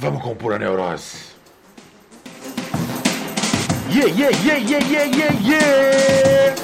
Vamos 0.00 0.22
com 0.22 0.34
pura 0.34 0.58
neurose. 0.58 1.34
Yeah, 3.90 4.06
yeah, 4.06 4.30
yeah, 4.30 4.56
yeah, 4.56 4.78
yeah, 4.78 5.04
yeah, 5.04 5.32
yeah. 5.42 6.54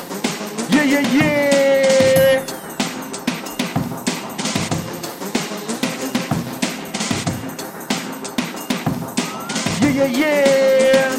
Yeah, 0.70 0.84
yeah, 0.84 1.00
yeah. 1.12 2.42
Yeah, 9.82 9.90
yeah, 9.90 10.06
yeah. 10.06 11.12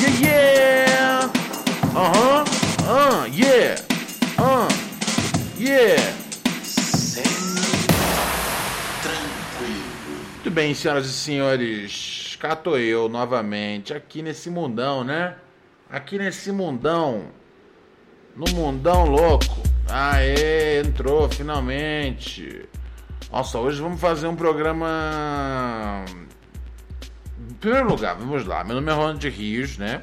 Yeah, 0.00 0.14
yeah. 0.18 1.30
Uh-huh. 1.94 2.44
Uh, 2.84 3.26
yeah. 3.30 3.76
Uh, 4.38 4.68
yeah. 5.56 6.21
Bem, 10.52 10.74
senhoras 10.74 11.06
e 11.06 11.12
senhores. 11.12 12.36
Cá 12.38 12.60
eu 12.78 13.08
novamente, 13.08 13.94
aqui 13.94 14.20
nesse 14.20 14.50
mundão, 14.50 15.02
né? 15.02 15.36
Aqui 15.88 16.18
nesse 16.18 16.52
mundão. 16.52 17.28
No 18.36 18.44
mundão 18.52 19.06
louco. 19.06 19.62
Aê, 19.88 20.80
entrou 20.80 21.26
finalmente. 21.30 22.68
Nossa, 23.30 23.58
hoje 23.58 23.80
vamos 23.80 23.98
fazer 23.98 24.26
um 24.26 24.36
programa. 24.36 26.04
Em 27.50 27.54
primeiro 27.54 27.88
lugar, 27.88 28.14
vamos 28.16 28.44
lá. 28.44 28.62
Meu 28.62 28.74
nome 28.74 28.90
é 28.90 28.94
Ronald 28.94 29.28
Rios, 29.30 29.78
né? 29.78 30.02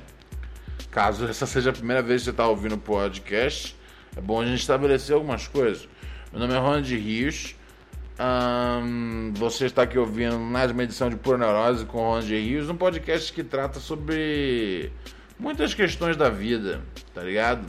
Caso 0.89 1.27
essa 1.27 1.45
seja 1.45 1.69
a 1.69 1.73
primeira 1.73 2.01
vez 2.01 2.21
que 2.21 2.25
você 2.25 2.31
está 2.31 2.47
ouvindo 2.47 2.73
o 2.73 2.79
podcast, 2.79 3.75
é 4.17 4.21
bom 4.21 4.41
a 4.41 4.45
gente 4.45 4.61
estabelecer 4.61 5.13
algumas 5.13 5.47
coisas. 5.47 5.87
Meu 6.31 6.41
nome 6.41 6.55
é 6.55 6.57
Ronald 6.57 6.95
Rios. 6.95 7.55
Ahn, 8.21 9.31
você 9.33 9.67
está 9.67 9.83
aqui 9.83 9.97
ouvindo 9.97 10.37
mais 10.37 10.71
uma 10.71 10.83
edição 10.83 11.09
de 11.09 11.15
Pura 11.15 11.37
Neurose 11.37 11.85
com 11.85 11.99
Ronald 11.99 12.27
Rios, 12.27 12.69
um 12.69 12.75
podcast 12.75 13.31
que 13.31 13.45
trata 13.45 13.79
sobre 13.79 14.91
muitas 15.39 15.73
questões 15.73 16.17
da 16.17 16.29
vida, 16.29 16.81
tá 17.13 17.23
ligado? 17.23 17.65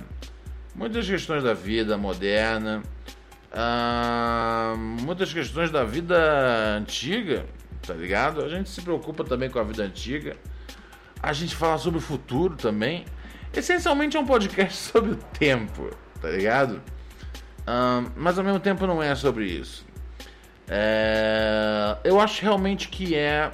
Muitas 0.74 1.06
questões 1.08 1.44
da 1.44 1.54
vida 1.54 1.96
moderna, 1.96 2.82
ahn, 3.54 4.76
muitas 5.02 5.32
questões 5.32 5.70
da 5.70 5.84
vida 5.84 6.18
antiga, 6.76 7.46
tá 7.86 7.94
ligado? 7.94 8.42
A 8.42 8.48
gente 8.48 8.70
se 8.70 8.82
preocupa 8.82 9.22
também 9.22 9.48
com 9.48 9.60
a 9.60 9.62
vida 9.62 9.84
antiga. 9.84 10.36
A 11.22 11.32
gente 11.32 11.54
fala 11.54 11.78
sobre 11.78 12.00
o 12.00 12.02
futuro 12.02 12.56
também. 12.56 13.04
Essencialmente 13.54 14.16
é 14.16 14.20
um 14.20 14.26
podcast 14.26 14.74
sobre 14.90 15.12
o 15.12 15.16
tempo, 15.16 15.90
tá 16.20 16.28
ligado? 16.28 16.82
Ahn, 17.64 18.06
mas 18.16 18.36
ao 18.36 18.44
mesmo 18.44 18.58
tempo 18.58 18.84
não 18.84 19.00
é 19.00 19.14
sobre 19.14 19.44
isso. 19.44 19.88
É, 20.72 21.96
eu 22.04 22.20
acho 22.20 22.42
realmente 22.42 22.88
que 22.88 23.16
é 23.16 23.50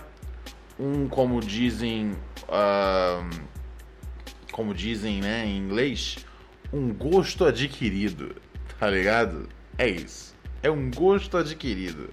um, 0.78 1.08
como 1.08 1.40
dizem, 1.40 2.14
ahn, 2.46 3.30
como 4.52 4.74
dizem, 4.74 5.22
né, 5.22 5.46
em 5.46 5.56
inglês, 5.56 6.18
um 6.70 6.92
gosto 6.92 7.46
adquirido, 7.46 8.36
tá 8.78 8.90
ligado? 8.90 9.48
É 9.78 9.88
isso. 9.88 10.36
É 10.62 10.70
um 10.70 10.90
gosto 10.90 11.38
adquirido. 11.38 12.10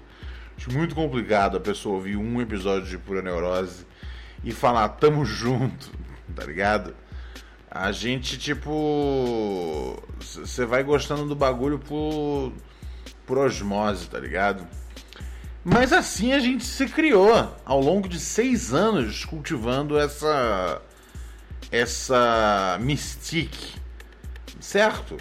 Acho 0.57 0.71
muito 0.71 0.95
complicado 0.95 1.57
a 1.57 1.59
pessoa 1.59 1.95
ouvir 1.95 2.15
um 2.15 2.41
episódio 2.41 2.87
de 2.87 2.97
Pura 2.97 3.21
Neurose 3.21 3.85
e 4.41 4.53
falar 4.53 4.87
tamo 4.87 5.25
junto, 5.25 5.91
tá 6.33 6.45
ligado? 6.45 6.95
A 7.69 7.91
gente, 7.91 8.37
tipo. 8.37 10.01
Você 10.19 10.65
vai 10.65 10.81
gostando 10.83 11.25
do 11.25 11.35
bagulho 11.35 11.79
por, 11.79 12.53
por 13.25 13.37
osmose, 13.39 14.07
tá 14.07 14.19
ligado? 14.19 14.65
Mas 15.63 15.93
assim 15.93 16.33
a 16.33 16.39
gente 16.39 16.65
se 16.65 16.85
criou 16.87 17.31
ao 17.63 17.79
longo 17.79 18.09
de 18.09 18.19
seis 18.19 18.73
anos 18.73 19.23
cultivando 19.23 19.97
essa. 19.97 20.81
essa 21.71 22.77
mystique, 22.81 23.75
certo? 24.59 25.17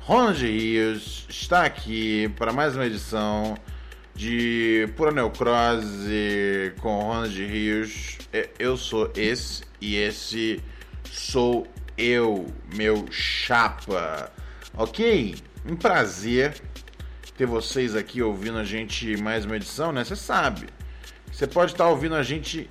Ronald 0.00 0.42
Rios 0.42 1.26
está 1.28 1.64
aqui 1.64 2.28
para 2.36 2.52
mais 2.52 2.74
uma 2.74 2.86
edição 2.86 3.56
de 4.14 4.88
Pura 4.96 5.10
Neocrose 5.10 6.72
com 6.80 7.00
Ronald 7.00 7.46
Rios. 7.46 8.18
É, 8.32 8.48
Eu 8.58 8.76
sou 8.78 9.10
esse 9.14 9.64
e 9.80 9.96
esse 9.96 10.62
sou 11.10 11.66
eu, 11.96 12.46
meu 12.74 13.06
chapa. 13.10 14.32
Ok? 14.76 15.36
Um 15.66 15.76
prazer 15.76 16.54
ter 17.36 17.46
vocês 17.46 17.96
aqui 17.96 18.22
ouvindo 18.22 18.58
a 18.58 18.64
gente 18.64 19.16
mais 19.16 19.44
uma 19.44 19.56
edição, 19.56 19.90
né? 19.92 20.04
Você 20.04 20.14
sabe. 20.14 20.68
Você 21.32 21.46
pode 21.46 21.72
estar 21.72 21.88
ouvindo 21.88 22.14
a 22.14 22.22
gente 22.22 22.68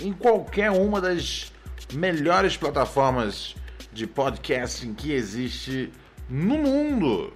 em 0.00 0.12
qualquer 0.12 0.70
uma 0.70 1.00
das 1.00 1.52
melhores 1.92 2.56
plataformas 2.56 3.54
de 3.92 4.06
podcasting 4.06 4.94
que 4.94 5.12
existe 5.12 5.92
no 6.28 6.56
mundo. 6.56 7.34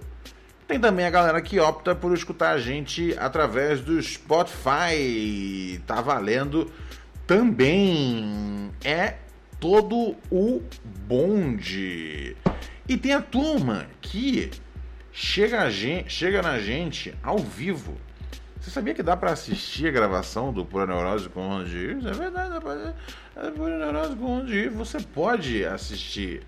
Tem 0.67 0.79
também 0.79 1.05
a 1.05 1.11
galera 1.11 1.41
que 1.41 1.59
opta 1.59 1.93
por 1.93 2.11
escutar 2.13 2.51
a 2.51 2.57
gente 2.57 3.15
através 3.19 3.79
do 3.81 4.01
Spotify. 4.01 5.79
Tá 5.85 6.01
valendo 6.01 6.71
também. 7.27 8.71
É 8.83 9.17
todo 9.59 10.15
o 10.31 10.61
bonde. 11.07 12.35
E 12.89 12.97
tem 12.97 13.13
a 13.13 13.21
turma 13.21 13.85
que 14.01 14.49
chega, 15.17 15.67
gente, 15.71 16.13
chega 16.13 16.43
na 16.43 16.59
gente 16.59 17.13
ao 17.23 17.39
vivo. 17.39 17.97
Você 18.61 18.69
sabia 18.69 18.93
que 18.93 19.01
dá 19.01 19.17
pra 19.17 19.31
assistir 19.31 19.87
a 19.87 19.91
gravação 19.91 20.53
do 20.53 20.63
Pura 20.63 20.85
Neurose 20.85 21.27
com 21.29 21.57
o? 21.57 21.61
É 21.61 22.13
verdade, 22.13 22.59
pra 22.61 22.93
é 23.35 23.51
Pura 23.51 23.79
Neurose 23.79 24.15
com 24.15 24.39
o. 24.39 24.71
Você 24.75 24.99
pode 24.99 25.65
assistir. 25.65 26.43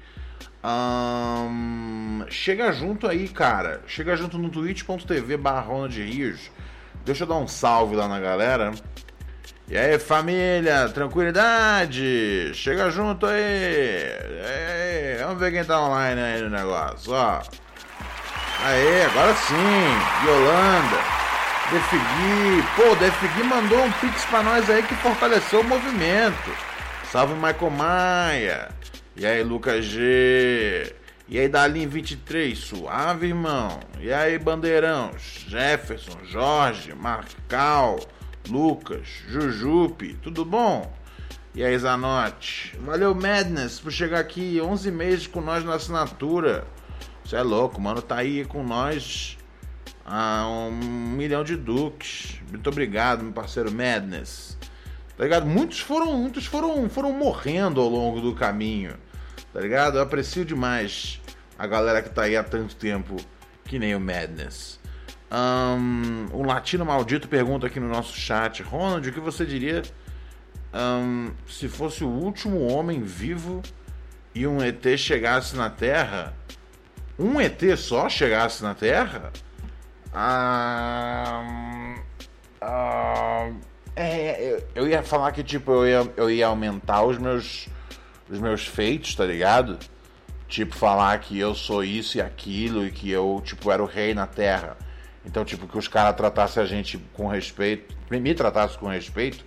Chega 2.29 2.71
junto 2.71 3.07
aí, 3.07 3.27
cara. 3.27 3.81
Chega 3.87 4.15
junto 4.15 4.37
no 4.37 4.49
twitch.tv 4.49 5.37
barra 5.37 5.61
Ronald 5.61 5.99
Rios. 5.99 6.51
Deixa 7.03 7.23
eu 7.23 7.27
dar 7.27 7.37
um 7.37 7.47
salve 7.47 7.95
lá 7.95 8.07
na 8.07 8.19
galera. 8.19 8.71
E 9.67 9.77
aí, 9.77 9.97
família, 9.97 10.89
tranquilidade? 10.89 12.51
Chega 12.53 12.91
junto 12.91 13.25
aí. 13.25 14.03
Aí, 14.45 15.23
vamos 15.23 15.39
ver 15.39 15.53
quem 15.53 15.63
tá 15.63 15.81
online 15.81 16.21
aí 16.21 16.41
no 16.41 16.49
negócio, 16.49 17.13
ó. 17.13 17.41
Aê, 18.63 19.05
agora 19.05 19.33
sim. 19.35 20.25
Yolanda. 20.25 20.97
Defigui. 21.71 22.63
Pô, 22.75 22.95
Defigui 22.95 23.43
mandou 23.43 23.85
um 23.85 23.91
pix 23.93 24.25
pra 24.25 24.43
nós 24.43 24.69
aí 24.69 24.83
que 24.83 24.95
fortaleceu 24.95 25.61
o 25.61 25.63
movimento. 25.63 26.51
Salve, 27.09 27.35
Michael 27.35 27.69
Maia. 27.71 28.69
E 29.15 29.25
aí, 29.25 29.43
Lucas 29.43 29.85
G. 29.85 30.93
E 31.27 31.39
aí, 31.39 31.47
Dalim 31.47 31.87
23, 31.87 32.57
suave, 32.57 33.27
irmão. 33.27 33.79
E 33.99 34.11
aí, 34.11 34.37
Bandeirão, 34.37 35.11
Jefferson, 35.47 36.17
Jorge, 36.25 36.93
Marcal, 36.93 37.99
Lucas, 38.49 39.07
Jujupe, 39.27 40.15
tudo 40.21 40.43
bom? 40.43 40.91
E 41.53 41.63
aí, 41.63 41.77
Zanotti? 41.77 42.75
Valeu, 42.79 43.13
Madness, 43.13 43.79
por 43.79 43.91
chegar 43.91 44.19
aqui 44.19 44.59
11 44.59 44.91
meses 44.91 45.27
com 45.27 45.39
nós 45.39 45.63
na 45.63 45.75
assinatura. 45.75 46.65
Você 47.29 47.35
é 47.35 47.43
louco, 47.43 47.79
mano, 47.79 48.01
tá 48.01 48.15
aí 48.15 48.43
com 48.43 48.63
nós 48.63 49.37
há 50.03 50.47
um 50.47 50.71
milhão 50.71 51.43
de 51.43 51.55
duques. 51.55 52.41
Muito 52.49 52.67
obrigado, 52.67 53.23
meu 53.23 53.31
parceiro 53.31 53.71
Madness. 53.71 54.57
Tá 55.15 55.25
ligado? 55.25 55.45
Muitos 55.45 55.79
foram, 55.79 56.17
muitos 56.17 56.47
foram, 56.47 56.89
foram 56.89 57.13
morrendo 57.13 57.79
ao 57.81 57.87
longo 57.87 58.19
do 58.19 58.33
caminho. 58.33 58.95
Tá 59.53 59.59
ligado? 59.59 59.99
Eu 59.99 60.01
aprecio 60.01 60.43
demais 60.43 61.21
a 61.55 61.67
galera 61.67 62.01
que 62.01 62.09
tá 62.09 62.23
aí 62.23 62.35
há 62.35 62.43
tanto 62.43 62.75
tempo, 62.75 63.15
que 63.63 63.77
nem 63.77 63.93
o 63.93 63.99
Madness. 63.99 64.79
Um 66.33 66.41
latino 66.41 66.83
maldito 66.83 67.27
pergunta 67.27 67.67
aqui 67.67 67.79
no 67.79 67.89
nosso 67.89 68.17
chat: 68.17 68.63
Ronald, 68.63 69.07
o 69.07 69.13
que 69.13 69.19
você 69.19 69.45
diria 69.45 69.83
ahn, 70.73 71.29
se 71.47 71.69
fosse 71.69 72.03
o 72.03 72.09
último 72.09 72.65
homem 72.73 73.03
vivo 73.03 73.61
e 74.33 74.47
um 74.47 74.63
ET 74.63 74.83
chegasse 74.97 75.55
na 75.55 75.69
Terra? 75.69 76.33
Um 77.19 77.39
ET 77.41 77.61
só 77.77 78.07
chegasse 78.07 78.63
na 78.63 78.73
Terra? 78.73 79.33
Ah, 80.13 81.95
ah, 82.61 83.51
É, 83.95 84.53
eu, 84.53 84.63
eu 84.83 84.87
ia 84.89 85.03
falar 85.03 85.33
que, 85.33 85.43
tipo, 85.43 85.71
eu 85.71 85.85
ia, 85.85 86.13
eu 86.15 86.31
ia 86.31 86.47
aumentar 86.47 87.03
os 87.03 87.17
meus, 87.17 87.67
os 88.29 88.39
meus 88.39 88.65
feitos, 88.65 89.13
tá 89.15 89.25
ligado? 89.25 89.77
Tipo, 90.47 90.75
falar 90.75 91.19
que 91.19 91.37
eu 91.37 91.53
sou 91.53 91.83
isso 91.83 92.17
e 92.17 92.21
aquilo 92.21 92.85
e 92.85 92.91
que 92.91 93.11
eu, 93.11 93.41
tipo, 93.43 93.69
era 93.69 93.83
o 93.83 93.85
rei 93.85 94.13
na 94.13 94.25
terra. 94.25 94.77
Então, 95.25 95.43
tipo, 95.43 95.67
que 95.67 95.77
os 95.77 95.87
caras 95.89 96.15
tratassem 96.15 96.63
a 96.63 96.65
gente 96.65 96.97
com 97.13 97.27
respeito, 97.27 97.93
me 98.09 98.33
tratassem 98.33 98.79
com 98.79 98.87
respeito. 98.87 99.45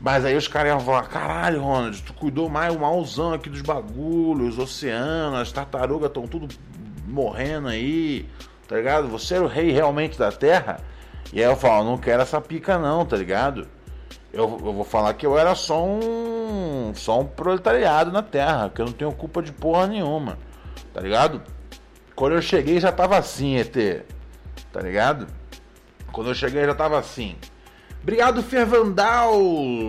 Mas 0.00 0.24
aí 0.24 0.36
os 0.36 0.46
caras 0.48 0.70
iam 0.72 0.80
falar, 0.80 1.04
caralho, 1.04 1.62
Ronald, 1.62 2.02
tu 2.02 2.12
cuidou 2.12 2.48
mais 2.48 2.74
o 2.74 2.78
malzão 2.78 3.32
aqui 3.32 3.48
dos 3.48 3.62
bagulhos, 3.62 4.54
os 4.54 4.58
oceanos, 4.58 5.40
as 5.40 5.52
tartarugas 5.52 6.08
estão 6.08 6.26
tudo 6.26 6.48
morrendo 7.06 7.68
aí, 7.68 8.28
tá 8.68 8.76
ligado? 8.76 9.08
Você 9.08 9.34
era 9.34 9.44
o 9.44 9.48
rei 9.48 9.70
realmente 9.70 10.18
da 10.18 10.30
terra? 10.30 10.78
E 11.32 11.42
aí 11.42 11.50
eu 11.50 11.56
falo, 11.56 11.84
não 11.84 11.98
quero 11.98 12.22
essa 12.22 12.40
pica 12.40 12.78
não, 12.78 13.04
tá 13.04 13.16
ligado? 13.16 13.66
Eu, 14.32 14.60
eu 14.64 14.72
vou 14.72 14.84
falar 14.84 15.14
que 15.14 15.24
eu 15.24 15.38
era 15.38 15.54
só 15.54 15.82
um. 15.82 16.92
só 16.94 17.20
um 17.20 17.26
proletariado 17.26 18.12
na 18.12 18.22
terra, 18.22 18.70
que 18.70 18.80
eu 18.80 18.86
não 18.86 18.92
tenho 18.92 19.12
culpa 19.12 19.42
de 19.42 19.50
porra 19.50 19.86
nenhuma, 19.86 20.38
tá 20.92 21.00
ligado? 21.00 21.42
Quando 22.14 22.34
eu 22.34 22.42
cheguei 22.42 22.78
já 22.78 22.92
tava 22.92 23.16
assim, 23.16 23.56
ET, 23.56 24.04
tá 24.72 24.80
ligado? 24.80 25.26
Quando 26.12 26.28
eu 26.28 26.34
cheguei 26.34 26.64
já 26.64 26.74
tava 26.74 26.98
assim. 26.98 27.36
Obrigado, 28.06 28.40
Fervandal! 28.40 29.34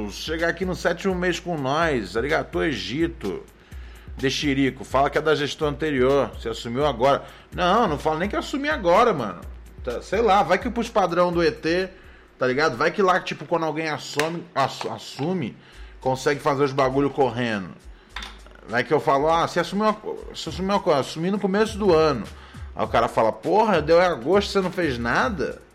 Chegar 0.10 0.50
aqui 0.50 0.66
no 0.66 0.76
sétimo 0.76 1.14
mês 1.14 1.40
com 1.40 1.56
nós, 1.56 2.18
arigato 2.18 2.64
Egito. 2.64 3.44
De 4.18 4.28
Chirico, 4.32 4.84
fala 4.84 5.08
que 5.08 5.20
é 5.20 5.22
da 5.22 5.36
gestão 5.36 5.68
anterior, 5.68 6.32
você 6.32 6.50
assumiu 6.50 6.84
agora. 6.84 7.24
Não, 7.54 7.88
não 7.88 8.00
fala 8.00 8.18
nem 8.18 8.28
que 8.28 8.36
assumi 8.36 8.70
agora, 8.70 9.14
mano. 9.14 9.42
Tá, 9.84 10.02
sei 10.02 10.20
lá, 10.20 10.42
vai 10.42 10.58
que 10.58 10.68
pros 10.68 10.90
padrão 10.90 11.32
do 11.32 11.44
ET, 11.44 11.64
tá 12.40 12.48
ligado? 12.48 12.76
Vai 12.76 12.90
que 12.90 13.04
lá, 13.04 13.20
tipo, 13.20 13.46
quando 13.46 13.66
alguém 13.68 13.88
assume, 13.88 14.44
assume 14.56 15.56
consegue 16.02 16.40
fazer 16.40 16.64
os 16.64 16.74
bagulho 16.74 17.12
correndo. 17.12 17.70
Vai 18.68 18.84
que 18.84 18.92
eu 18.92 19.00
falo, 19.00 19.30
ah, 19.30 19.48
você 19.48 19.60
assumiu, 19.60 19.96
você 20.34 20.50
assumiu 20.50 20.82
assumi 20.92 21.30
no 21.30 21.38
começo 21.38 21.78
do 21.78 21.94
ano. 21.94 22.26
Aí 22.76 22.84
o 22.84 22.88
cara 22.88 23.08
fala, 23.08 23.32
porra, 23.32 23.80
deu 23.80 24.02
agosto, 24.02 24.54
você 24.54 24.60
não 24.60 24.72
fez 24.72 24.98
nada? 24.98 25.67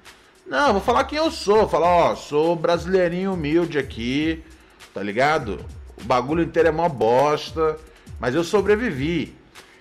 Não, 0.53 0.75
vou 0.75 0.83
falar 0.83 1.05
quem 1.05 1.17
eu 1.17 1.31
sou. 1.31 1.67
Falar, 1.67 1.89
ó, 1.89 2.15
sou 2.15 2.55
brasileirinho 2.55 3.33
humilde 3.33 3.79
aqui, 3.79 4.45
tá 4.93 5.03
ligado? 5.03 5.65
O 5.99 6.05
bagulho 6.05 6.43
inteiro 6.43 6.69
é 6.69 6.71
mó 6.71 6.91
bosta, 6.91 7.79
mas 8.21 8.35
eu 8.35 8.45
sobrevivi. 8.45 9.35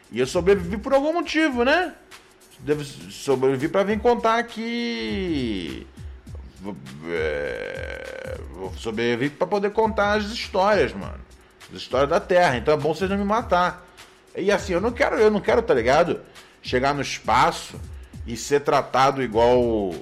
E 0.09 0.18
eu 0.18 0.25
sobrevivi 0.25 0.77
por 0.77 0.94
algum 0.94 1.12
motivo, 1.12 1.65
né? 1.65 1.94
Devo 2.59 2.85
sobreviver 2.85 3.69
para 3.69 3.83
vir 3.83 4.00
contar 4.00 4.38
aqui. 4.39 5.85
É, 7.09 8.39
vou 8.53 8.73
sobreviver 8.75 9.31
para 9.31 9.47
poder 9.47 9.71
contar 9.71 10.13
as 10.13 10.27
histórias, 10.27 10.94
mano. 10.94 11.19
As 11.69 11.81
histórias 11.81 12.09
da 12.09 12.21
Terra. 12.21 12.56
Então 12.56 12.73
é 12.73 12.77
bom 12.77 12.94
vocês 12.94 13.09
não 13.09 13.18
me 13.18 13.25
matar. 13.25 13.85
E 14.38 14.50
assim, 14.50 14.71
eu 14.71 14.79
não 14.79 14.94
quero, 14.94 15.18
eu 15.18 15.29
não 15.29 15.41
quero, 15.41 15.62
tá 15.62 15.73
ligado? 15.73 16.21
Chegar 16.62 16.95
no 16.95 17.01
espaço 17.01 17.77
e 18.25 18.38
ser 18.38 18.62
tratado 18.62 19.21
igual. 19.21 19.94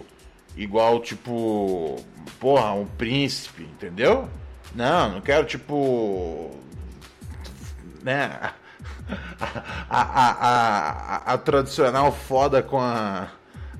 Igual, 0.56 1.02
tipo. 1.02 2.04
Porra, 2.40 2.74
um 2.74 2.86
príncipe, 2.86 3.64
entendeu? 3.64 4.30
Não, 4.74 5.14
não 5.14 5.22
quero, 5.22 5.46
tipo. 5.46 6.56
Né? 8.04 8.40
a, 9.90 10.02
a, 10.02 10.32
a, 10.32 11.34
a, 11.34 11.38
tradicional 11.38 12.12
foda 12.12 12.62
com 12.62 12.80
a. 12.80 13.30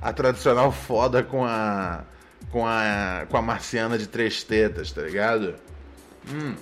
A 0.02 0.14
tradicional 0.14 0.72
foda 0.72 1.24
com 1.24 1.46
a. 1.46 2.04
Com 2.52 2.66
a. 2.66 3.26
Com 3.30 3.38
a 3.38 3.42
marciana 3.42 3.98
de 3.98 4.08
três 4.08 4.44
tetas, 4.44 4.92
tá 4.92 5.02
ligado? 5.02 5.56
Hum. 6.32 6.56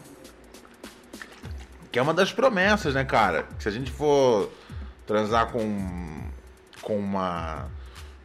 Que 1.92 2.00
é 2.00 2.02
uma 2.02 2.14
das 2.14 2.32
promessas, 2.32 2.94
né, 2.94 3.06
cara? 3.06 3.44
Que 3.58 3.64
se 3.64 3.70
a 3.70 3.72
gente 3.72 3.92
for 3.92 4.52
transar 5.06 5.52
com. 5.52 6.30
Com 6.82 6.98
uma. 6.98 7.70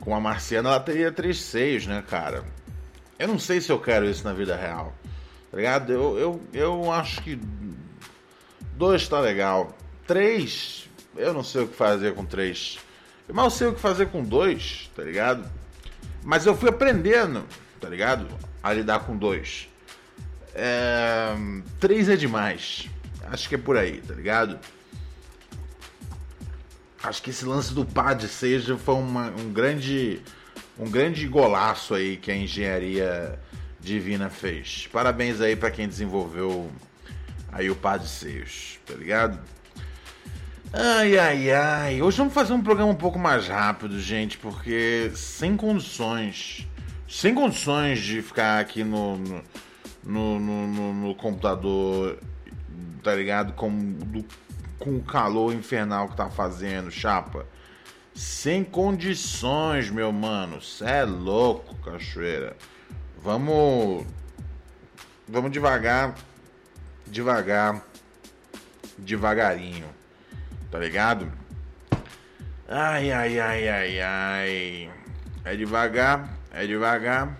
Com 0.02 0.10
uma 0.10 0.20
marciana, 0.20 0.70
ela 0.70 0.81
teria 0.81 1.12
três 1.12 1.40
seios, 1.40 1.87
né, 1.87 2.02
cara? 2.06 2.44
Eu 3.16 3.28
não 3.28 3.38
sei 3.38 3.60
se 3.60 3.70
eu 3.70 3.78
quero 3.78 4.04
isso 4.04 4.25
na 4.25 4.32
vida 4.32 4.56
real. 4.56 4.93
Tá 5.49 5.56
ligado? 5.56 5.93
Eu, 5.93 6.19
eu, 6.19 6.43
eu 6.52 6.93
acho 6.93 7.22
que. 7.22 7.40
Dois 8.75 9.06
tá 9.06 9.20
legal. 9.20 9.76
Três, 10.04 10.88
eu 11.16 11.32
não 11.32 11.44
sei 11.44 11.62
o 11.62 11.69
que 11.69 11.76
fazer 11.76 12.14
com 12.14 12.25
três. 12.25 12.81
Eu 13.28 13.34
mal 13.34 13.49
sei 13.49 13.69
o 13.69 13.75
que 13.75 13.81
fazer 13.81 14.06
com 14.06 14.25
dois, 14.25 14.90
tá 14.96 15.04
ligado? 15.04 15.49
Mas 16.25 16.46
eu 16.46 16.56
fui 16.56 16.69
aprendendo, 16.69 17.46
tá 17.81 17.88
ligado? 17.88 18.26
A 18.60 18.72
lidar 18.72 19.00
com 19.00 19.16
dois. 19.16 19.69
É... 20.52 21.32
Três 21.78 22.08
é 22.08 22.16
demais. 22.16 22.88
Acho 23.31 23.49
que 23.49 23.54
é 23.54 23.58
por 23.58 23.76
aí, 23.76 24.00
tá 24.00 24.14
ligado? 24.14 24.58
Acho 27.02 27.22
que 27.22 27.31
esse 27.31 27.44
lance 27.44 27.75
do 27.75 27.84
PAD 27.84 28.28
seja 28.28 28.76
foi 28.76 28.94
uma, 28.94 29.31
um 29.31 29.52
grande 29.52 30.20
um 30.78 30.90
grande 30.90 31.26
golaço 31.26 31.94
aí 31.94 32.16
que 32.16 32.31
a 32.31 32.37
engenharia 32.37 33.38
divina 33.81 34.31
fez. 34.31 34.88
Parabéns 34.93 35.40
aí 35.40 35.56
para 35.56 35.70
quem 35.70 35.88
desenvolveu 35.88 36.70
aí 37.50 37.70
o 37.70 37.76
PAD 37.76 38.08
Seios, 38.08 38.78
tá 38.87 38.94
ligado? 38.94 39.38
Ai, 40.72 41.19
ai, 41.19 41.50
ai. 41.50 42.02
Hoje 42.02 42.16
vamos 42.16 42.32
fazer 42.32 42.54
um 42.54 42.62
programa 42.62 42.90
um 42.90 42.96
pouco 42.96 43.19
mais 43.19 43.46
rápido, 43.46 44.00
gente, 44.00 44.38
porque 44.38 45.12
sem 45.14 45.56
condições. 45.56 46.66
Sem 47.06 47.34
condições 47.34 48.00
de 48.00 48.22
ficar 48.22 48.58
aqui 48.58 48.82
no, 48.82 49.19
no, 49.19 50.40
no, 50.40 50.66
no, 50.66 50.94
no 50.94 51.14
computador, 51.14 52.19
tá 53.02 53.14
ligado? 53.14 53.52
Com, 53.52 53.70
do, 53.76 54.25
com 54.82 54.96
o 54.96 55.02
calor 55.02 55.55
infernal 55.55 56.08
que 56.08 56.17
tá 56.17 56.29
fazendo, 56.29 56.90
chapa. 56.90 57.46
Sem 58.14 58.64
condições, 58.64 59.90
meu 59.90 60.12
mano. 60.12 60.61
Cê 60.61 60.84
é 60.84 61.05
louco, 61.05 61.75
cachoeira. 61.76 62.56
Vamos. 63.23 64.05
Vamos 65.29 65.50
devagar. 65.52 66.14
Devagar. 67.06 67.82
Devagarinho 68.99 70.02
tá 70.73 70.79
ligado? 70.79 71.31
Ai, 72.67 73.12
ai, 73.12 73.38
ai, 73.38 73.69
ai, 73.69 74.00
ai. 74.00 74.90
É 75.44 75.55
devagar, 75.55 76.31
é 76.50 76.67
devagar. 76.67 77.37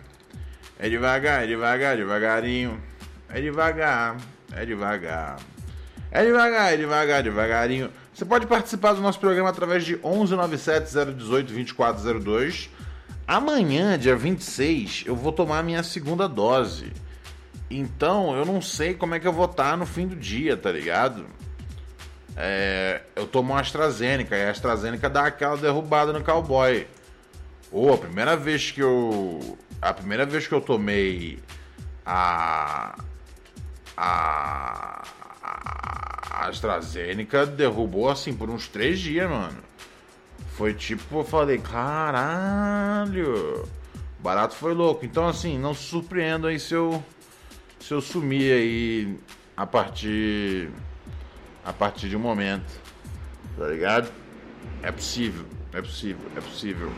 É 0.79 0.89
devagar, 0.89 1.43
é 1.43 1.47
devagar, 1.47 1.97
devagarinho. 1.97 2.83
É 3.31 3.41
devagar, 3.41 4.19
é 4.55 4.67
devagar. 4.67 5.39
É 6.13 6.25
devagar, 6.25 6.77
devagar, 6.77 7.23
devagarinho. 7.23 7.91
Você 8.15 8.25
pode 8.25 8.47
participar 8.47 8.93
do 8.93 9.01
nosso 9.01 9.19
programa 9.19 9.49
através 9.49 9.85
de 9.85 9.95
1197 9.97 10.93
018 11.15 11.53
2402. 11.53 12.71
Amanhã, 13.27 13.99
dia 13.99 14.15
26, 14.15 15.05
eu 15.07 15.17
vou 15.17 15.33
tomar 15.33 15.59
a 15.59 15.63
minha 15.63 15.83
segunda 15.83 16.29
dose. 16.29 16.93
Então, 17.71 18.37
eu 18.37 18.45
não 18.45 18.61
sei 18.61 18.95
como 18.95 19.15
é 19.15 19.21
que 19.21 19.27
eu 19.27 19.33
vou 19.33 19.47
estar 19.47 19.77
no 19.77 19.87
fim 19.87 20.07
do 20.07 20.15
dia, 20.15 20.57
tá 20.57 20.71
ligado? 20.71 21.25
é, 22.37 23.03
eu 23.15 23.27
tomo 23.27 23.53
uma 23.53 23.61
AstraZeneca 23.61 24.37
e 24.37 24.45
a 24.45 24.51
AstraZeneca 24.51 25.09
dá 25.09 25.27
aquela 25.27 25.57
derrubada 25.57 26.13
no 26.13 26.23
cowboy. 26.23 26.87
Ou 27.71 27.91
oh, 27.91 27.95
a 27.95 27.99
primeira 27.99 28.37
vez 28.37 28.71
que 28.71 28.81
eu. 28.81 29.59
A 29.81 29.93
primeira 29.93 30.27
vez 30.27 30.47
que 30.47 30.55
eu 30.55 30.61
tomei 30.61 31.39
a. 32.05 32.99
A. 33.97 35.03
A 36.33 36.49
AstraZeneca 36.49 37.45
derrubou 37.45 38.09
assim 38.09 38.33
por 38.33 38.49
uns 38.49 38.67
três 38.67 38.99
dias, 38.99 39.29
mano. 39.29 39.59
Foi 40.57 40.73
tipo, 40.73 41.19
eu 41.19 41.25
falei, 41.25 41.59
caralho. 41.59 43.69
Barato 44.19 44.55
foi 44.55 44.73
louco. 44.73 45.05
Então, 45.05 45.29
assim, 45.29 45.59
não 45.59 45.75
se 45.75 45.83
surpreendam 45.83 46.49
aí 46.49 46.59
se 46.59 46.73
eu. 46.73 47.05
Se 47.79 47.93
eu 47.93 48.01
sumir 48.01 48.51
aí 48.51 49.19
a 49.55 49.67
partir 49.67 50.71
a 51.63 51.73
partir 51.73 52.09
de 52.09 52.17
um 52.17 52.21
momento. 52.21 52.81
Tá 53.59 53.67
ligado? 53.67 54.11
É 54.83 54.91
possível, 54.91 55.45
é 55.71 55.83
possível, 55.83 56.31
é 56.35 56.41
possível. 56.41 56.91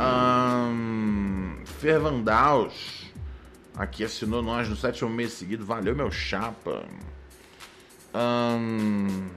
Um, 0.00 1.56
Fervandaus 1.78 3.06
aqui 3.76 4.02
assinou 4.02 4.42
nós 4.42 4.68
no 4.68 4.74
sétimo 4.74 5.08
mês 5.08 5.34
seguido. 5.34 5.64
Valeu, 5.64 5.94
meu 5.94 6.10
chapa. 6.10 6.84
Um, 8.14 9.28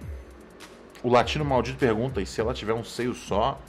o 1.03 1.09
latino 1.09 1.45
maldito 1.45 1.77
pergunta: 1.77 2.21
e 2.21 2.25
se 2.25 2.41
ela 2.41 2.53
tiver 2.53 2.73
um 2.73 2.83
seio 2.83 3.13
só? 3.13 3.59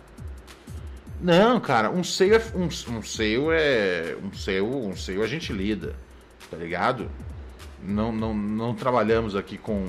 Não, 1.21 1.59
cara, 1.61 1.91
um 1.91 2.05
seio 2.05 2.35
é 2.35 2.43
um, 2.55 2.67
um 2.67 3.03
seio 3.03 3.51
é 3.51 4.17
um 4.23 4.33
seio, 4.35 4.67
um 4.67 4.97
seio 4.97 5.23
a 5.23 5.27
gente 5.27 5.53
lida, 5.53 5.97
tá 6.51 6.57
ligado? 6.57 7.11
Não, 7.83 8.13
não, 8.13 8.35
não 8.35 8.75
trabalhamos 8.75 9.35
aqui 9.35 9.57
com 9.57 9.87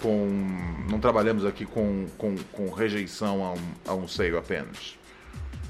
com 0.00 0.26
não 0.88 0.98
trabalhamos 0.98 1.44
aqui 1.44 1.66
com, 1.66 2.06
com, 2.16 2.34
com 2.52 2.70
rejeição 2.70 3.44
a 3.44 3.52
um, 3.52 3.74
a 3.86 3.94
um 3.94 4.08
seio 4.08 4.38
apenas. 4.38 4.98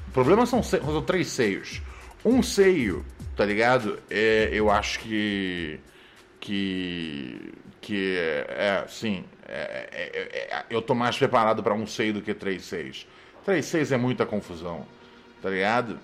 O 0.08 0.12
problema 0.12 0.46
são, 0.46 0.62
são 0.62 1.02
três 1.02 1.28
seios. 1.28 1.82
Um 2.24 2.42
seio, 2.42 3.04
tá 3.36 3.44
ligado? 3.44 3.98
É, 4.08 4.50
eu 4.52 4.70
acho 4.70 5.00
que. 5.00 5.78
Que. 6.38 7.52
Que. 7.80 8.16
É, 8.48 8.84
sim. 8.88 9.24
É, 9.46 9.88
é, 9.92 10.56
é 10.56 10.64
eu 10.70 10.80
tô 10.80 10.94
mais 10.94 11.16
preparado 11.16 11.62
para 11.62 11.74
um 11.74 11.86
seio 11.86 12.14
do 12.14 12.22
que 12.22 12.34
três 12.34 12.64
seios. 12.64 13.06
Três 13.44 13.66
seios 13.66 13.90
é 13.90 13.96
muita 13.96 14.26
confusão, 14.26 14.86
tá 15.40 15.50
ligado? 15.50 15.98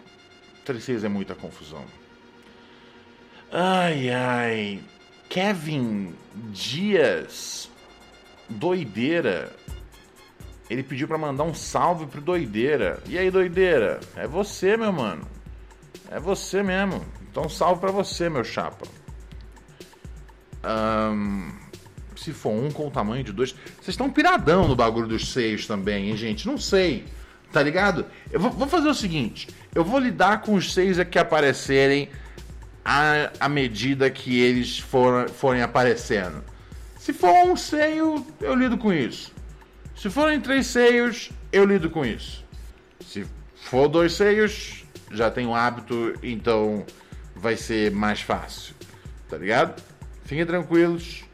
Três 0.64 0.83
seios 0.83 1.04
é 1.04 1.09
muita 1.09 1.35
confusão. 1.35 1.85
Ai, 3.52 4.11
ai. 4.11 4.80
Kevin 5.28 6.14
Dias. 6.52 7.71
Doideira. 8.49 9.52
Ele 10.68 10.83
pediu 10.83 11.06
para 11.06 11.18
mandar 11.18 11.45
um 11.45 11.54
salve 11.54 12.06
pro 12.06 12.21
Doideira. 12.21 13.00
E 13.06 13.16
aí, 13.16 13.30
Doideira? 13.30 14.00
É 14.16 14.26
você, 14.26 14.76
meu 14.76 14.92
mano. 14.92 15.26
É 16.11 16.18
você 16.18 16.62
mesmo. 16.62 17.04
Então, 17.30 17.49
salve 17.49 17.80
para 17.80 17.92
você, 17.92 18.28
meu 18.28 18.42
chapa. 18.42 18.87
Um, 20.64 21.52
se 22.16 22.32
for 22.32 22.50
um 22.50 22.70
com 22.70 22.88
o 22.88 22.90
tamanho 22.90 23.23
de 23.25 23.32
dois. 23.32 23.52
Vocês 23.52 23.88
estão 23.88 24.11
piradão 24.11 24.66
no 24.66 24.75
bagulho 24.76 25.06
dos 25.06 25.32
seios 25.32 25.66
também, 25.66 26.11
hein, 26.11 26.16
gente? 26.16 26.46
Não 26.46 26.58
sei. 26.58 27.04
Tá 27.52 27.62
ligado? 27.62 28.06
Eu 28.30 28.40
vou, 28.40 28.50
vou 28.50 28.68
fazer 28.68 28.88
o 28.88 28.94
seguinte: 28.94 29.49
eu 29.75 29.85
vou 29.85 29.99
lidar 29.99 30.42
com 30.42 30.54
os 30.54 30.73
seios 30.73 30.99
que 31.04 31.18
aparecerem 31.18 32.08
à, 32.85 33.30
à 33.40 33.49
medida 33.49 34.11
que 34.11 34.40
eles 34.40 34.78
for, 34.78 35.28
forem 35.30 35.62
aparecendo. 35.62 36.42
Se 36.99 37.12
for 37.12 37.32
um 37.46 37.56
seio, 37.56 38.26
eu 38.40 38.54
lido 38.54 38.76
com 38.76 38.92
isso. 38.92 39.32
Se 39.94 40.11
forem 40.11 40.40
três 40.40 40.66
seios, 40.66 41.30
eu 41.52 41.64
lido 41.64 41.88
com 41.88 42.04
isso. 42.04 42.44
Se 43.00 43.26
for 43.54 43.88
dois 43.88 44.12
seios, 44.12 44.85
já 45.11 45.30
tenho 45.30 45.54
hábito, 45.54 46.14
então 46.23 46.85
vai 47.35 47.56
ser 47.56 47.90
mais 47.90 48.20
fácil. 48.20 48.75
Tá 49.28 49.37
ligado? 49.38 49.80
Fiquem 50.25 50.44
tranquilos 50.44 51.25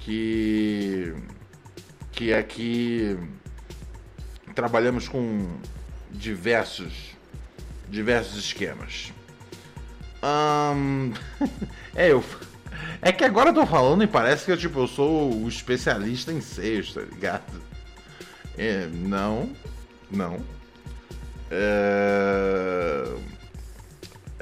que 0.00 1.14
que 2.12 2.34
aqui 2.34 3.16
trabalhamos 4.54 5.08
com 5.08 5.48
diversos 6.10 7.14
diversos 7.88 8.38
esquemas. 8.38 9.12
é 11.94 12.12
eu 12.12 12.22
é 13.00 13.12
que 13.12 13.24
agora 13.24 13.50
eu 13.50 13.54
tô 13.54 13.66
falando 13.66 14.02
e 14.02 14.06
parece 14.06 14.44
que 14.44 14.52
eu, 14.52 14.56
tipo, 14.56 14.80
eu 14.80 14.88
sou 14.88 15.34
o 15.34 15.48
especialista 15.48 16.32
em 16.32 16.40
seios, 16.40 16.92
tá 16.92 17.00
ligado? 17.00 17.62
É, 18.56 18.86
não, 18.86 19.50
não. 20.10 20.38
É... 21.50 23.04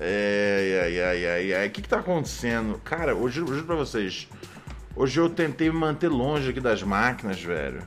É, 0.00 0.80
ai, 0.84 1.00
ai, 1.00 1.26
ai, 1.26 1.54
ai. 1.54 1.66
O 1.66 1.70
que 1.70 1.82
que 1.82 1.88
tá 1.88 1.98
acontecendo? 1.98 2.80
Cara, 2.84 3.16
hoje, 3.16 3.40
juro 3.40 3.64
pra 3.64 3.74
vocês. 3.74 4.28
Hoje 4.98 5.20
eu 5.20 5.30
tentei 5.30 5.70
me 5.70 5.76
manter 5.76 6.08
longe 6.08 6.50
aqui 6.50 6.58
das 6.58 6.82
máquinas, 6.82 7.40
velho. 7.40 7.84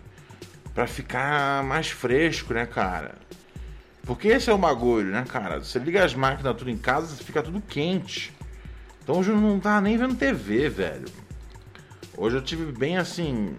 Pra 0.73 0.87
ficar 0.87 1.61
mais 1.61 1.89
fresco, 1.89 2.53
né, 2.53 2.65
cara? 2.65 3.15
Porque 4.03 4.29
esse 4.29 4.49
é 4.49 4.53
o 4.53 4.57
bagulho, 4.57 5.11
né, 5.11 5.25
cara? 5.27 5.59
Você 5.59 5.77
liga 5.77 6.05
as 6.05 6.15
máquinas 6.15 6.55
tudo 6.55 6.69
em 6.69 6.77
casa, 6.77 7.13
fica 7.21 7.43
tudo 7.43 7.59
quente. 7.59 8.33
Então 9.03 9.19
hoje 9.19 9.29
eu 9.29 9.35
não 9.35 9.59
tava 9.59 9.81
nem 9.81 9.97
vendo 9.97 10.15
TV, 10.15 10.69
velho. 10.69 11.09
Hoje 12.15 12.37
eu 12.37 12.41
tive 12.41 12.71
bem 12.71 12.95
assim. 12.95 13.57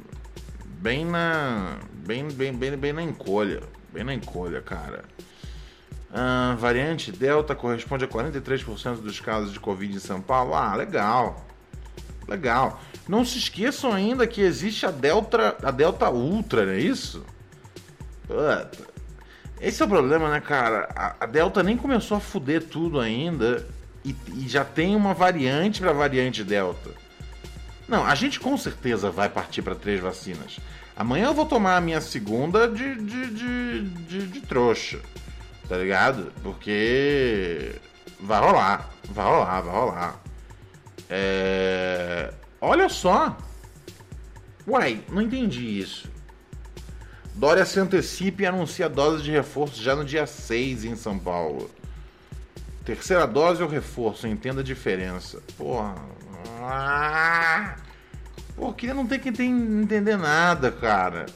Bem 0.80 1.04
na. 1.04 1.76
Bem, 2.06 2.28
bem, 2.28 2.54
bem, 2.54 2.74
bem 2.74 2.92
na 2.94 3.02
encolha. 3.02 3.62
Bem 3.92 4.02
na 4.02 4.14
encolha, 4.14 4.62
cara. 4.62 5.04
Ah, 6.10 6.56
variante 6.58 7.12
Delta 7.12 7.54
corresponde 7.54 8.06
a 8.06 8.08
43% 8.08 9.02
dos 9.02 9.20
casos 9.20 9.52
de 9.52 9.60
Covid 9.60 9.94
em 9.94 10.00
São 10.00 10.22
Paulo. 10.22 10.54
Ah, 10.54 10.74
legal. 10.74 11.51
Legal. 12.26 12.80
Não 13.08 13.24
se 13.24 13.38
esqueçam 13.38 13.92
ainda 13.92 14.26
que 14.26 14.40
existe 14.40 14.86
a 14.86 14.90
Delta, 14.90 15.56
a 15.62 15.70
Delta 15.70 16.10
Ultra, 16.10 16.66
não 16.66 16.72
é 16.72 16.80
isso? 16.80 17.24
Puta. 18.26 18.92
Esse 19.60 19.82
é 19.82 19.84
o 19.86 19.88
problema, 19.88 20.30
né, 20.30 20.40
cara? 20.40 20.88
A, 20.94 21.16
a 21.20 21.26
Delta 21.26 21.62
nem 21.62 21.76
começou 21.76 22.16
a 22.16 22.20
fuder 22.20 22.64
tudo 22.64 22.98
ainda 22.98 23.66
e, 24.04 24.14
e 24.34 24.48
já 24.48 24.64
tem 24.64 24.96
uma 24.96 25.14
variante 25.14 25.80
para 25.80 25.92
variante 25.92 26.42
Delta. 26.42 26.90
Não, 27.88 28.04
a 28.04 28.14
gente 28.14 28.40
com 28.40 28.56
certeza 28.56 29.10
vai 29.10 29.28
partir 29.28 29.62
para 29.62 29.74
três 29.74 30.00
vacinas. 30.00 30.58
Amanhã 30.96 31.26
eu 31.26 31.34
vou 31.34 31.46
tomar 31.46 31.76
a 31.76 31.80
minha 31.80 32.00
segunda 32.00 32.68
de, 32.68 32.94
de, 32.96 33.30
de, 33.30 33.82
de, 33.82 34.26
de 34.26 34.40
trouxa. 34.40 35.00
Tá 35.68 35.76
ligado? 35.76 36.32
Porque 36.42 37.76
vai 38.20 38.40
rolar, 38.40 38.90
vai 39.10 39.24
rolar, 39.24 39.60
vai 39.60 39.74
rolar. 39.74 40.21
É... 41.14 42.32
Olha 42.58 42.88
só. 42.88 43.36
Uai, 44.66 45.04
não 45.10 45.20
entendi 45.20 45.78
isso. 45.78 46.10
Dória 47.34 47.66
se 47.66 47.78
antecipa 47.78 48.42
e 48.42 48.46
anuncia 48.46 48.88
dose 48.88 49.22
de 49.22 49.30
reforço 49.30 49.82
já 49.82 49.94
no 49.94 50.06
dia 50.06 50.26
6 50.26 50.86
em 50.86 50.96
São 50.96 51.18
Paulo. 51.18 51.70
Terceira 52.82 53.26
dose 53.26 53.62
ou 53.62 53.68
reforço? 53.68 54.26
Entenda 54.26 54.62
a 54.62 54.64
diferença. 54.64 55.42
Porra. 55.58 55.96
Ah, 56.62 57.76
pô, 58.56 58.72
queria 58.72 58.94
não 58.94 59.06
ter 59.06 59.18
que 59.18 59.28
entender 59.28 60.16
nada, 60.16 60.72
cara. 60.72 61.26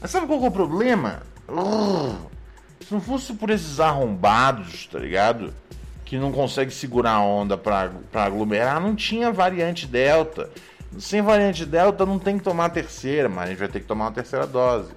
Mas 0.00 0.10
sabe 0.10 0.26
qual 0.26 0.42
é 0.42 0.48
o 0.48 0.50
problema? 0.50 1.22
se 2.86 2.94
não 2.94 3.00
fosse 3.00 3.34
por 3.34 3.50
esses 3.50 3.78
arrombados, 3.78 4.86
tá 4.86 4.98
ligado? 4.98 5.52
Que 6.10 6.18
não 6.18 6.32
consegue 6.32 6.72
segurar 6.72 7.12
a 7.12 7.20
onda 7.20 7.56
pra 7.56 7.88
aglomerar, 8.12 8.80
não 8.80 8.96
tinha 8.96 9.30
variante 9.30 9.86
Delta. 9.86 10.50
Sem 10.98 11.22
variante 11.22 11.64
Delta 11.64 12.04
não 12.04 12.18
tem 12.18 12.36
que 12.36 12.42
tomar 12.42 12.64
a 12.64 12.68
terceira, 12.68 13.28
mas 13.28 13.44
a 13.44 13.46
gente 13.50 13.60
vai 13.60 13.68
ter 13.68 13.78
que 13.78 13.86
tomar 13.86 14.06
uma 14.06 14.10
terceira 14.10 14.44
dose. 14.44 14.90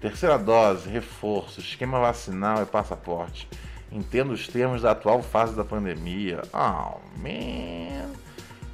Terceira 0.00 0.38
dose, 0.38 0.88
reforço, 0.88 1.58
esquema 1.58 1.98
vacinal 1.98 2.62
e 2.62 2.66
passaporte. 2.66 3.48
Entenda 3.90 4.32
os 4.32 4.46
termos 4.46 4.82
da 4.82 4.92
atual 4.92 5.24
fase 5.24 5.56
da 5.56 5.64
pandemia. 5.64 6.42
Oh, 6.52 7.00
man. 7.20 8.12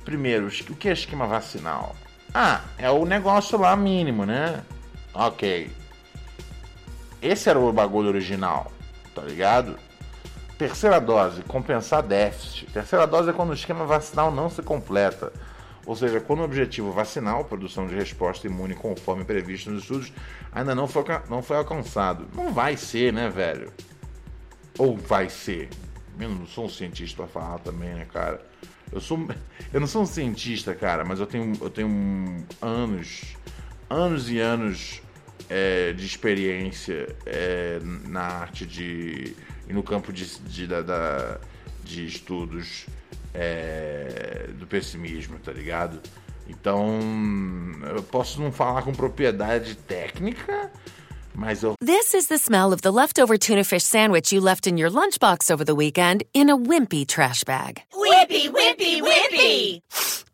Primeiro, 0.04 0.48
o 0.48 0.50
que 0.50 0.90
é 0.90 0.92
esquema 0.92 1.26
vacinal? 1.26 1.96
Ah, 2.34 2.60
é 2.76 2.90
o 2.90 3.06
negócio 3.06 3.58
lá 3.58 3.74
mínimo, 3.74 4.26
né? 4.26 4.62
Ok. 5.14 5.70
Esse 7.22 7.48
era 7.48 7.58
o 7.58 7.72
bagulho 7.72 8.08
original, 8.08 8.70
tá 9.14 9.22
ligado? 9.22 9.78
Terceira 10.58 11.00
dose, 11.00 11.42
compensar 11.42 12.02
déficit. 12.02 12.66
Terceira 12.66 13.06
dose 13.06 13.30
é 13.30 13.32
quando 13.32 13.50
o 13.50 13.54
esquema 13.54 13.84
vacinal 13.84 14.30
não 14.30 14.48
se 14.48 14.62
completa. 14.62 15.32
Ou 15.86 15.94
seja, 15.94 16.20
quando 16.20 16.40
o 16.40 16.44
objetivo 16.44 16.92
vacinal, 16.92 17.44
produção 17.44 17.86
de 17.86 17.94
resposta 17.94 18.46
imune 18.46 18.74
conforme 18.74 19.24
previsto 19.24 19.70
nos 19.70 19.82
estudos, 19.82 20.12
ainda 20.52 20.74
não 20.74 20.86
foi, 20.86 21.04
não 21.28 21.42
foi 21.42 21.56
alcançado. 21.56 22.26
Não 22.34 22.52
vai 22.52 22.76
ser, 22.76 23.12
né, 23.12 23.28
velho? 23.28 23.72
Ou 24.78 24.96
vai 24.96 25.28
ser. 25.28 25.68
Eu 26.18 26.30
não 26.30 26.46
sou 26.46 26.66
um 26.66 26.68
cientista 26.68 27.16
pra 27.16 27.26
falar 27.26 27.58
também, 27.58 27.92
né, 27.94 28.06
cara? 28.10 28.40
Eu 28.92 29.00
sou. 29.00 29.18
Eu 29.72 29.80
não 29.80 29.88
sou 29.88 30.02
um 30.02 30.06
cientista, 30.06 30.72
cara, 30.72 31.04
mas 31.04 31.18
eu 31.18 31.26
tenho, 31.26 31.52
eu 31.60 31.68
tenho 31.68 32.46
anos, 32.62 33.36
anos 33.90 34.30
e 34.30 34.38
anos 34.38 35.02
é, 35.48 35.92
de 35.92 36.06
experiência 36.06 37.16
é, 37.26 37.80
na 37.82 38.22
arte 38.22 38.64
de. 38.64 39.34
E 39.68 39.72
no 39.72 39.82
campo 39.82 40.12
de, 40.12 40.26
de, 40.40 40.66
da, 40.66 40.82
da 40.82 41.38
de 41.84 42.06
estudos 42.06 42.86
é, 43.32 44.48
do 44.58 44.66
pessimismo, 44.66 45.38
tá 45.38 45.52
ligado? 45.52 46.00
Então, 46.46 47.00
eu 47.94 48.02
posso 48.02 48.40
não 48.40 48.52
falar 48.52 48.82
com 48.82 48.92
propriedade 48.92 49.74
técnica, 49.74 50.70
mas 51.34 51.62
eu. 51.62 51.74
This 51.84 52.14
is 52.14 52.26
the 52.26 52.38
smell 52.38 52.72
of 52.72 52.82
the 52.82 52.90
leftover 52.90 53.38
tuna 53.38 53.64
fish 53.64 53.84
sandwich 53.84 54.32
you 54.32 54.42
left 54.42 54.66
in 54.66 54.76
your 54.76 54.90
lunchbox 54.90 55.50
over 55.50 55.64
the 55.64 55.74
weekend 55.74 56.24
in 56.34 56.50
a 56.50 56.56
wimpy 56.56 57.06
trash 57.06 57.44
bag. 57.44 57.82
Wimpy, 57.94 58.50
wimpy, 58.50 59.00
wimpy! 59.00 59.82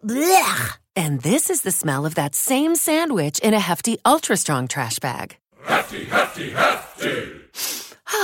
Blech! 0.04 0.78
And 0.96 1.20
this 1.22 1.49
is 1.49 1.62
the 1.62 1.70
smell 1.70 2.04
of 2.04 2.16
that 2.16 2.34
same 2.34 2.75
sandwich 2.75 3.38
in 3.38 3.54
a 3.54 3.60
hefty, 3.60 3.99
ultra 4.04 4.37
strong 4.37 4.66
trash 4.66 4.99
bag. 4.99 5.37
Hefty, 5.64 6.04
hefty, 6.06 6.50
hefty! 6.50 7.39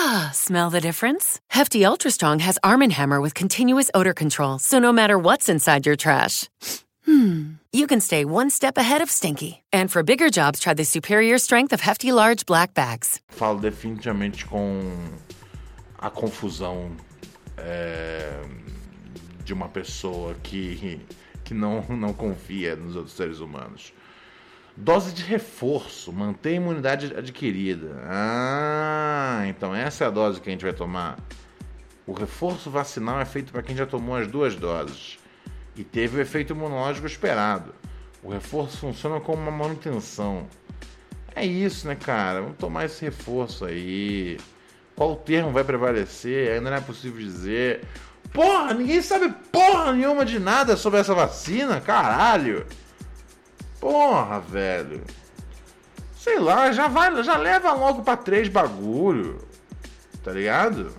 Ah, 0.08 0.30
smell 0.32 0.70
the 0.70 0.80
difference? 0.80 1.40
Hefty 1.50 1.84
Ultra 1.84 2.12
Strong 2.12 2.38
has 2.38 2.60
Arm 2.62 2.80
& 2.80 2.90
Hammer 2.90 3.20
with 3.20 3.34
continuous 3.34 3.90
odor 3.92 4.14
control, 4.14 4.60
so 4.60 4.78
no 4.78 4.92
matter 4.92 5.18
what's 5.18 5.48
inside 5.48 5.84
your 5.84 5.96
trash, 5.96 6.48
hmm, 7.04 7.54
you 7.72 7.88
can 7.88 8.00
stay 8.00 8.24
one 8.24 8.48
step 8.48 8.78
ahead 8.78 9.02
of 9.02 9.10
stinky. 9.10 9.64
And 9.72 9.90
for 9.90 10.04
bigger 10.04 10.30
jobs, 10.30 10.60
try 10.60 10.74
the 10.74 10.84
superior 10.84 11.38
strength 11.38 11.72
of 11.72 11.80
Hefty 11.80 12.12
Large 12.12 12.46
Black 12.46 12.72
Bags. 12.72 13.20
Falo 13.30 13.58
definitivamente 13.58 14.46
com 14.46 14.80
a 15.98 16.08
confusão 16.08 16.96
é, 17.56 18.44
de 19.44 19.52
uma 19.52 19.68
pessoa 19.68 20.36
que, 20.40 21.00
que 21.42 21.52
não, 21.52 21.84
não 21.88 22.12
confia 22.12 22.76
nos 22.76 22.94
outros 22.94 23.16
seres 23.16 23.40
humanos. 23.40 23.92
Dose 24.76 25.14
de 25.14 25.22
reforço, 25.22 26.12
manter 26.12 26.50
a 26.50 26.52
imunidade 26.52 27.14
adquirida. 27.16 27.98
Ah, 28.04 29.44
então 29.48 29.74
essa 29.74 30.04
é 30.04 30.06
a 30.06 30.10
dose 30.10 30.38
que 30.38 30.50
a 30.50 30.52
gente 30.52 30.64
vai 30.64 30.74
tomar. 30.74 31.16
O 32.06 32.12
reforço 32.12 32.70
vacinal 32.70 33.18
é 33.18 33.24
feito 33.24 33.52
para 33.52 33.62
quem 33.62 33.74
já 33.74 33.86
tomou 33.86 34.16
as 34.16 34.26
duas 34.26 34.54
doses 34.54 35.18
e 35.74 35.82
teve 35.82 36.18
o 36.18 36.20
efeito 36.20 36.52
imunológico 36.52 37.06
esperado. 37.06 37.74
O 38.22 38.30
reforço 38.30 38.76
funciona 38.76 39.18
como 39.18 39.40
uma 39.42 39.50
manutenção. 39.50 40.46
É 41.34 41.44
isso, 41.44 41.88
né, 41.88 41.94
cara? 41.94 42.42
Vamos 42.42 42.58
tomar 42.58 42.84
esse 42.84 43.02
reforço 43.04 43.64
aí. 43.64 44.38
Qual 44.94 45.16
termo 45.16 45.52
vai 45.52 45.64
prevalecer? 45.64 46.52
Ainda 46.52 46.70
não 46.70 46.76
é 46.76 46.80
possível 46.80 47.18
dizer. 47.18 47.82
Porra, 48.32 48.74
ninguém 48.74 49.00
sabe 49.00 49.32
porra 49.50 49.92
nenhuma 49.92 50.24
de 50.24 50.38
nada 50.38 50.76
sobre 50.76 51.00
essa 51.00 51.14
vacina, 51.14 51.80
caralho. 51.80 52.66
Porra, 53.80 54.40
velho. 54.40 55.02
Sei 56.16 56.38
lá, 56.38 56.72
já 56.72 56.88
vai, 56.88 57.22
já 57.22 57.36
leva 57.36 57.72
logo 57.72 58.02
para 58.02 58.16
três 58.16 58.48
bagulho. 58.48 59.40
Tá 60.24 60.32
ligado? 60.32 60.92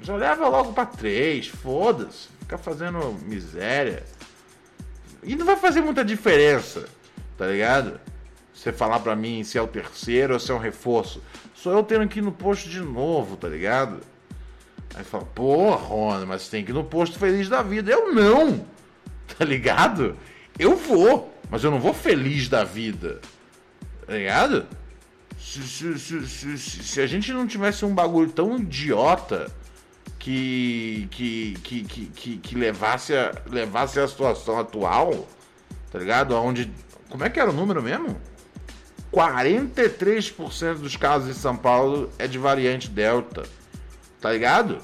Já 0.00 0.14
leva 0.14 0.48
logo 0.48 0.72
para 0.72 0.86
três, 0.86 1.48
foda-se. 1.48 2.28
Fica 2.40 2.58
fazendo 2.58 3.14
miséria. 3.24 4.04
E 5.22 5.34
não 5.34 5.44
vai 5.44 5.56
fazer 5.56 5.80
muita 5.80 6.04
diferença, 6.04 6.86
tá 7.36 7.46
ligado? 7.46 8.00
Você 8.54 8.72
falar 8.72 9.00
pra 9.00 9.14
mim 9.14 9.44
se 9.44 9.56
é 9.56 9.62
o 9.62 9.66
terceiro 9.66 10.34
ou 10.34 10.40
se 10.40 10.50
é 10.50 10.54
um 10.54 10.58
reforço. 10.58 11.22
Sou 11.54 11.72
eu 11.72 11.82
tendo 11.82 12.08
que 12.08 12.18
ir 12.18 12.22
no 12.22 12.32
posto 12.32 12.68
de 12.68 12.80
novo, 12.80 13.36
tá 13.36 13.48
ligado? 13.48 14.00
Aí 14.94 15.04
fala, 15.04 15.24
pô, 15.34 15.74
Rona, 15.74 16.26
mas 16.26 16.48
tem 16.48 16.64
que 16.64 16.70
ir 16.70 16.74
no 16.74 16.84
posto 16.84 17.18
feliz 17.18 17.48
da 17.48 17.62
vida. 17.62 17.90
Eu 17.90 18.12
não, 18.12 18.64
tá 19.38 19.44
ligado? 19.44 20.16
Eu 20.58 20.76
vou, 20.76 21.32
mas 21.50 21.64
eu 21.64 21.70
não 21.70 21.80
vou 21.80 21.94
feliz 21.94 22.48
da 22.48 22.64
vida, 22.64 23.20
tá 24.06 24.14
ligado? 24.14 24.66
Se, 25.38 25.62
se, 25.62 26.26
se, 26.26 26.58
se, 26.58 27.00
a 27.00 27.06
gente 27.06 27.32
não 27.32 27.46
tivesse 27.46 27.84
um 27.84 27.94
bagulho 27.94 28.30
tão 28.30 28.58
idiota 28.58 29.50
que 30.18 31.08
que, 31.10 31.54
que, 31.62 31.82
que, 31.84 32.36
que, 32.38 32.54
levasse, 32.56 33.14
a, 33.14 33.32
levasse 33.48 34.00
a 34.00 34.08
situação 34.08 34.58
atual, 34.58 35.28
tá 35.90 35.98
ligado? 35.98 36.34
Onde. 36.34 36.70
Como 37.08 37.24
é 37.24 37.30
que 37.30 37.38
era 37.38 37.50
o 37.50 37.52
número 37.52 37.82
mesmo? 37.82 38.20
43% 39.12 40.74
dos 40.74 40.96
casos 40.96 41.30
em 41.30 41.38
São 41.38 41.56
Paulo 41.56 42.10
é 42.18 42.26
de 42.26 42.38
variante 42.38 42.90
Delta. 42.90 43.44
Tá 44.20 44.32
ligado? 44.32 44.78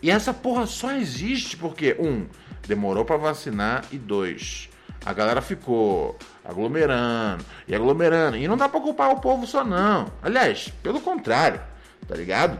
E 0.00 0.10
essa 0.10 0.32
porra 0.32 0.66
só 0.66 0.92
existe 0.92 1.56
porque, 1.56 1.96
um, 1.98 2.26
demorou 2.66 3.04
para 3.04 3.16
vacinar 3.16 3.84
e 3.92 3.98
dois, 3.98 4.68
a 5.04 5.12
galera 5.12 5.40
ficou 5.40 6.16
aglomerando 6.44 7.44
e 7.66 7.74
aglomerando. 7.74 8.36
E 8.36 8.46
não 8.46 8.56
dá 8.56 8.68
pra 8.68 8.80
culpar 8.80 9.10
o 9.10 9.20
povo 9.20 9.46
só, 9.46 9.64
não. 9.64 10.12
Aliás, 10.22 10.68
pelo 10.82 11.00
contrário, 11.00 11.60
tá 12.06 12.14
ligado? 12.14 12.58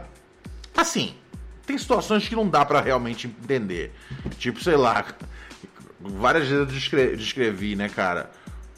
Assim, 0.75 1.15
tem 1.65 1.77
situações 1.77 2.27
que 2.27 2.35
não 2.35 2.47
dá 2.47 2.65
para 2.65 2.81
realmente 2.81 3.27
entender. 3.27 3.93
Tipo, 4.37 4.61
sei 4.61 4.75
lá, 4.75 5.05
várias 5.99 6.47
vezes 6.47 6.91
eu 6.91 7.15
descrevi, 7.15 7.75
né, 7.75 7.89
cara? 7.89 8.31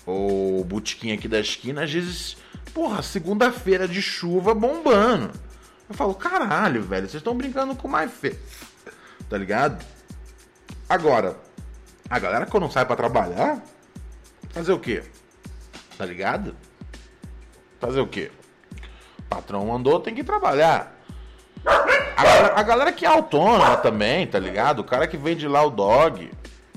o 0.05 0.63
botequim 0.63 1.11
aqui 1.11 1.27
da 1.27 1.39
esquina, 1.39 1.83
às 1.83 1.91
vezes, 1.91 2.37
porra, 2.73 3.01
segunda-feira 3.01 3.87
de 3.87 4.01
chuva 4.01 4.53
bombando. 4.53 5.31
Eu 5.89 5.95
falo, 5.95 6.13
caralho, 6.13 6.83
velho, 6.83 7.03
vocês 7.03 7.15
estão 7.15 7.35
brincando 7.35 7.75
com 7.75 7.87
mais 7.87 8.11
fe... 8.11 8.37
Tá 9.27 9.37
ligado? 9.37 9.83
Agora, 10.87 11.35
a 12.09 12.19
galera 12.19 12.45
quando 12.45 12.71
sai 12.71 12.85
para 12.85 12.95
trabalhar, 12.95 13.61
fazer 14.49 14.73
o 14.73 14.79
quê? 14.79 15.03
Tá 15.97 16.05
ligado? 16.05 16.55
Fazer 17.79 17.99
o 17.99 18.07
quê? 18.07 18.31
O 19.19 19.23
patrão 19.23 19.65
mandou, 19.65 19.99
tem 19.99 20.13
que 20.13 20.23
trabalhar. 20.23 20.95
A 21.65 22.23
galera, 22.23 22.53
a 22.55 22.63
galera 22.63 22.91
que 22.91 23.05
é 23.05 23.07
autônoma 23.07 23.77
também, 23.77 24.27
tá 24.27 24.37
ligado? 24.37 24.79
O 24.79 24.83
cara 24.83 25.07
que 25.07 25.17
vende 25.17 25.47
lá 25.47 25.63
o 25.63 25.71
dog, 25.71 26.29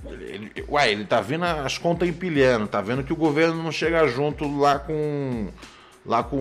ele, 0.06 0.52
ué, 0.68 0.90
ele 0.90 1.04
tá 1.04 1.20
vendo 1.20 1.44
as 1.44 1.76
contas 1.76 2.08
empilhando, 2.08 2.66
tá 2.66 2.80
vendo 2.80 3.04
que 3.04 3.12
o 3.12 3.16
governo 3.16 3.62
não 3.62 3.72
chega 3.72 4.06
junto 4.08 4.48
lá 4.58 4.78
com. 4.78 5.48
Lá 6.06 6.22
com. 6.22 6.38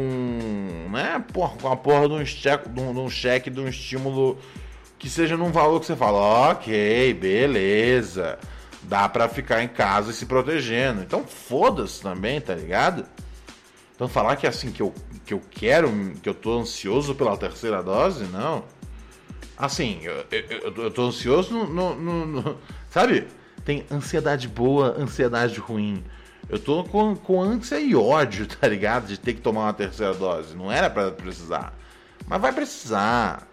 né? 0.92 1.24
Porra, 1.34 1.58
com 1.58 1.72
a 1.72 1.76
porra 1.76 2.08
de 2.08 2.14
um, 2.14 2.26
cheque, 2.26 2.70
de, 2.70 2.80
um, 2.80 2.94
de 2.94 3.00
um 3.00 3.10
cheque, 3.10 3.50
de 3.50 3.60
um 3.60 3.68
estímulo 3.68 4.38
que 4.98 5.10
seja 5.10 5.36
num 5.36 5.52
valor 5.52 5.80
que 5.80 5.86
você 5.86 5.96
fala, 5.96 6.52
ok, 6.52 7.14
beleza. 7.16 8.40
Dá 8.88 9.08
pra 9.10 9.28
ficar 9.28 9.64
em 9.64 9.68
casa 9.68 10.12
e 10.12 10.14
se 10.14 10.26
protegendo. 10.26 11.02
Então 11.02 11.26
foda-se 11.26 12.02
também, 12.02 12.40
tá 12.40 12.56
ligado? 12.56 13.06
Então 13.96 14.08
falar 14.08 14.36
que 14.36 14.48
assim 14.48 14.72
que 14.72 14.82
eu, 14.82 14.94
que 15.26 15.34
eu 15.34 15.42
quero, 15.52 15.92
que 16.22 16.30
eu 16.30 16.34
tô 16.34 16.60
ansioso 16.60 17.14
pela 17.16 17.36
terceira 17.36 17.84
dose, 17.84 18.24
não. 18.26 18.64
Assim, 19.58 20.00
eu, 20.04 20.26
eu, 20.32 20.84
eu 20.84 20.92
tô 20.92 21.08
ansioso 21.08 21.52
no, 21.54 21.68
no, 21.68 21.96
no, 21.96 22.26
no 22.26 22.58
Sabe? 22.90 23.28
tem 23.68 23.86
ansiedade 23.92 24.48
boa, 24.48 24.96
ansiedade 24.98 25.60
ruim. 25.60 26.02
Eu 26.48 26.58
tô 26.58 26.86
com, 26.86 27.14
com 27.18 27.42
ânsia 27.42 27.78
e 27.78 27.94
ódio, 27.94 28.48
tá 28.48 28.66
ligado? 28.66 29.08
De 29.08 29.20
ter 29.20 29.34
que 29.34 29.42
tomar 29.42 29.64
uma 29.64 29.74
terceira 29.74 30.14
dose. 30.14 30.56
Não 30.56 30.72
era 30.72 30.90
para 30.90 31.12
precisar. 31.12 31.74
Mas 32.26 32.42
vai 32.42 32.54
precisar. 32.54 33.46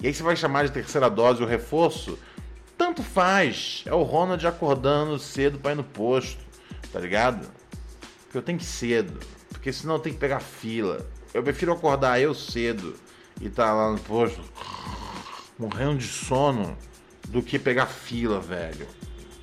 E 0.00 0.06
aí 0.06 0.14
você 0.14 0.22
vai 0.22 0.34
chamar 0.36 0.64
de 0.64 0.72
terceira 0.72 1.10
dose 1.10 1.42
o 1.42 1.46
reforço? 1.46 2.18
Tanto 2.78 3.02
faz. 3.02 3.82
É 3.84 3.92
o 3.92 4.02
Ronald 4.04 4.46
acordando 4.46 5.18
cedo 5.18 5.58
pra 5.58 5.72
ir 5.72 5.74
no 5.74 5.84
posto, 5.84 6.42
tá 6.92 7.00
ligado? 7.00 7.46
Porque 8.22 8.38
eu 8.38 8.42
tenho 8.42 8.56
que 8.56 8.64
ir 8.64 8.68
cedo. 8.68 9.18
Porque 9.50 9.72
senão 9.72 9.96
eu 9.96 10.00
tenho 10.00 10.14
que 10.14 10.20
pegar 10.20 10.38
fila. 10.38 11.04
Eu 11.34 11.42
prefiro 11.42 11.72
acordar 11.72 12.20
eu 12.20 12.32
cedo 12.34 12.94
e 13.40 13.50
tá 13.50 13.72
lá 13.74 13.90
no 13.90 13.98
posto 13.98 14.40
morrendo 15.58 15.98
de 15.98 16.06
sono 16.06 16.78
do 17.28 17.42
que 17.42 17.58
pegar 17.58 17.86
fila, 17.86 18.40
velho. 18.40 18.86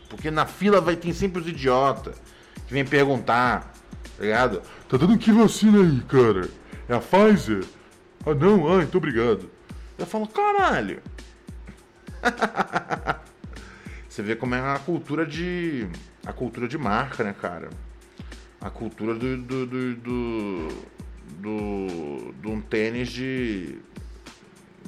Porque 0.10 0.32
na 0.32 0.46
fila 0.46 0.80
vai 0.80 0.96
ter 0.96 1.14
sempre 1.14 1.42
os 1.42 1.48
idiotas 1.48 2.16
que 2.66 2.74
vem 2.74 2.86
perguntar, 2.86 3.74
tá 4.18 4.24
ligado? 4.24 4.62
Tá 4.88 4.96
dando 4.96 5.18
que 5.18 5.32
vacina 5.32 5.80
aí, 5.80 6.02
cara? 6.08 6.50
É 6.88 6.96
a 6.96 7.02
Pfizer? 7.02 7.66
Ah 8.26 8.34
não, 8.34 8.68
ai, 8.70 8.78
muito 8.78 8.98
obrigado. 8.98 9.52
Eu 9.98 10.06
falo, 10.06 10.26
caralho. 10.28 11.02
Você 14.16 14.24
vê 14.24 14.34
como 14.34 14.56
é 14.56 14.62
a 14.62 14.80
cultura 14.80 15.26
de. 15.26 15.90
A 16.26 16.32
cultura 16.32 16.70
de 16.70 16.78
marca, 16.78 17.22
né, 17.22 17.36
cara? 17.38 17.70
A 18.62 18.70
cultura 18.70 19.14
do. 19.14 19.36
do. 19.36 19.66
do. 19.66 19.96
do, 21.42 22.32
do, 22.32 22.50
um 22.50 22.62
tênis 22.62 23.10
de 23.10 23.78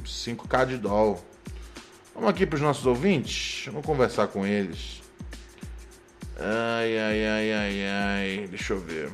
5k 0.05 0.67
de 0.67 0.77
doll. 0.77 1.21
Vamos 2.15 2.29
aqui 2.29 2.45
para 2.45 2.55
os 2.55 2.61
nossos 2.61 2.85
ouvintes, 2.85 3.65
vamos 3.65 3.85
conversar 3.85 4.27
com 4.29 4.47
eles. 4.47 5.01
Ai, 6.39 6.97
ai, 6.97 7.25
ai, 7.25 7.51
ai, 7.51 7.85
ai. 7.85 8.47
Deixa 8.47 8.71
eu 8.71 8.79
ver. 8.79 9.11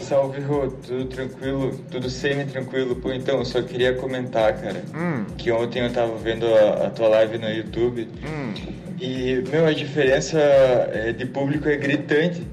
Salve, 0.00 0.40
Rô, 0.42 0.68
tudo 0.68 1.06
tranquilo? 1.06 1.80
Tudo 1.90 2.10
semi-tranquilo? 2.10 2.96
Pô, 2.96 3.10
então, 3.12 3.38
eu 3.38 3.44
só 3.44 3.62
queria 3.62 3.94
comentar, 3.94 4.52
cara, 4.60 4.82
hum. 4.94 5.24
que 5.38 5.50
ontem 5.50 5.82
eu 5.82 5.90
tava 5.90 6.14
vendo 6.16 6.46
a, 6.46 6.86
a 6.86 6.90
tua 6.90 7.08
live 7.08 7.38
no 7.38 7.48
YouTube 7.48 8.08
hum. 8.22 8.52
e, 9.00 9.42
meu, 9.50 9.66
a 9.66 9.72
diferença 9.72 10.38
é, 10.38 11.12
de 11.12 11.24
público 11.24 11.68
é 11.68 11.76
gritante. 11.76 12.46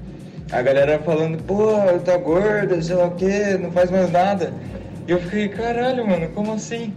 A 0.50 0.62
galera 0.62 0.98
falando, 0.98 1.42
pô, 1.44 1.68
tá 2.04 2.16
gorda, 2.16 2.80
sei 2.80 2.96
lá 2.96 3.06
o 3.06 3.10
que, 3.12 3.58
não 3.58 3.70
faz 3.70 3.90
mais 3.90 4.10
nada. 4.10 4.52
E 5.06 5.10
eu 5.10 5.20
fiquei, 5.20 5.48
caralho, 5.48 6.06
mano, 6.06 6.28
como 6.28 6.52
assim? 6.52 6.94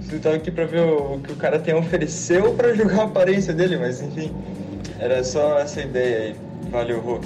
Você 0.00 0.18
tava 0.18 0.36
aqui 0.36 0.50
pra 0.50 0.64
ver 0.64 0.80
o, 0.80 1.14
o 1.14 1.20
que 1.20 1.32
o 1.32 1.36
cara 1.36 1.58
tem 1.58 1.74
a 1.74 1.78
oferecer 1.78 2.42
ou 2.42 2.54
pra 2.54 2.72
julgar 2.74 3.00
a 3.00 3.04
aparência 3.04 3.52
dele, 3.52 3.76
mas 3.76 4.00
enfim. 4.00 4.32
Era 4.98 5.22
só 5.24 5.58
essa 5.58 5.80
ideia 5.80 6.18
aí. 6.18 6.36
Valeu, 6.70 7.00
Rô. 7.00 7.20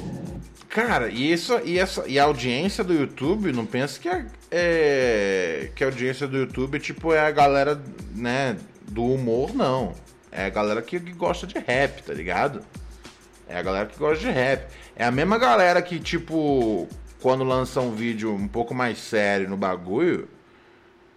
Cara, 0.72 1.10
e, 1.10 1.30
isso, 1.30 1.60
e, 1.66 1.78
essa, 1.78 2.08
e 2.08 2.18
a 2.18 2.24
audiência 2.24 2.82
do 2.82 2.94
YouTube, 2.94 3.52
não 3.52 3.66
pensa 3.66 4.00
que 4.00 4.08
a, 4.08 4.24
é, 4.50 5.70
que 5.74 5.84
a 5.84 5.88
audiência 5.88 6.26
do 6.26 6.38
YouTube 6.38 6.80
tipo, 6.80 7.12
é 7.12 7.20
a 7.20 7.30
galera 7.30 7.78
né, 8.14 8.56
do 8.88 9.04
humor, 9.04 9.54
não. 9.54 9.92
É 10.30 10.46
a 10.46 10.48
galera 10.48 10.80
que, 10.80 10.98
que 10.98 11.12
gosta 11.12 11.46
de 11.46 11.58
rap, 11.58 12.02
tá 12.02 12.14
ligado? 12.14 12.64
É 13.46 13.58
a 13.58 13.62
galera 13.62 13.84
que 13.84 13.98
gosta 13.98 14.24
de 14.24 14.30
rap. 14.30 14.66
É 14.96 15.04
a 15.04 15.10
mesma 15.10 15.36
galera 15.36 15.82
que, 15.82 16.00
tipo, 16.00 16.88
quando 17.20 17.44
lança 17.44 17.78
um 17.82 17.94
vídeo 17.94 18.34
um 18.34 18.48
pouco 18.48 18.74
mais 18.74 18.96
sério 18.96 19.50
no 19.50 19.58
bagulho, 19.58 20.26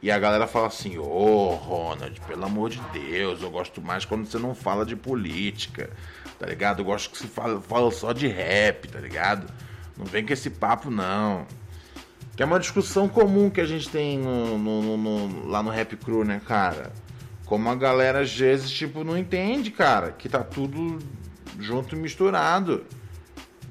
e 0.01 0.11
a 0.11 0.19
galera 0.19 0.47
fala 0.47 0.67
assim: 0.67 0.97
Ô 0.97 1.05
oh, 1.05 1.55
Ronald, 1.55 2.19
pelo 2.27 2.43
amor 2.43 2.71
de 2.71 2.81
Deus, 2.91 3.41
eu 3.41 3.49
gosto 3.49 3.81
mais 3.81 4.03
quando 4.03 4.25
você 4.25 4.37
não 4.37 4.53
fala 4.53 4.85
de 4.85 4.97
política 4.97 5.89
tá 6.39 6.45
ligado? 6.45 6.79
Eu 6.79 6.85
gosto 6.85 7.09
que 7.09 7.17
se 7.17 7.27
fala, 7.27 7.61
fala 7.61 7.91
só 7.91 8.13
de 8.13 8.27
rap, 8.27 8.87
tá 8.87 8.99
ligado? 8.99 9.47
Não 9.97 10.05
vem 10.05 10.25
com 10.25 10.33
esse 10.33 10.49
papo, 10.49 10.89
não. 10.89 11.45
Que 12.35 12.43
é 12.43 12.45
uma 12.45 12.59
discussão 12.59 13.07
comum 13.07 13.49
que 13.49 13.61
a 13.61 13.65
gente 13.65 13.89
tem 13.89 14.19
no, 14.19 14.57
no, 14.57 14.97
no, 14.97 15.47
lá 15.47 15.63
no 15.63 15.69
Rap 15.69 15.95
Crew, 15.95 16.25
né, 16.25 16.41
cara? 16.45 16.91
Como 17.45 17.69
a 17.69 17.75
galera 17.75 18.21
às 18.21 18.35
vezes, 18.35 18.69
tipo, 18.71 19.03
não 19.03 19.17
entende, 19.17 19.71
cara, 19.71 20.11
que 20.11 20.27
tá 20.27 20.43
tudo 20.43 20.99
junto 21.59 21.95
e 21.95 21.97
misturado. 21.97 22.85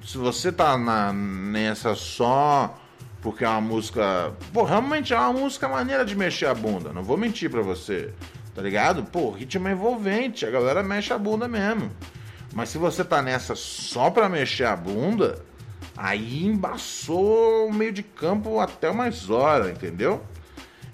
Se 0.03 0.16
você 0.16 0.50
tá 0.50 0.79
na, 0.79 1.12
nessa 1.12 1.94
só 1.94 2.79
porque 3.24 3.42
é 3.42 3.48
uma 3.48 3.61
música. 3.62 4.35
Pô, 4.53 4.64
realmente 4.64 5.14
é 5.14 5.18
uma 5.18 5.33
música 5.33 5.66
maneira 5.66 6.05
de 6.05 6.14
mexer 6.14 6.44
a 6.44 6.55
bunda, 6.55 6.92
não 6.92 7.03
vou 7.03 7.16
mentir 7.16 7.50
pra 7.50 7.62
você. 7.62 8.12
Tá 8.55 8.61
ligado? 8.61 9.03
Pô, 9.05 9.31
ritmo 9.31 9.66
é 9.66 9.72
envolvente, 9.72 10.44
a 10.44 10.50
galera 10.50 10.83
mexe 10.83 11.12
a 11.12 11.18
bunda 11.18 11.48
mesmo. 11.48 11.90
Mas 12.54 12.68
se 12.68 12.78
você 12.78 13.04
tá 13.04 13.20
nessa 13.20 13.56
só 13.56 14.10
pra 14.10 14.28
mexer 14.28 14.64
a 14.64 14.76
bunda, 14.76 15.44
aí 15.96 16.46
embaçou 16.46 17.66
o 17.66 17.74
meio 17.74 17.92
de 17.92 18.04
campo 18.04 18.60
até 18.60 18.88
umas 18.88 19.28
horas, 19.28 19.70
entendeu? 19.70 20.24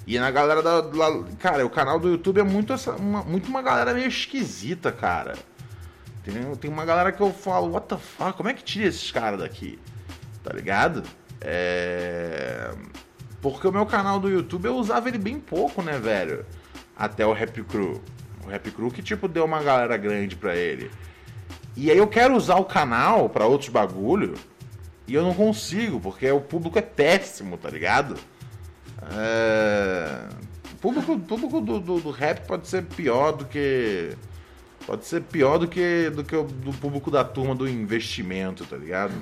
E 0.06 0.18
na 0.18 0.30
galera 0.30 0.62
da. 0.62 0.80
da 0.80 1.24
cara, 1.38 1.64
o 1.64 1.70
canal 1.70 2.00
do 2.00 2.08
YouTube 2.08 2.40
é 2.40 2.42
muito, 2.42 2.72
essa, 2.72 2.92
uma, 2.92 3.22
muito 3.22 3.48
uma 3.48 3.60
galera 3.60 3.92
meio 3.92 4.08
esquisita, 4.08 4.90
cara. 4.90 5.34
Tem, 6.60 6.68
uma 6.70 6.84
galera 6.84 7.12
que 7.12 7.20
eu 7.20 7.32
falo, 7.32 7.72
what 7.72 7.88
the 7.88 7.96
fuck, 7.96 8.36
como 8.36 8.48
é 8.48 8.54
que 8.54 8.64
tira 8.64 8.88
esses 8.88 9.10
caras 9.10 9.40
daqui? 9.40 9.78
Tá 10.42 10.52
ligado? 10.52 11.02
É. 11.40 12.72
Porque 13.40 13.66
o 13.66 13.72
meu 13.72 13.86
canal 13.86 14.18
do 14.18 14.28
YouTube 14.28 14.66
eu 14.66 14.76
usava 14.76 15.08
ele 15.08 15.18
bem 15.18 15.38
pouco, 15.38 15.82
né, 15.82 15.98
velho? 15.98 16.44
Até 16.96 17.24
o 17.24 17.32
Rap 17.32 17.62
Crew. 17.64 18.00
O 18.44 18.50
Rap 18.50 18.70
Crew 18.70 18.90
que, 18.90 19.02
tipo, 19.02 19.28
deu 19.28 19.44
uma 19.44 19.62
galera 19.62 19.96
grande 19.96 20.36
pra 20.36 20.54
ele. 20.54 20.90
E 21.76 21.90
aí 21.90 21.98
eu 21.98 22.06
quero 22.06 22.34
usar 22.34 22.56
o 22.56 22.64
canal 22.64 23.28
para 23.28 23.46
outros 23.46 23.70
bagulho 23.70 24.34
e 25.06 25.14
eu 25.14 25.22
não 25.22 25.34
consigo, 25.34 26.00
porque 26.00 26.30
o 26.30 26.40
público 26.40 26.78
é 26.78 26.82
péssimo, 26.82 27.56
tá 27.56 27.68
ligado? 27.68 28.16
É... 29.12 30.28
O 30.72 30.76
público, 30.76 31.12
o 31.12 31.20
público 31.20 31.60
do, 31.60 31.80
do, 31.80 32.00
do, 32.00 32.10
rap 32.10 32.46
pode 32.46 32.68
ser 32.68 32.84
pior 32.84 33.32
do 33.32 33.44
que. 33.44 34.16
Pode 34.86 35.04
ser 35.04 35.22
pior 35.22 35.58
do 35.58 35.68
que, 35.68 36.10
do 36.10 36.24
que 36.24 36.34
o 36.34 36.44
do 36.44 36.72
público 36.72 37.10
da 37.10 37.22
turma 37.22 37.54
do 37.54 37.68
investimento, 37.68 38.64
tá 38.64 38.76
ligado? 38.76 39.14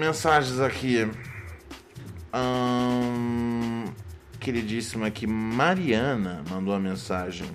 Mensagens 0.00 0.60
aqui. 0.60 1.10
Um, 2.34 3.84
queridíssima 4.40 5.06
aqui, 5.06 5.26
Mariana 5.26 6.42
mandou 6.50 6.74
uma 6.74 6.80
mensagem. 6.80 7.48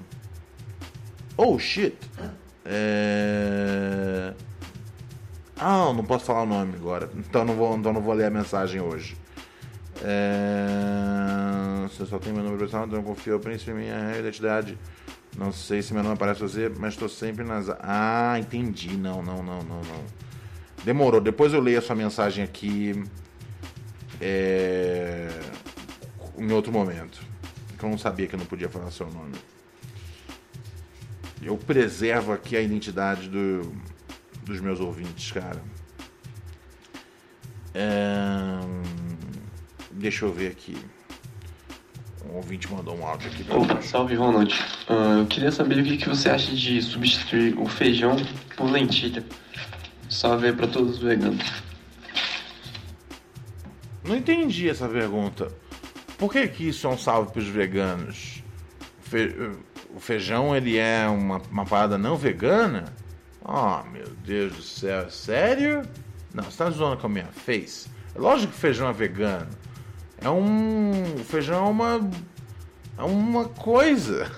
Oh 1.41 1.58
shit! 1.58 1.95
É... 2.65 4.34
Ah, 5.58 5.93
não 5.93 6.04
posso 6.04 6.25
falar 6.25 6.41
o 6.41 6.45
nome 6.45 6.73
agora. 6.75 7.10
Então 7.15 7.45
não 7.45 7.56
vou, 7.56 7.78
então 7.78 7.93
não 7.93 8.02
vou 8.02 8.13
ler 8.13 8.25
a 8.25 8.30
mensagem 8.30 8.82
hoje. 8.82 9.15
É... 10.04 11.88
Você 11.88 12.06
só 12.06 12.19
tem 12.19 12.34
meu 12.34 12.43
número 12.43 12.62
pessoal, 12.62 12.86
então 12.86 13.02
confio 13.02 13.39
príncipe 13.39 13.71
em 13.71 13.75
minha 13.75 14.17
identidade. 14.19 14.78
Não 15.38 15.54
sei 15.54 15.82
se 15.82 15.93
meu 15.93 16.04
nome 16.04 16.15
aparece 16.15 16.41
você, 16.41 16.67
mas 16.78 16.95
estou 16.95 17.08
sempre 17.08 17.45
nas. 17.45 17.69
Ah, 17.80 18.36
entendi. 18.38 18.97
Não, 18.97 19.23
não, 19.23 19.41
não, 19.41 19.63
não, 19.63 19.82
não. 19.82 20.06
Demorou. 20.84 21.21
Depois 21.21 21.54
eu 21.54 21.62
leio 21.62 21.80
a 21.80 21.82
sua 21.82 21.95
mensagem 21.95 22.43
aqui. 22.43 23.02
É... 24.19 25.30
Em 26.38 26.52
outro 26.52 26.73
momento. 26.73 27.21
Que 27.78 27.86
eu 27.86 27.89
não 27.89 27.97
sabia 27.97 28.28
que 28.28 28.36
eu 28.36 28.39
não 28.39 28.45
podia 28.45 28.67
falar 28.67 28.91
seu 28.91 29.10
nome. 29.10 29.36
Eu 31.41 31.58
preservo 31.58 32.34
aqui 32.34 32.58
a 32.58 32.62
identidade 32.62 33.30
do, 33.30 33.73
dos 34.43 34.60
meus 34.60 34.80
ouvintes, 34.80 35.32
cara. 35.32 35.62
É... 37.73 38.60
Deixa 39.91 40.25
eu 40.25 40.34
ver 40.34 40.52
aqui. 40.52 40.78
Um 42.30 42.36
ouvinte 42.36 42.71
mandou 42.71 42.97
um 42.97 43.06
áudio 43.06 43.30
aqui. 43.32 43.45
Opa, 43.49 43.82
salve 43.82 44.15
Ronald. 44.15 44.54
Uh, 44.89 45.19
eu 45.19 45.28
queria 45.28 45.52
saber 45.52 45.80
o 45.80 45.84
que, 45.84 45.97
que 45.97 46.10
você 46.10 46.30
acha 46.30 46.54
de 46.54 46.82
substituir 46.82 47.58
o 47.58 47.65
feijão 47.65 48.15
por 48.56 48.69
lentilha. 48.69 49.23
Salve 50.10 50.47
aí 50.47 50.54
pra 50.54 50.67
todos 50.67 50.97
os 50.97 50.99
veganos. 51.02 51.45
Não 54.04 54.15
entendi 54.15 54.69
essa 54.69 54.88
pergunta. 54.88 55.52
Por 56.17 56.32
que, 56.32 56.47
que 56.47 56.67
isso 56.67 56.86
é 56.88 56.89
um 56.89 56.97
salve 56.97 57.32
pros 57.32 57.47
veganos? 57.47 58.43
Fe 59.02 59.54
o 59.95 59.99
feijão 59.99 60.56
ele 60.56 60.78
é 60.78 61.08
uma, 61.08 61.41
uma 61.52 61.65
parada 61.65 61.97
não 61.97 62.15
vegana? 62.15 62.86
Oh, 63.43 63.84
meu 63.89 64.08
Deus 64.23 64.54
do 64.54 64.62
céu, 64.62 65.10
sério? 65.10 65.82
Não, 66.34 66.43
você 66.43 66.58
tá 66.58 66.69
zoando 66.69 66.97
com 66.97 67.08
a 67.08 67.10
minha 67.10 67.25
face? 67.28 67.89
É 68.13 68.19
lógico 68.19 68.54
que 68.54 68.60
feijão 68.60 68.88
é 68.89 68.93
vegano. 68.93 69.49
É 70.21 70.30
um. 70.30 71.15
O 71.15 71.23
feijão 71.23 71.65
é 71.65 71.69
uma. 71.69 72.10
É 72.97 73.04
uma 73.04 73.45
coisa. 73.45 74.32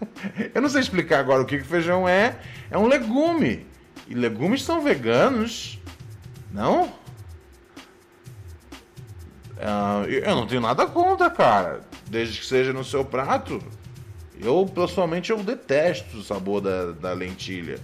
Eu 0.54 0.60
não 0.60 0.68
sei 0.68 0.80
explicar 0.80 1.20
agora 1.20 1.42
o 1.42 1.46
que, 1.46 1.58
que 1.58 1.64
feijão 1.64 2.08
é. 2.08 2.38
É 2.70 2.76
um 2.76 2.86
legume. 2.86 3.66
E 4.06 4.14
legumes 4.14 4.62
são 4.62 4.82
veganos. 4.82 5.78
Não? 6.52 6.86
Uh, 9.58 10.06
eu 10.08 10.36
não 10.36 10.46
tenho 10.46 10.60
nada 10.60 10.86
contra, 10.86 11.28
cara. 11.28 11.80
Desde 12.06 12.40
que 12.40 12.46
seja 12.46 12.72
no 12.72 12.84
seu 12.84 13.04
prato. 13.04 13.62
Eu, 14.40 14.64
pessoalmente, 14.66 15.30
eu 15.30 15.42
detesto 15.42 16.18
o 16.18 16.22
sabor 16.22 16.60
da, 16.60 16.92
da 16.92 17.12
lentilha. 17.12 17.78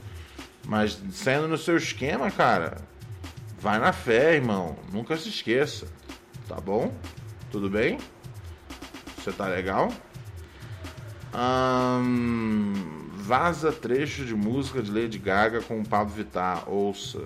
Mas 0.66 0.98
sendo 1.10 1.48
no 1.48 1.58
seu 1.58 1.76
esquema, 1.76 2.30
cara, 2.30 2.78
vai 3.58 3.78
na 3.78 3.92
fé, 3.92 4.34
irmão. 4.34 4.76
Nunca 4.92 5.16
se 5.16 5.28
esqueça. 5.28 5.86
Tá 6.48 6.60
bom? 6.60 6.92
Tudo 7.50 7.68
bem? 7.68 7.98
Você 9.16 9.32
tá 9.32 9.46
legal? 9.46 9.92
vaza 13.16 13.72
trecho 13.72 14.24
de 14.24 14.34
música 14.34 14.80
de 14.80 14.90
Lady 14.90 15.18
Gaga 15.18 15.60
com 15.62 15.80
o 15.80 15.84
Pablo 15.84 16.14
Vittar. 16.14 16.68
Ouça. 16.70 17.24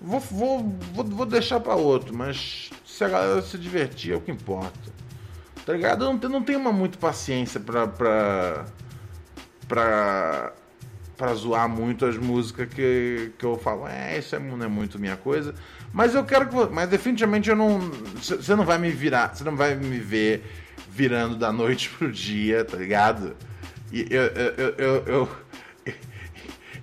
vou, 0.00 0.20
vou, 0.20 0.76
vou, 0.94 1.04
vou 1.04 1.26
deixar 1.26 1.58
para 1.58 1.74
outro, 1.74 2.14
mas 2.14 2.70
se 2.84 3.02
a 3.02 3.08
galera 3.08 3.42
se 3.42 3.58
divertir 3.58 4.12
é 4.12 4.16
o 4.16 4.20
que 4.20 4.30
importa. 4.30 4.99
Tá 5.70 5.76
ligado? 5.76 6.04
Eu 6.04 6.12
não, 6.12 6.28
não 6.28 6.42
tenho 6.42 6.58
uma 6.58 6.72
muito 6.72 6.98
paciência 6.98 7.60
pra. 7.60 7.86
pra. 7.86 8.64
pra. 9.68 10.52
pra 11.16 11.34
zoar 11.34 11.68
muito 11.68 12.04
as 12.04 12.16
músicas 12.16 12.68
que, 12.68 13.30
que 13.38 13.44
eu 13.44 13.56
falo, 13.56 13.86
é, 13.86 14.18
isso 14.18 14.34
é, 14.34 14.40
não 14.40 14.64
é 14.64 14.66
muito 14.66 14.98
minha 14.98 15.16
coisa. 15.16 15.54
Mas 15.92 16.12
eu 16.16 16.24
quero 16.24 16.48
que. 16.48 16.74
Mas 16.74 16.88
definitivamente 16.88 17.48
eu 17.48 17.54
não. 17.54 17.78
Você 18.16 18.56
não 18.56 18.64
vai 18.64 18.78
me 18.78 18.90
virar. 18.90 19.32
Você 19.32 19.44
não 19.44 19.54
vai 19.54 19.76
me 19.76 20.00
ver 20.00 20.44
virando 20.88 21.36
da 21.36 21.52
noite 21.52 21.88
pro 21.96 22.10
dia, 22.10 22.64
tá 22.64 22.76
ligado? 22.76 23.36
E 23.92 24.08
eu. 24.10 24.22
eu, 24.22 24.54
eu, 24.56 24.74
eu, 24.76 25.04
eu 25.06 25.28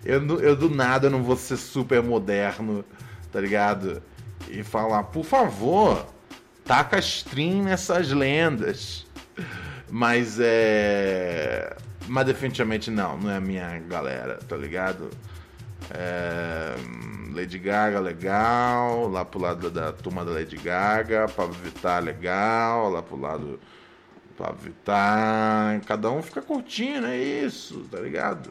eu, 0.06 0.40
eu, 0.40 0.56
do 0.56 0.70
nada 0.70 1.10
não 1.10 1.22
vou 1.22 1.36
ser 1.36 1.58
super 1.58 2.02
moderno, 2.02 2.86
tá 3.30 3.42
ligado? 3.42 4.02
E 4.50 4.64
falar, 4.64 5.04
por 5.04 5.26
favor, 5.26 6.06
taca 6.68 7.00
stream 7.00 7.64
nessas 7.64 8.12
lendas. 8.12 9.06
Mas 9.90 10.38
é. 10.40 11.76
Mas 12.08 12.26
definitivamente 12.26 12.92
não, 12.92 13.18
não 13.18 13.32
é 13.32 13.38
a 13.38 13.42
minha 13.42 13.80
galera, 13.80 14.36
tá 14.48 14.56
ligado? 14.56 15.10
É... 15.92 16.76
Lady 17.34 17.60
Gaga 17.60 18.00
legal, 18.00 19.08
lá 19.10 19.24
pro 19.24 19.40
lado 19.40 19.70
da 19.70 19.92
turma 19.92 20.26
da 20.26 20.32
Lady 20.32 20.58
Gaga, 20.58 21.28
Pablo 21.28 21.54
Vittar 21.54 22.02
legal, 22.04 22.90
lá 22.90 23.04
pro 23.04 23.20
lado 23.20 23.60
Pablo 24.38 24.58
Vittar, 24.60 25.82
cada 25.86 26.10
um 26.10 26.22
fica 26.22 26.42
curtindo, 26.42 27.08
é 27.08 27.18
isso, 27.18 27.86
tá 27.92 28.00
ligado? 28.00 28.50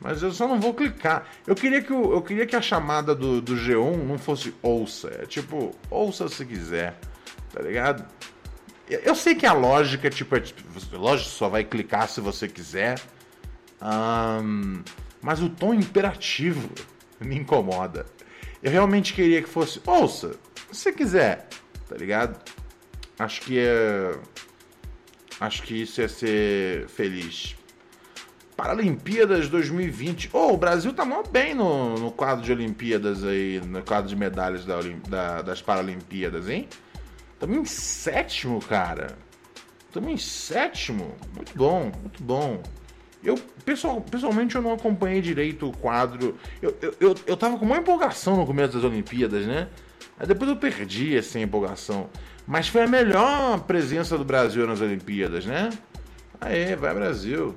Mas 0.00 0.20
eu 0.20 0.32
só 0.32 0.48
não 0.48 0.60
vou 0.60 0.74
clicar. 0.74 1.26
Eu 1.46 1.54
queria 1.54 1.80
que, 1.80 1.92
o, 1.92 2.12
eu 2.12 2.20
queria 2.20 2.44
que 2.44 2.56
a 2.56 2.60
chamada 2.60 3.14
do, 3.14 3.40
do 3.40 3.54
G1 3.54 3.96
não 3.96 4.18
fosse 4.18 4.52
ouça, 4.60 5.08
é 5.20 5.24
tipo, 5.24 5.70
ouça 5.88 6.28
se 6.28 6.44
quiser 6.44 6.98
tá 7.52 7.60
ligado? 7.60 8.04
Eu 8.88 9.14
sei 9.14 9.34
que 9.34 9.46
a 9.46 9.52
lógica, 9.52 10.10
tipo, 10.10 10.36
é, 10.36 10.40
tipo, 10.40 10.62
lógico, 10.96 11.30
só 11.30 11.48
vai 11.48 11.64
clicar 11.64 12.08
se 12.08 12.20
você 12.20 12.48
quiser. 12.48 13.00
Um, 13.80 14.82
mas 15.20 15.40
o 15.40 15.48
tom 15.48 15.72
imperativo 15.72 16.68
me 17.20 17.36
incomoda. 17.36 18.06
Eu 18.62 18.70
realmente 18.70 19.12
queria 19.12 19.42
que 19.42 19.48
fosse, 19.48 19.80
ouça, 19.86 20.34
se 20.70 20.82
você 20.82 20.92
quiser, 20.92 21.48
tá 21.88 21.96
ligado? 21.96 22.38
Acho 23.18 23.40
que 23.42 23.58
é. 23.58 24.18
Acho 25.40 25.62
que 25.62 25.82
isso 25.82 26.00
ia 26.00 26.08
ser 26.08 26.88
feliz. 26.88 27.56
Paralimpíadas 28.56 29.48
2020. 29.48 30.30
Oh, 30.32 30.52
o 30.52 30.56
Brasil 30.56 30.92
tá 30.92 31.04
mó 31.04 31.22
bem 31.22 31.54
no, 31.54 31.96
no 31.96 32.12
quadro 32.12 32.44
de 32.44 32.52
Olimpíadas 32.52 33.24
aí, 33.24 33.60
no 33.60 33.82
quadro 33.82 34.08
de 34.08 34.14
medalhas 34.14 34.64
da, 34.64 34.78
da, 35.08 35.42
das 35.42 35.60
Paralimpíadas, 35.60 36.48
hein? 36.48 36.68
Estamos 37.42 37.58
em 37.58 37.64
sétimo, 37.64 38.60
cara. 38.60 39.18
Estamos 39.88 40.12
em 40.12 40.16
sétimo. 40.16 41.12
Muito 41.34 41.52
bom, 41.56 41.90
muito 42.00 42.22
bom. 42.22 42.62
Eu, 43.20 43.34
pessoal, 43.64 44.00
pessoalmente, 44.00 44.54
eu 44.54 44.62
não 44.62 44.72
acompanhei 44.72 45.20
direito 45.20 45.68
o 45.68 45.76
quadro. 45.76 46.38
Eu, 46.62 46.76
eu, 46.80 46.94
eu, 47.00 47.14
eu 47.26 47.36
tava 47.36 47.58
com 47.58 47.64
uma 47.64 47.78
empolgação 47.78 48.36
no 48.36 48.46
começo 48.46 48.74
das 48.74 48.84
Olimpíadas, 48.84 49.44
né? 49.44 49.66
Aí 50.20 50.26
depois 50.28 50.48
eu 50.48 50.56
perdi 50.56 51.16
essa 51.16 51.36
empolgação. 51.40 52.08
Mas 52.46 52.68
foi 52.68 52.82
a 52.82 52.86
melhor 52.86 53.58
presença 53.62 54.16
do 54.16 54.24
Brasil 54.24 54.64
nas 54.64 54.80
Olimpíadas, 54.80 55.44
né? 55.44 55.70
Aê, 56.40 56.76
vai 56.76 56.94
Brasil. 56.94 57.56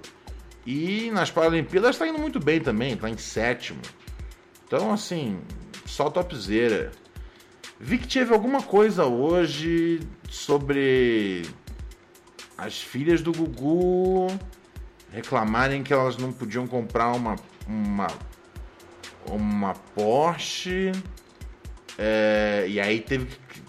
E 0.65 1.11
nas 1.11 1.29
Paralimpíadas 1.29 1.95
tá 1.95 2.07
indo 2.07 2.17
muito 2.17 2.39
bem 2.39 2.59
também, 2.59 2.97
tá 2.97 3.07
em 3.07 3.19
sétimo. 3.19 3.81
Então, 4.65 4.91
assim, 4.91 5.39
só 5.85 6.09
topzera. 6.09 6.91
Vi 7.79 7.97
que 7.97 8.07
teve 8.07 8.33
alguma 8.33 8.61
coisa 8.61 9.05
hoje 9.05 9.99
sobre 10.29 11.43
as 12.57 12.81
filhas 12.81 13.21
do 13.21 13.33
Gugu 13.33 14.27
reclamarem 15.11 15.83
que 15.83 15.93
elas 15.93 16.15
não 16.17 16.31
podiam 16.31 16.65
comprar 16.67 17.11
uma 17.11 17.35
uma 17.67 18.07
uma 19.29 19.73
Porsche 19.73 20.91
é, 21.97 22.65
e 22.67 22.79
aí 22.79 23.01
teve 23.01 23.25
que 23.25 23.61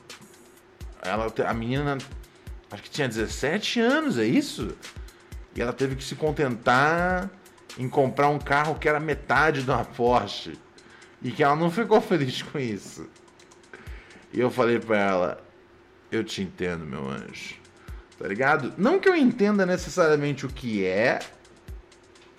ela 1.02 1.32
a 1.44 1.54
menina 1.54 1.98
acho 2.70 2.82
que 2.82 2.90
tinha 2.90 3.08
17 3.08 3.80
anos, 3.80 4.18
é 4.18 4.24
isso? 4.24 4.76
E 5.54 5.60
ela 5.60 5.72
teve 5.72 5.96
que 5.96 6.04
se 6.04 6.14
contentar 6.14 7.30
em 7.78 7.88
comprar 7.88 8.28
um 8.28 8.38
carro 8.38 8.76
que 8.76 8.88
era 8.88 9.00
metade 9.00 9.62
de 9.62 9.70
uma 9.70 9.84
Porsche 9.84 10.58
e 11.22 11.32
que 11.32 11.42
ela 11.42 11.56
não 11.56 11.70
ficou 11.70 12.00
feliz 12.00 12.42
com 12.42 12.58
isso. 12.58 13.08
E 14.36 14.40
eu 14.40 14.50
falei 14.50 14.78
para 14.78 14.98
ela: 14.98 15.44
"Eu 16.12 16.22
te 16.22 16.42
entendo, 16.42 16.86
meu 16.86 17.08
anjo". 17.08 17.56
Tá 18.18 18.28
ligado? 18.28 18.72
Não 18.78 19.00
que 19.00 19.08
eu 19.08 19.16
entenda 19.16 19.66
necessariamente 19.66 20.46
o 20.46 20.48
que 20.48 20.84
é 20.86 21.18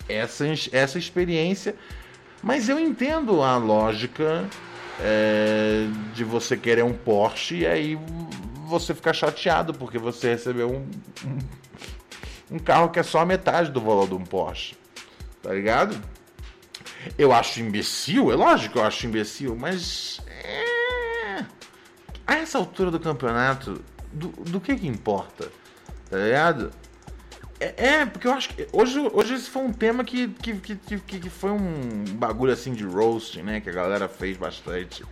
essa, 0.07 0.45
essa 0.71 0.97
experiência, 0.97 1.75
mas 2.41 2.69
eu 2.69 2.79
entendo 2.79 3.41
a 3.41 3.57
lógica 3.57 4.47
é, 4.99 5.87
de 6.13 6.23
você 6.23 6.57
querer 6.57 6.83
um 6.83 6.93
Porsche 6.93 7.57
e 7.57 7.67
aí 7.67 7.99
você 8.65 8.93
ficar 8.93 9.13
chateado 9.13 9.73
porque 9.73 9.97
você 9.97 10.29
recebeu 10.29 10.69
um, 10.71 10.89
um, 12.51 12.59
carro 12.59 12.89
que 12.89 12.99
é 12.99 13.03
só 13.03 13.19
a 13.19 13.25
metade 13.25 13.71
do 13.71 13.79
valor 13.79 14.07
de 14.07 14.15
um 14.15 14.23
Porsche. 14.23 14.75
Tá 15.41 15.53
ligado? 15.53 15.95
Eu 17.17 17.31
acho 17.31 17.59
imbecil, 17.59 18.31
é 18.31 18.35
lógico 18.35 18.73
que 18.73 18.79
eu 18.79 18.83
acho 18.83 19.05
imbecil, 19.05 19.55
mas. 19.55 20.19
É... 20.43 20.66
A 22.27 22.35
essa 22.35 22.57
altura 22.57 22.91
do 22.91 22.99
campeonato, 22.99 23.81
do, 24.11 24.27
do 24.27 24.59
que 24.59 24.75
que 24.75 24.87
importa? 24.87 25.49
Tá 26.09 26.17
ligado? 26.17 26.71
É, 27.59 27.87
é, 27.87 28.05
porque 28.05 28.27
eu 28.27 28.33
acho 28.33 28.49
que. 28.49 28.67
Hoje, 28.71 28.99
hoje 29.13 29.33
esse 29.33 29.49
foi 29.49 29.63
um 29.63 29.73
tema 29.73 30.03
que, 30.03 30.27
que, 30.27 30.53
que, 30.55 30.75
que, 30.75 31.19
que 31.19 31.29
foi 31.29 31.51
um 31.51 32.03
bagulho 32.13 32.53
assim 32.53 32.73
de 32.73 32.83
roasting, 32.85 33.41
né? 33.41 33.61
Que 33.61 33.69
a 33.69 33.73
galera 33.73 34.07
fez 34.07 34.37
bastante. 34.37 35.03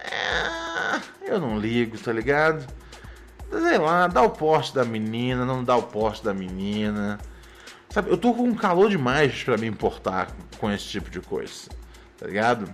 É, 0.00 1.30
eu 1.32 1.38
não 1.38 1.58
ligo, 1.58 1.98
tá 1.98 2.12
ligado? 2.12 2.66
Sei 3.50 3.78
lá, 3.78 4.06
dá 4.06 4.22
o 4.22 4.30
poste 4.30 4.74
da 4.74 4.84
menina, 4.84 5.44
não 5.44 5.62
dá 5.62 5.76
o 5.76 5.82
poste 5.82 6.24
da 6.24 6.34
menina. 6.34 7.18
Sabe, 7.90 8.10
eu 8.10 8.18
tô 8.18 8.34
com 8.34 8.54
calor 8.54 8.90
demais 8.90 9.42
para 9.42 9.56
me 9.56 9.66
importar 9.66 10.28
com 10.58 10.70
esse 10.70 10.84
tipo 10.84 11.10
de 11.10 11.20
coisa. 11.20 11.68
Tá 12.18 12.26
ligado? 12.26 12.72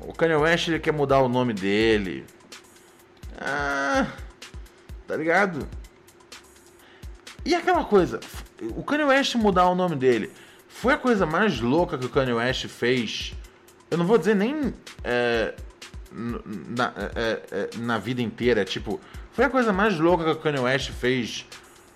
O 0.00 0.12
Kanye 0.12 0.34
West 0.34 0.68
ele 0.68 0.78
quer 0.78 0.92
mudar 0.92 1.20
o 1.20 1.28
nome 1.28 1.52
dele. 1.52 2.24
Ah, 3.40 4.06
tá 5.06 5.16
ligado? 5.16 5.68
E 7.44 7.54
aquela 7.54 7.84
coisa, 7.84 8.20
o 8.76 8.82
Kanye 8.82 9.04
West 9.04 9.34
mudar 9.36 9.68
o 9.68 9.74
nome 9.74 9.96
dele 9.96 10.30
foi 10.68 10.94
a 10.94 10.98
coisa 10.98 11.24
mais 11.24 11.60
louca 11.60 11.96
que 11.96 12.06
o 12.06 12.08
Kanye 12.08 12.32
West 12.32 12.66
fez. 12.66 13.34
Eu 13.90 13.96
não 13.96 14.06
vou 14.06 14.18
dizer 14.18 14.34
nem 14.34 14.74
é, 15.02 15.54
na, 16.12 16.92
é, 17.14 17.42
é, 17.50 17.70
na 17.78 17.98
vida 17.98 18.20
inteira. 18.20 18.64
Tipo, 18.64 19.00
foi 19.32 19.44
a 19.44 19.50
coisa 19.50 19.72
mais 19.72 19.98
louca 19.98 20.24
que 20.24 20.30
o 20.30 20.36
Kanye 20.36 20.58
West 20.58 20.90
fez 20.90 21.46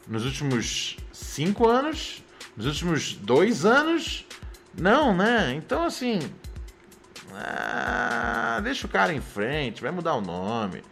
nos 0.06 0.24
últimos 0.24 0.96
cinco 1.12 1.68
anos, 1.68 2.22
nos 2.56 2.66
últimos 2.66 3.14
dois 3.14 3.64
anos. 3.64 4.26
Não, 4.78 5.14
né? 5.14 5.52
Então, 5.54 5.84
assim. 5.84 6.20
Ah, 7.34 8.60
deixa 8.62 8.86
o 8.86 8.90
cara 8.90 9.12
em 9.12 9.20
frente, 9.20 9.82
vai 9.82 9.90
mudar 9.90 10.14
o 10.14 10.20
nome, 10.20 10.82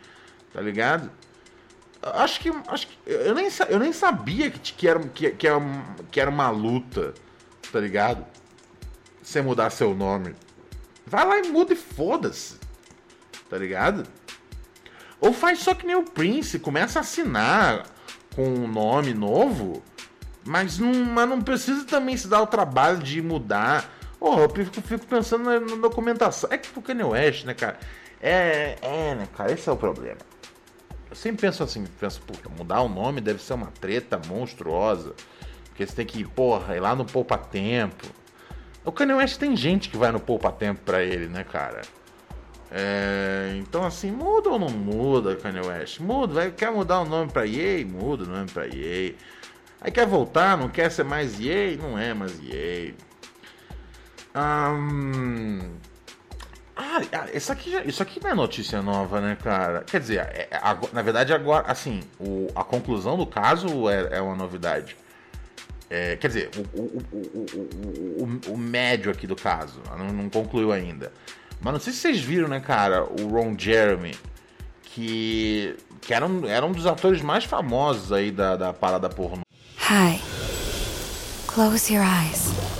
tá 0.52 0.60
ligado? 0.60 1.10
Acho 2.02 2.40
que. 2.40 2.50
Acho 2.68 2.86
que 2.86 2.98
eu, 3.06 3.34
nem, 3.34 3.48
eu 3.68 3.78
nem 3.78 3.92
sabia 3.92 4.50
que, 4.50 4.72
que, 4.72 4.88
era, 4.88 5.00
que, 5.00 5.30
que, 5.32 5.46
era, 5.46 5.60
que 6.10 6.20
era 6.20 6.30
uma 6.30 6.50
luta, 6.50 7.14
tá 7.70 7.78
ligado? 7.78 8.24
Você 9.22 9.42
mudar 9.42 9.70
seu 9.70 9.94
nome. 9.94 10.34
Vai 11.06 11.26
lá 11.26 11.38
e 11.38 11.48
muda 11.48 11.72
e 11.72 11.76
foda-se. 11.76 12.58
Tá 13.48 13.58
ligado? 13.58 14.04
Ou 15.20 15.32
faz 15.32 15.58
só 15.58 15.74
que 15.74 15.86
nem 15.86 15.96
o 15.96 16.04
Prince, 16.04 16.58
começa 16.58 16.98
a 16.98 17.02
assinar 17.02 17.84
com 18.34 18.44
um 18.44 18.66
nome 18.66 19.12
novo, 19.12 19.82
mas 20.44 20.78
não, 20.78 20.92
mas 21.04 21.28
não 21.28 21.42
precisa 21.42 21.84
também 21.84 22.16
se 22.16 22.28
dar 22.28 22.40
o 22.40 22.46
trabalho 22.46 22.98
de 22.98 23.20
mudar. 23.20 23.90
Oh, 24.18 24.38
eu 24.38 24.48
fico, 24.48 24.80
fico 24.80 25.06
pensando 25.06 25.44
na, 25.44 25.60
na 25.60 25.76
documentação. 25.76 26.48
É 26.50 26.56
que 26.56 26.78
o 26.78 26.82
Kanye 26.82 27.04
West, 27.04 27.44
né, 27.44 27.54
cara? 27.54 27.78
É, 28.20 28.76
é, 28.80 29.14
né, 29.14 29.28
cara? 29.36 29.52
Esse 29.52 29.68
é 29.68 29.72
o 29.72 29.76
problema. 29.76 30.18
Eu 31.10 31.16
sempre 31.16 31.40
penso 31.40 31.62
assim, 31.64 31.84
penso, 31.98 32.20
puta, 32.22 32.48
mudar 32.48 32.80
o 32.82 32.88
nome 32.88 33.20
deve 33.20 33.42
ser 33.42 33.54
uma 33.54 33.66
treta 33.80 34.20
monstruosa. 34.28 35.12
Porque 35.64 35.84
você 35.84 35.96
tem 35.96 36.06
que, 36.06 36.24
porra, 36.24 36.76
ir 36.76 36.80
lá 36.80 36.94
no 36.94 37.04
Poupa 37.04 37.36
Tempo. 37.36 38.06
O 38.84 38.92
Kanye 38.92 39.14
West 39.14 39.38
tem 39.38 39.56
gente 39.56 39.88
que 39.88 39.96
vai 39.96 40.12
no 40.12 40.20
Poupa 40.20 40.52
Tempo 40.52 40.80
pra 40.84 41.02
ele, 41.02 41.26
né, 41.26 41.42
cara? 41.42 41.82
É, 42.70 43.56
então 43.58 43.84
assim, 43.84 44.12
muda 44.12 44.48
ou 44.50 44.58
não 44.58 44.68
muda, 44.68 45.34
Kanye 45.34 45.60
West? 45.60 45.98
Muda, 45.98 46.34
vai, 46.34 46.52
quer 46.52 46.70
mudar 46.70 47.00
o 47.00 47.04
nome 47.04 47.32
pra 47.32 47.44
EA? 47.44 47.84
Muda 47.84 48.22
o 48.22 48.26
nome 48.28 48.48
pra 48.48 48.68
EA. 48.68 49.14
Aí 49.80 49.90
quer 49.90 50.06
voltar, 50.06 50.56
não 50.56 50.68
quer 50.68 50.90
ser 50.90 51.04
mais 51.04 51.40
EA? 51.40 51.76
Não 51.76 51.98
é 51.98 52.14
mais 52.14 52.38
EA. 52.40 52.94
Um, 54.34 55.72
ah, 56.82 57.02
ah, 57.12 57.26
isso 57.34 57.52
aqui, 57.52 57.76
isso 57.84 58.02
aqui 58.02 58.18
não 58.22 58.30
é 58.30 58.34
notícia 58.34 58.80
nova, 58.80 59.20
né, 59.20 59.36
cara? 59.42 59.82
Quer 59.82 60.00
dizer, 60.00 60.20
é, 60.20 60.48
é, 60.50 60.60
na 60.94 61.02
verdade, 61.02 61.30
agora, 61.34 61.70
assim, 61.70 62.00
o, 62.18 62.48
a 62.54 62.64
conclusão 62.64 63.18
do 63.18 63.26
caso 63.26 63.86
é, 63.90 64.16
é 64.16 64.20
uma 64.22 64.34
novidade. 64.34 64.96
É, 65.90 66.16
quer 66.16 66.28
dizer, 66.28 66.50
o, 66.72 66.80
o, 68.22 68.52
o, 68.54 68.56
médio 68.56 69.12
aqui 69.12 69.26
do 69.26 69.36
caso, 69.36 69.82
não, 69.98 70.10
não, 70.10 70.30
concluiu 70.30 70.72
ainda. 70.72 71.12
Mas 71.60 71.72
não 71.74 71.80
sei 71.80 71.92
se 71.92 71.98
vocês 71.98 72.18
viram, 72.18 72.48
né, 72.48 72.60
cara, 72.60 73.04
o 73.04 73.28
Ron 73.28 73.54
Jeremy, 73.58 74.16
que, 74.82 75.76
que 76.00 76.14
era, 76.14 76.24
um, 76.26 76.46
era 76.46 76.64
um 76.64 76.72
dos 76.72 76.86
atores 76.86 77.20
mais 77.20 77.44
famosos 77.44 78.10
aí 78.10 78.30
da, 78.30 78.56
da 78.56 78.72
parada 78.72 79.10
pornô. 79.10 79.42
Hi. 79.90 80.18
Close 81.46 81.92
your 81.92 82.04
eyes. 82.04 82.79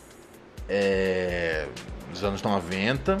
É, 0.73 1.67
dos 2.09 2.23
anos 2.23 2.41
90 2.41 3.17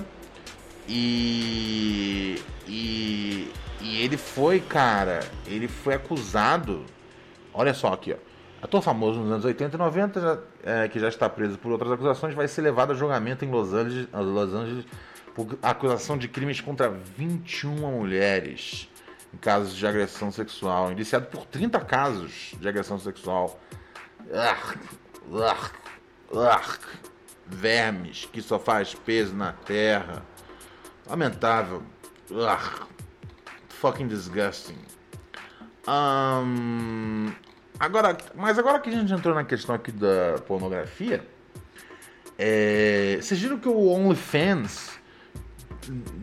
e, 0.87 2.41
e, 2.65 3.51
e 3.81 4.01
ele 4.01 4.15
foi, 4.15 4.61
cara, 4.61 5.19
ele 5.45 5.67
foi 5.67 5.95
acusado. 5.95 6.85
Olha 7.53 7.73
só 7.73 7.91
aqui, 7.91 8.13
ó. 8.13 8.31
Ator 8.63 8.81
famoso 8.81 9.19
nos 9.19 9.31
anos 9.31 9.43
80 9.43 9.75
e 9.75 9.79
90, 9.79 10.43
é, 10.63 10.87
que 10.87 10.99
já 10.99 11.09
está 11.09 11.27
preso 11.27 11.57
por 11.57 11.71
outras 11.71 11.91
acusações, 11.91 12.33
vai 12.33 12.47
ser 12.47 12.61
levado 12.61 12.91
a 12.91 12.95
julgamento 12.95 13.43
em 13.43 13.49
Los 13.49 13.73
Angeles, 13.73 14.07
Los 14.13 14.53
Angeles 14.53 14.85
por 15.35 15.57
acusação 15.61 16.17
de 16.17 16.27
crimes 16.27 16.61
contra 16.61 16.89
21 16.89 17.71
mulheres 17.71 18.87
em 19.33 19.37
casos 19.37 19.75
de 19.75 19.87
agressão 19.87 20.31
sexual, 20.31 20.91
indiciado 20.91 21.25
por 21.25 21.45
30 21.45 21.79
casos 21.81 22.53
de 22.59 22.67
agressão 22.67 22.99
sexual. 22.99 23.59
Urgh, 24.29 24.77
urgh, 25.31 25.71
urgh 26.31 27.10
vermes 27.51 28.25
que 28.31 28.41
só 28.41 28.57
faz 28.57 28.93
peso 28.93 29.35
na 29.35 29.53
terra. 29.53 30.23
Lamentável. 31.07 31.83
Ugh. 32.29 32.87
Fucking 33.69 34.07
disgusting. 34.07 34.77
Ahn, 35.87 37.31
agora, 37.79 38.15
mas 38.35 38.59
agora 38.59 38.79
que 38.79 38.89
a 38.89 38.93
gente 38.93 39.11
entrou 39.11 39.33
na 39.33 39.43
questão 39.43 39.73
aqui 39.73 39.91
da 39.91 40.39
pornografia, 40.47 41.25
é, 42.37 43.17
vocês 43.19 43.39
viram 43.39 43.57
que 43.57 43.67
o 43.67 43.87
OnlyFans 43.89 44.99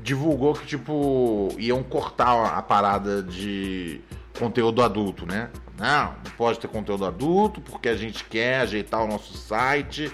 divulgou 0.03 0.55
que, 0.55 0.67
tipo, 0.67 1.49
iam 1.59 1.83
cortar 1.83 2.57
a 2.57 2.63
parada 2.63 3.23
de 3.23 4.01
conteúdo 4.39 4.83
adulto, 4.83 5.27
né? 5.27 5.51
Não, 5.77 6.15
não 6.25 6.31
pode 6.37 6.59
ter 6.61 6.69
conteúdo 6.69 7.05
adulto 7.05 7.61
porque 7.61 7.89
a 7.89 7.97
gente 7.97 8.25
quer 8.25 8.61
ajeitar 8.61 9.03
o 9.03 9.09
nosso 9.09 9.37
site 9.37 10.13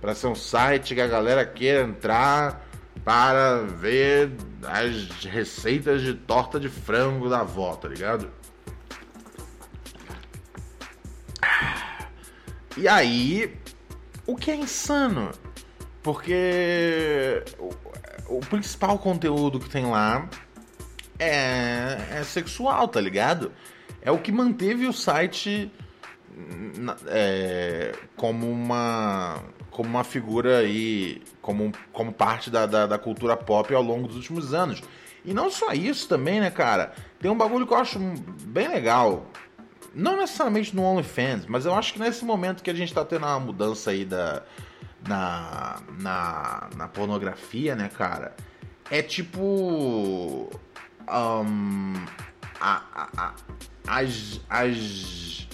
para 0.00 0.14
ser 0.14 0.26
um 0.26 0.34
site 0.34 0.94
que 0.94 1.00
a 1.00 1.06
galera 1.06 1.44
queira 1.44 1.82
entrar 1.82 2.66
para 3.04 3.62
ver 3.62 4.32
as 4.66 5.24
receitas 5.24 6.02
de 6.02 6.14
torta 6.14 6.58
de 6.58 6.68
frango 6.68 7.28
da 7.28 7.40
avó, 7.40 7.74
tá 7.74 7.88
ligado? 7.88 8.30
E 12.76 12.88
aí, 12.88 13.54
o 14.26 14.34
que 14.36 14.50
é 14.50 14.56
insano? 14.56 15.30
Porque 16.02 17.42
o, 17.58 18.36
o 18.38 18.40
principal 18.40 18.98
conteúdo 18.98 19.60
que 19.60 19.68
tem 19.68 19.86
lá 19.86 20.28
é, 21.18 22.18
é, 22.18 22.24
sexual, 22.24 22.88
tá 22.88 23.00
ligado? 23.00 23.52
É 24.00 24.10
o 24.10 24.18
que 24.18 24.32
manteve 24.32 24.86
o 24.86 24.92
site 24.92 25.70
é, 27.08 27.94
como 28.16 28.50
uma 28.50 29.42
como 29.70 29.88
uma 29.88 30.04
figura 30.04 30.58
aí, 30.58 31.22
como, 31.40 31.72
como 31.92 32.12
parte 32.12 32.50
da, 32.50 32.66
da, 32.66 32.86
da, 32.86 32.98
cultura 32.98 33.34
pop 33.36 33.74
ao 33.74 33.82
longo 33.82 34.06
dos 34.06 34.16
últimos 34.16 34.52
anos. 34.52 34.82
E 35.24 35.32
não 35.32 35.50
só 35.50 35.72
isso 35.72 36.06
também, 36.06 36.40
né, 36.40 36.50
cara? 36.50 36.92
Tem 37.18 37.30
um 37.30 37.36
bagulho 37.36 37.66
que 37.66 37.72
eu 37.72 37.78
acho 37.78 37.98
bem 38.42 38.68
legal. 38.68 39.26
Não 39.94 40.16
necessariamente 40.18 40.76
no 40.76 40.82
OnlyFans, 40.82 41.46
mas 41.46 41.64
eu 41.64 41.74
acho 41.74 41.94
que 41.94 41.98
nesse 41.98 42.22
momento 42.24 42.62
que 42.62 42.70
a 42.70 42.74
gente 42.74 42.92
tá 42.92 43.02
tendo 43.04 43.24
uma 43.24 43.40
mudança 43.40 43.90
aí 43.90 44.04
da, 44.04 44.42
na, 45.08 45.80
na, 45.98 46.70
na 46.76 46.88
pornografia, 46.88 47.74
né, 47.74 47.88
cara? 47.88 48.34
É 48.90 49.02
tipo. 49.02 50.50
Um, 51.08 51.94
a, 52.60 52.82
a, 52.94 53.08
a, 53.16 53.34
as, 53.86 54.40
as 54.48 55.48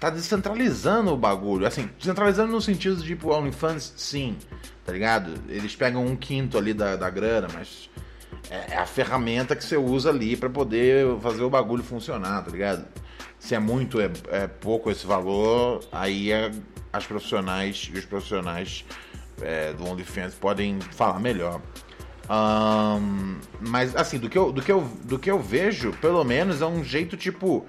tá 0.00 0.10
descentralizando 0.10 1.12
o 1.12 1.16
bagulho. 1.16 1.66
Assim, 1.66 1.88
descentralizando 1.98 2.52
no 2.52 2.60
sentido 2.60 2.96
de, 2.96 3.06
tipo, 3.06 3.32
OnlyFans, 3.32 3.94
sim, 3.96 4.36
tá 4.84 4.92
ligado? 4.92 5.32
Eles 5.48 5.74
pegam 5.74 6.04
um 6.04 6.16
quinto 6.16 6.58
ali 6.58 6.74
da, 6.74 6.96
da 6.96 7.08
grana, 7.10 7.48
mas 7.52 7.88
é, 8.50 8.74
é 8.74 8.78
a 8.78 8.86
ferramenta 8.86 9.56
que 9.56 9.64
você 9.64 9.76
usa 9.76 10.10
ali 10.10 10.36
para 10.36 10.50
poder 10.50 11.06
fazer 11.20 11.42
o 11.42 11.50
bagulho 11.50 11.82
funcionar, 11.82 12.42
tá 12.44 12.50
ligado? 12.50 12.86
Se 13.38 13.54
é 13.54 13.58
muito, 13.58 14.00
é, 14.00 14.10
é 14.30 14.46
pouco 14.46 14.90
esse 14.90 15.06
valor, 15.06 15.84
aí 15.92 16.32
é, 16.32 16.50
as 16.92 17.06
profissionais 17.06 17.90
e 17.92 17.98
os 17.98 18.04
profissionais 18.04 18.84
é, 19.42 19.72
do 19.72 19.88
OnlyFans 19.88 20.34
podem 20.34 20.80
falar 20.80 21.18
melhor. 21.20 21.60
Um, 22.30 23.36
mas 23.60 23.94
assim, 23.94 24.18
do 24.18 24.30
que, 24.30 24.38
eu, 24.38 24.50
do, 24.50 24.62
que 24.62 24.72
eu, 24.72 24.80
do 25.04 25.18
que 25.18 25.30
eu 25.30 25.38
vejo, 25.40 25.92
pelo 26.00 26.24
menos 26.24 26.62
é 26.62 26.66
um 26.66 26.82
jeito 26.82 27.16
tipo 27.16 27.66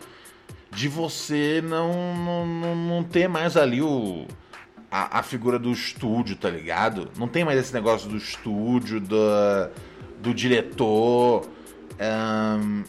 de 0.75 0.89
você 0.89 1.63
não, 1.63 2.45
não, 2.45 2.75
não 2.75 3.03
ter 3.03 3.29
mais 3.29 3.55
ali 3.55 3.81
o, 3.81 4.27
a, 4.91 5.19
a, 5.19 5.23
figura 5.23 5.57
do 5.57 5.71
estúdio, 5.71 6.35
tá 6.35 6.49
ligado? 6.49 7.09
Não 7.17 7.29
tem 7.29 7.45
mais 7.45 7.57
esse 7.57 7.73
negócio 7.73 8.09
do 8.09 8.17
estúdio, 8.17 8.99
do, 8.99 9.17
do 10.19 10.33
diretor. 10.33 11.47
Um, 11.97 12.83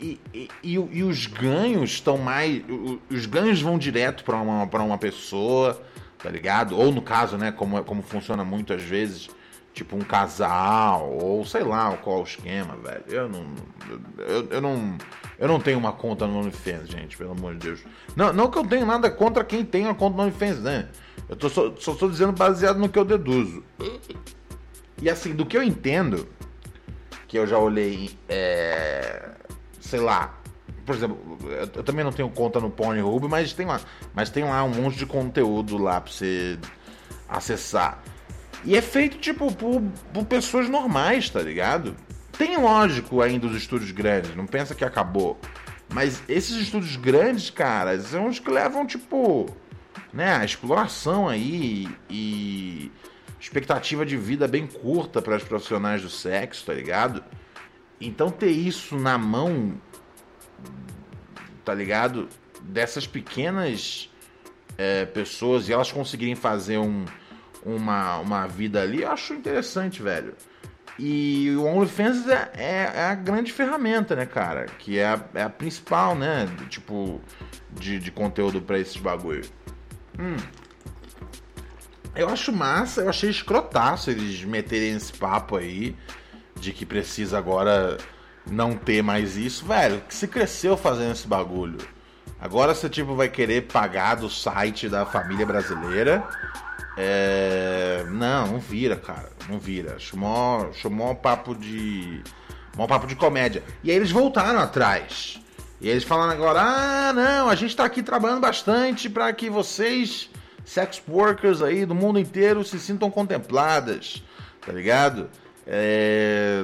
e, 0.00 0.18
e, 0.32 0.48
e, 0.64 0.72
e, 0.72 1.04
os 1.04 1.26
ganhos 1.26 1.90
estão 1.90 2.16
mais. 2.16 2.62
Os 3.10 3.26
ganhos 3.26 3.60
vão 3.60 3.76
direto 3.76 4.24
para 4.24 4.36
uma, 4.38 4.66
pra 4.66 4.82
uma 4.82 4.96
pessoa, 4.96 5.80
tá 6.22 6.30
ligado? 6.30 6.74
Ou 6.74 6.90
no 6.90 7.02
caso, 7.02 7.36
né, 7.36 7.52
como, 7.52 7.84
como 7.84 8.02
funciona 8.02 8.42
muito 8.42 8.72
às 8.72 8.82
vezes 8.82 9.28
tipo 9.72 9.96
um 9.96 10.00
casal, 10.00 11.10
ou 11.10 11.44
sei 11.44 11.62
lá 11.62 11.96
qual 11.98 12.20
o 12.20 12.24
esquema, 12.24 12.76
velho. 12.76 13.04
Eu 13.08 13.28
não. 13.28 13.46
Eu, 14.18 14.48
eu 14.50 14.60
não. 14.60 14.96
Eu 15.40 15.48
não 15.48 15.58
tenho 15.58 15.78
uma 15.78 15.92
conta 15.92 16.26
no 16.26 16.38
OnlyFans, 16.38 16.90
gente, 16.90 17.16
pelo 17.16 17.32
amor 17.32 17.54
de 17.54 17.60
Deus. 17.60 17.80
Não, 18.14 18.30
não 18.30 18.50
que 18.50 18.58
eu 18.58 18.66
tenha 18.66 18.84
nada 18.84 19.10
contra 19.10 19.42
quem 19.42 19.64
tem 19.64 19.86
uma 19.86 19.94
conta 19.94 20.18
no 20.18 20.22
OnlyFans, 20.24 20.60
né? 20.60 20.88
Eu 21.26 21.34
tô 21.34 21.48
só, 21.48 21.74
só 21.78 21.94
tô 21.94 22.10
dizendo 22.10 22.32
baseado 22.32 22.78
no 22.78 22.90
que 22.90 22.98
eu 22.98 23.06
deduzo. 23.06 23.64
E 25.00 25.08
assim, 25.08 25.34
do 25.34 25.46
que 25.46 25.56
eu 25.56 25.62
entendo, 25.62 26.28
que 27.26 27.38
eu 27.38 27.46
já 27.46 27.58
olhei, 27.58 28.10
é, 28.28 29.30
sei 29.80 30.00
lá, 30.00 30.38
por 30.84 30.94
exemplo, 30.94 31.38
eu 31.74 31.82
também 31.84 32.04
não 32.04 32.12
tenho 32.12 32.28
conta 32.28 32.60
no 32.60 32.68
Pornhub, 32.68 33.26
mas 33.26 33.54
tem 33.54 33.64
lá, 33.64 33.80
mas 34.12 34.28
tem 34.28 34.44
lá 34.44 34.62
um 34.62 34.74
monte 34.74 34.98
de 34.98 35.06
conteúdo 35.06 35.78
lá 35.78 36.02
pra 36.02 36.12
você 36.12 36.58
acessar. 37.26 38.02
E 38.62 38.76
é 38.76 38.82
feito, 38.82 39.16
tipo, 39.16 39.50
por, 39.54 39.82
por 40.12 40.24
pessoas 40.26 40.68
normais, 40.68 41.30
tá 41.30 41.40
ligado? 41.40 41.96
Tem, 42.40 42.56
lógico, 42.56 43.20
ainda 43.20 43.46
os 43.46 43.54
estúdios 43.54 43.90
grandes, 43.90 44.34
não 44.34 44.46
pensa 44.46 44.74
que 44.74 44.82
acabou. 44.82 45.38
Mas 45.92 46.22
esses 46.26 46.56
estúdios 46.56 46.96
grandes, 46.96 47.50
cara, 47.50 48.00
são 48.00 48.28
os 48.28 48.38
que 48.38 48.50
levam, 48.50 48.86
tipo, 48.86 49.44
né, 50.10 50.36
a 50.36 50.42
exploração 50.42 51.28
aí 51.28 51.86
e 52.08 52.90
expectativa 53.38 54.06
de 54.06 54.16
vida 54.16 54.48
bem 54.48 54.66
curta 54.66 55.20
para 55.20 55.36
os 55.36 55.44
profissionais 55.44 56.00
do 56.00 56.08
sexo, 56.08 56.64
tá 56.64 56.72
ligado? 56.72 57.22
Então 58.00 58.30
ter 58.30 58.52
isso 58.52 58.96
na 58.96 59.18
mão, 59.18 59.74
tá 61.62 61.74
ligado? 61.74 62.26
Dessas 62.62 63.06
pequenas 63.06 64.08
é, 64.78 65.04
pessoas 65.04 65.68
e 65.68 65.74
elas 65.74 65.92
conseguirem 65.92 66.36
fazer 66.36 66.78
um, 66.78 67.04
uma, 67.62 68.16
uma 68.16 68.46
vida 68.46 68.80
ali, 68.80 69.02
eu 69.02 69.10
acho 69.10 69.34
interessante, 69.34 70.00
velho. 70.00 70.34
E 71.02 71.56
o 71.56 71.64
OnlyFans 71.64 72.28
é, 72.28 72.50
é, 72.54 72.92
é, 72.94 73.04
a 73.06 73.14
grande 73.14 73.50
ferramenta, 73.50 74.14
né, 74.14 74.26
cara? 74.26 74.66
Que 74.78 74.98
é 74.98 75.06
a, 75.06 75.20
é 75.32 75.42
a 75.42 75.48
principal, 75.48 76.14
né? 76.14 76.46
Tipo, 76.68 77.18
de, 77.70 77.98
de 77.98 78.10
conteúdo 78.10 78.60
para 78.60 78.78
esses 78.78 78.98
bagulho. 78.98 79.48
Hum. 80.18 80.36
Eu 82.14 82.28
acho 82.28 82.52
massa, 82.52 83.00
eu 83.00 83.08
achei 83.08 83.30
escrotaço 83.30 84.10
eles 84.10 84.44
meterem 84.44 84.94
esse 84.94 85.10
papo 85.10 85.56
aí 85.56 85.96
de 86.54 86.70
que 86.70 86.84
precisa 86.84 87.38
agora 87.38 87.96
não 88.46 88.76
ter 88.76 89.02
mais 89.02 89.38
isso. 89.38 89.64
Velho, 89.64 90.02
que 90.06 90.14
se 90.14 90.28
cresceu 90.28 90.76
fazendo 90.76 91.12
esse 91.12 91.26
bagulho. 91.26 91.78
Agora 92.38 92.74
você, 92.74 92.90
tipo, 92.90 93.14
vai 93.14 93.30
querer 93.30 93.62
pagar 93.72 94.16
do 94.16 94.28
site 94.28 94.86
da 94.86 95.06
família 95.06 95.46
brasileira 95.46 96.22
é... 96.96 98.04
Não, 98.10 98.46
não 98.46 98.58
vira, 98.58 98.96
cara. 98.96 99.30
Não 99.48 99.58
vira. 99.58 99.98
Chamou, 99.98 100.72
chamou 100.72 101.12
um 101.12 101.14
papo 101.14 101.54
de. 101.54 102.22
Um 102.78 102.86
papo 102.86 103.06
de 103.06 103.16
comédia. 103.16 103.62
E 103.82 103.90
aí 103.90 103.96
eles 103.96 104.10
voltaram 104.10 104.60
atrás. 104.60 105.40
E 105.80 105.88
eles 105.88 106.04
falando 106.04 106.32
agora: 106.32 106.60
ah, 106.60 107.12
não, 107.12 107.48
a 107.48 107.54
gente 107.54 107.74
tá 107.74 107.84
aqui 107.84 108.02
trabalhando 108.02 108.40
bastante 108.40 109.08
para 109.08 109.32
que 109.32 109.48
vocês, 109.48 110.30
sex 110.64 111.02
workers 111.08 111.62
aí 111.62 111.86
do 111.86 111.94
mundo 111.94 112.18
inteiro, 112.18 112.64
se 112.64 112.78
sintam 112.78 113.10
contempladas. 113.10 114.22
Tá 114.64 114.72
ligado? 114.72 115.30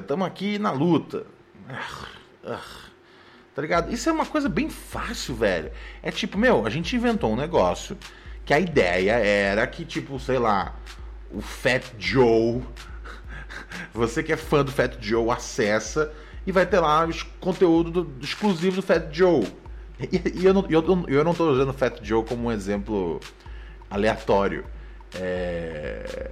Estamos 0.01 0.27
é... 0.27 0.29
aqui 0.29 0.59
na 0.59 0.71
luta. 0.71 1.27
Tá 3.55 3.63
ligado? 3.63 3.91
Isso 3.91 4.09
é 4.09 4.13
uma 4.13 4.27
coisa 4.27 4.51
bem 4.51 4.69
fácil, 4.69 5.35
velho. 5.35 5.73
É 6.03 6.11
tipo, 6.11 6.37
meu, 6.37 6.67
a 6.67 6.71
gente 6.71 6.95
inventou 6.95 7.33
um 7.33 7.37
negócio 7.37 7.97
que 8.47 8.55
a 8.55 8.61
ideia 8.61 9.13
era 9.13 9.67
que, 9.67 9.85
tipo, 9.85 10.19
sei 10.19 10.39
lá, 10.39 10.75
o 11.31 11.43
Fat 11.43 11.83
Joe, 11.99 12.63
você 13.93 14.23
que 14.23 14.33
é 14.33 14.37
fã 14.37 14.65
do 14.65 14.71
Fat 14.71 14.97
Joe, 15.01 15.29
acessa 15.31 16.13
e 16.47 16.53
vai 16.53 16.65
ter 16.65 16.79
lá 16.79 17.05
os 17.05 17.25
conteúdo 17.41 17.91
do, 17.91 18.25
exclusivo 18.25 18.77
do 18.77 18.83
Fat 18.83 19.13
Joe. 19.13 19.47
E, 20.01 20.41
e 20.41 20.45
eu, 20.45 20.55
não, 20.55 20.65
eu, 20.71 21.05
eu 21.09 21.25
não 21.25 21.35
tô 21.35 21.51
usando 21.51 21.71
o 21.71 21.75
Fat 21.75 21.99
Joe 22.03 22.25
como 22.25 22.49
um 22.49 22.53
exemplo 22.53 23.19
aleatório. 23.91 24.65
É, 25.15 26.31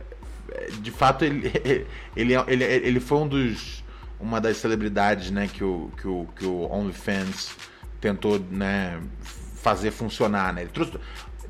de 0.81 0.91
fato, 0.91 1.25
ele, 1.25 1.51
ele, 2.15 2.35
ele, 2.47 2.65
ele 2.65 3.01
foi 3.01 3.19
um 3.19 3.29
dos 3.29 3.83
uma 4.21 4.41
das 4.41 4.57
celebridades 4.57 5.31
né, 5.31 5.49
que, 5.53 5.63
o, 5.63 5.91
que, 6.01 6.09
o, 6.09 6.27
que 6.37 6.47
o 6.47 6.71
OnlyFans 6.73 7.57
tentou 8.01 8.39
né, 8.39 9.01
fazer 9.57 9.91
funcionar. 9.91 10.53
Né? 10.53 10.63
Ele 10.63 10.71
trouxe, 10.71 10.93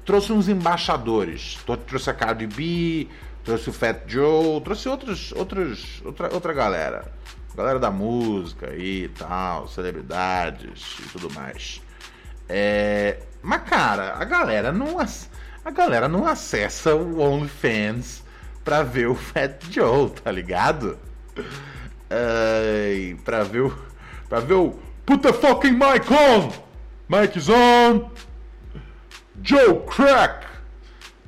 trouxe 0.05 0.33
uns 0.33 0.49
embaixadores. 0.49 1.59
Trouxe 1.87 2.11
a 2.11 2.15
Cardi 2.15 2.47
B, 2.47 3.09
trouxe 3.45 3.71
o 3.71 3.73
Fat 3.73 4.03
Joe, 4.07 4.61
trouxe 4.61 4.89
outros, 4.89 5.33
outros, 5.33 6.03
outra, 6.05 6.33
outra 6.33 6.53
galera. 6.53 7.13
Galera 7.55 7.79
da 7.79 7.91
música 7.91 8.75
e 8.75 9.09
tal, 9.09 9.69
celebridades 9.69 10.97
e 11.01 11.09
tudo 11.11 11.33
mais. 11.35 11.81
É... 12.49 13.19
Mas, 13.43 13.63
cara, 13.63 14.17
a 14.19 14.25
galera 14.25 14.73
não, 14.73 14.97
a 14.99 15.71
galera 15.71 16.09
não 16.09 16.27
acessa 16.27 16.95
o 16.95 17.21
OnlyFans 17.21 18.25
pra 18.65 18.83
ver 18.83 19.09
o 19.09 19.15
Fat 19.15 19.63
Joe, 19.71 20.11
tá 20.11 20.33
ligado? 20.33 20.99
É... 22.11 23.15
Pra 23.25 23.45
ver 23.45 23.61
o, 23.61 23.79
pra 24.29 24.41
ver 24.41 24.55
o, 24.55 24.79
Put 25.07 25.23
the 25.23 25.35
fucking 25.35 25.79
mic 25.79 26.11
on! 26.11 26.51
Mic 27.11 27.37
is 27.37 27.51
on! 27.51 28.11
Joe 29.43 29.81
Crack! 29.87 30.47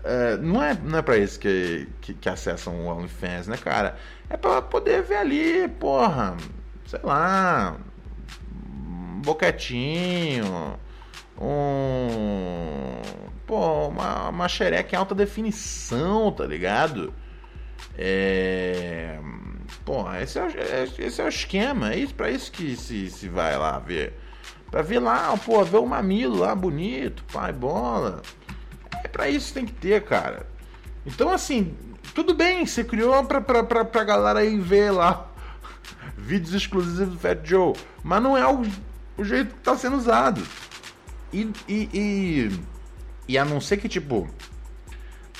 É, 0.04 0.36
não, 0.36 0.62
é, 0.62 0.74
não 0.74 0.98
é 0.98 1.02
pra 1.02 1.16
isso 1.16 1.38
que, 1.40 1.88
que, 2.00 2.14
que 2.14 2.28
acessam 2.28 2.74
o 2.74 2.86
OnlyFans, 2.86 3.48
né, 3.48 3.56
cara? 3.56 3.96
É 4.30 4.36
pra 4.36 4.62
poder 4.62 5.02
ver 5.02 5.16
ali, 5.16 5.68
porra, 5.68 6.36
sei 6.86 7.00
lá, 7.02 7.76
um 8.62 9.20
boquetinho, 9.20 10.78
um. 11.40 13.02
Pô, 13.46 13.88
uma, 13.88 14.28
uma 14.28 14.48
xereca 14.48 14.94
em 14.94 14.98
alta 14.98 15.14
definição, 15.14 16.30
tá 16.32 16.46
ligado? 16.46 17.12
É. 17.98 19.18
Pô, 19.84 20.12
esse 20.14 20.38
é, 20.38 20.44
o, 20.44 20.48
esse 21.02 21.20
é 21.20 21.24
o 21.24 21.28
esquema, 21.28 21.92
é 21.92 21.98
isso, 21.98 22.14
pra 22.14 22.30
isso 22.30 22.50
que 22.52 22.76
se, 22.76 23.10
se 23.10 23.28
vai 23.28 23.56
lá 23.56 23.78
ver. 23.78 24.14
Pra 24.76 24.82
ver 24.82 24.98
lá, 24.98 25.34
pô, 25.38 25.64
ver 25.64 25.78
o 25.78 25.86
mamilo 25.86 26.36
lá 26.36 26.54
bonito, 26.54 27.24
pai, 27.32 27.50
bola. 27.50 28.20
É 29.02 29.08
pra 29.08 29.26
isso 29.26 29.48
que 29.48 29.54
tem 29.54 29.64
que 29.64 29.72
ter, 29.72 30.04
cara. 30.04 30.46
Então, 31.06 31.30
assim, 31.30 31.74
tudo 32.14 32.34
bem, 32.34 32.66
você 32.66 32.84
criou 32.84 33.24
pra, 33.24 33.40
pra, 33.40 33.64
pra, 33.64 33.86
pra 33.86 34.04
galera 34.04 34.40
aí 34.40 34.60
ver 34.60 34.90
lá 34.90 35.32
vídeos 36.14 36.52
exclusivos 36.52 37.14
do 37.14 37.18
Fat 37.18 37.38
Joe, 37.42 37.72
mas 38.04 38.22
não 38.22 38.36
é 38.36 38.46
o, 38.46 38.64
o 39.16 39.24
jeito 39.24 39.54
que 39.54 39.62
tá 39.62 39.78
sendo 39.78 39.96
usado. 39.96 40.46
E, 41.32 41.50
e, 41.66 41.88
e, 41.94 42.60
e 43.28 43.38
a 43.38 43.46
não 43.46 43.62
ser 43.62 43.78
que, 43.78 43.88
tipo, 43.88 44.28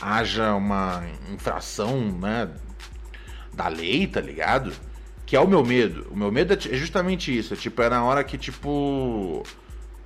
haja 0.01 0.55
uma 0.55 1.05
infração, 1.31 2.11
né, 2.11 2.49
da 3.53 3.69
lei, 3.69 4.07
tá 4.07 4.23
ligado? 4.23 4.73
Que 5.27 5.35
é 5.35 5.41
o 5.41 5.47
meu 5.47 5.65
medo. 5.65 6.07
O 6.11 6.17
meu 6.17 6.31
medo 6.31 6.55
é, 6.55 6.57
é 6.57 6.77
justamente 6.77 7.37
isso. 7.37 7.53
É, 7.53 7.57
tipo, 7.57 7.83
é 7.83 7.91
na 7.91 8.05
hora 8.05 8.23
que, 8.23 8.39
tipo. 8.39 9.43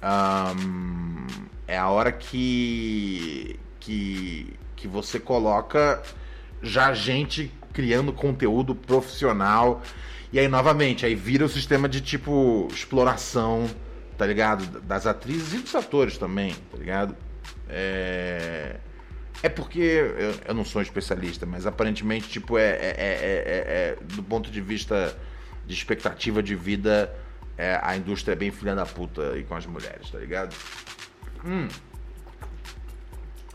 Um, 0.02 1.26
é 1.68 1.76
a 1.78 1.88
hora 1.88 2.10
que. 2.10 3.60
que. 3.78 4.54
que 4.74 4.88
você 4.88 5.20
coloca 5.20 6.02
já 6.62 6.92
gente 6.94 7.52
criando 7.72 8.12
conteúdo 8.12 8.74
profissional. 8.74 9.82
E 10.32 10.38
aí, 10.38 10.48
novamente, 10.48 11.04
aí 11.04 11.14
vira 11.14 11.44
o 11.44 11.48
sistema 11.48 11.88
de 11.88 12.00
tipo 12.00 12.68
exploração, 12.72 13.68
tá 14.16 14.26
ligado? 14.26 14.80
Das 14.80 15.06
atrizes 15.06 15.52
e 15.52 15.58
dos 15.58 15.74
atores 15.74 16.16
também, 16.16 16.54
tá 16.70 16.78
ligado? 16.78 17.16
É. 17.68 18.76
É 19.42 19.48
porque 19.48 19.80
eu, 19.80 20.34
eu, 20.48 20.54
não 20.54 20.64
sou 20.64 20.80
um 20.80 20.82
especialista, 20.82 21.46
mas 21.46 21.66
aparentemente, 21.66 22.28
tipo, 22.28 22.58
é, 22.58 22.70
é, 22.70 22.94
é, 22.98 23.96
é 23.98 23.98
do 24.14 24.22
ponto 24.22 24.50
de 24.50 24.60
vista 24.60 25.16
de 25.66 25.74
expectativa 25.74 26.42
de 26.42 26.54
vida, 26.54 27.14
a 27.82 27.96
indústria 27.96 28.32
é 28.32 28.36
bem 28.36 28.50
filha 28.50 28.74
da 28.74 28.84
puta 28.84 29.32
aí 29.32 29.44
com 29.44 29.54
as 29.54 29.66
mulheres, 29.66 30.10
tá 30.10 30.18
ligado? 30.18 30.54
Hum. 31.44 31.68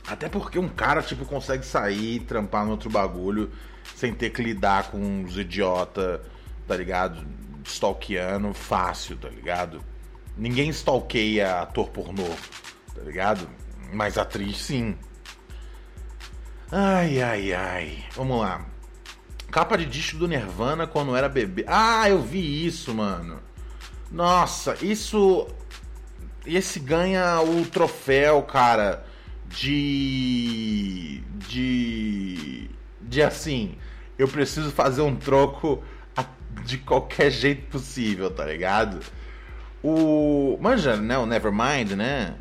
Até 0.08 0.30
porque 0.30 0.60
um 0.60 0.70
cara, 0.70 1.02
tipo, 1.02 1.26
consegue 1.26 1.66
sair, 1.66 2.20
trampar 2.22 2.66
no 2.66 2.72
outro 2.72 2.90
bagulho, 2.90 3.52
sem 3.96 4.14
ter 4.14 4.30
que 4.30 4.42
lidar 4.42 4.92
com 4.92 4.98
uns 4.98 5.38
idiota, 5.38 6.22
tá 6.68 6.76
ligado? 6.76 7.26
Stalkeando 7.64 8.54
fácil, 8.54 9.18
tá 9.18 9.30
ligado? 9.30 9.82
Ninguém 10.38 10.70
stalkeia 10.70 11.62
ator 11.62 11.90
pornô, 11.90 12.28
tá 12.94 13.02
ligado? 13.02 13.50
Mas 13.92 14.18
atriz 14.18 14.58
sim. 14.58 14.96
Ai, 16.72 17.22
ai, 17.22 17.54
ai. 17.54 18.04
Vamos 18.16 18.42
lá. 18.42 18.66
Capa 19.52 19.78
de 19.78 19.86
disco 19.86 20.18
do 20.18 20.28
Nirvana 20.28 20.88
quando 20.88 21.16
era 21.16 21.30
bebê. 21.30 21.64
Ah, 21.68 22.10
eu 22.10 22.22
vi 22.22 22.66
isso, 22.66 22.94
mano. 22.94 23.40
Nossa, 24.12 24.76
isso. 24.82 25.48
Esse 26.46 26.80
ganha 26.80 27.40
o 27.42 27.66
troféu, 27.66 28.42
cara, 28.44 29.06
de. 29.48 31.22
De. 31.48 32.70
De 33.02 33.22
assim. 33.22 33.78
Eu 34.18 34.28
preciso 34.28 34.72
fazer 34.72 35.02
um 35.02 35.16
troco 35.16 35.84
de 36.64 36.78
qualquer 36.80 37.30
jeito 37.30 37.68
possível, 37.70 38.32
tá 38.32 38.46
ligado? 38.46 39.00
O. 39.84 40.58
Manja, 40.60 40.96
né? 40.96 41.18
O 41.18 41.26
Nevermind, 41.26 41.92
né? 41.92 42.36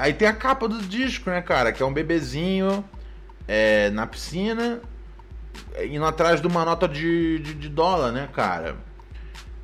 Aí 0.00 0.12
tem 0.12 0.26
a 0.28 0.32
capa 0.32 0.68
do 0.68 0.80
disco, 0.82 1.30
né, 1.30 1.40
cara? 1.42 1.72
Que 1.72 1.82
é 1.82 1.86
um 1.86 1.92
bebezinho 1.92 2.84
é, 3.46 3.90
na 3.90 4.06
piscina 4.06 4.80
indo 5.84 6.04
atrás 6.04 6.40
de 6.40 6.46
uma 6.46 6.64
nota 6.64 6.88
de, 6.88 7.38
de, 7.40 7.54
de 7.54 7.68
dólar, 7.68 8.12
né, 8.12 8.28
cara? 8.32 8.76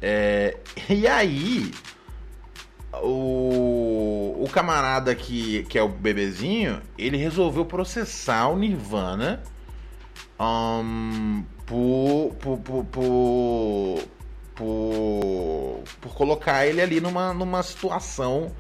É, 0.01 0.57
e 0.89 1.07
aí, 1.07 1.73
o, 3.03 4.37
o 4.39 4.49
camarada 4.53 5.15
que, 5.15 5.65
que 5.65 5.79
é 5.79 5.83
o 5.83 5.89
bebezinho, 5.89 6.81
ele 6.99 7.17
resolveu 7.17 7.65
processar 7.65 8.49
o 8.49 8.57
Nirvana 8.57 9.43
um, 10.39 11.45
por, 11.67 12.35
por, 12.41 12.59
por, 12.59 12.85
por, 12.85 14.03
por, 14.55 15.85
por 16.01 16.15
colocar 16.15 16.67
ele 16.67 16.81
ali 16.81 17.01
numa, 17.01 17.33
numa 17.33 17.63
situação 17.63 18.53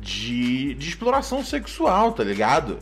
de, 0.00 0.74
de 0.74 0.88
exploração 0.88 1.44
sexual, 1.44 2.12
tá 2.12 2.24
ligado? 2.24 2.78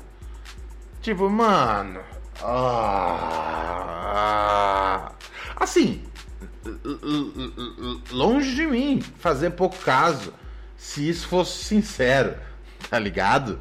Tipo, 1.00 1.28
mano. 1.28 2.00
Ah, 2.40 3.82
assim, 5.56 6.02
longe 8.12 8.54
de 8.54 8.66
mim 8.66 9.00
fazer 9.18 9.50
pouco 9.50 9.76
caso 9.78 10.32
se 10.76 11.08
isso 11.08 11.26
fosse 11.26 11.64
sincero, 11.64 12.36
tá 12.88 12.98
ligado? 12.98 13.58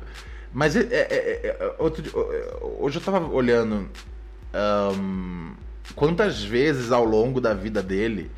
Mas 0.53 0.75
é, 0.75 0.81
é, 0.81 0.87
é, 0.91 1.47
é 1.47 1.75
outro, 1.79 2.03
hoje 2.79 2.97
eu 2.99 3.03
tava 3.03 3.27
olhando 3.27 3.89
um, 4.53 5.53
quantas 5.95 6.43
vezes 6.43 6.91
ao 6.91 7.03
longo 7.03 7.41
da 7.41 7.53
vida 7.53 7.81
dele 7.81 8.31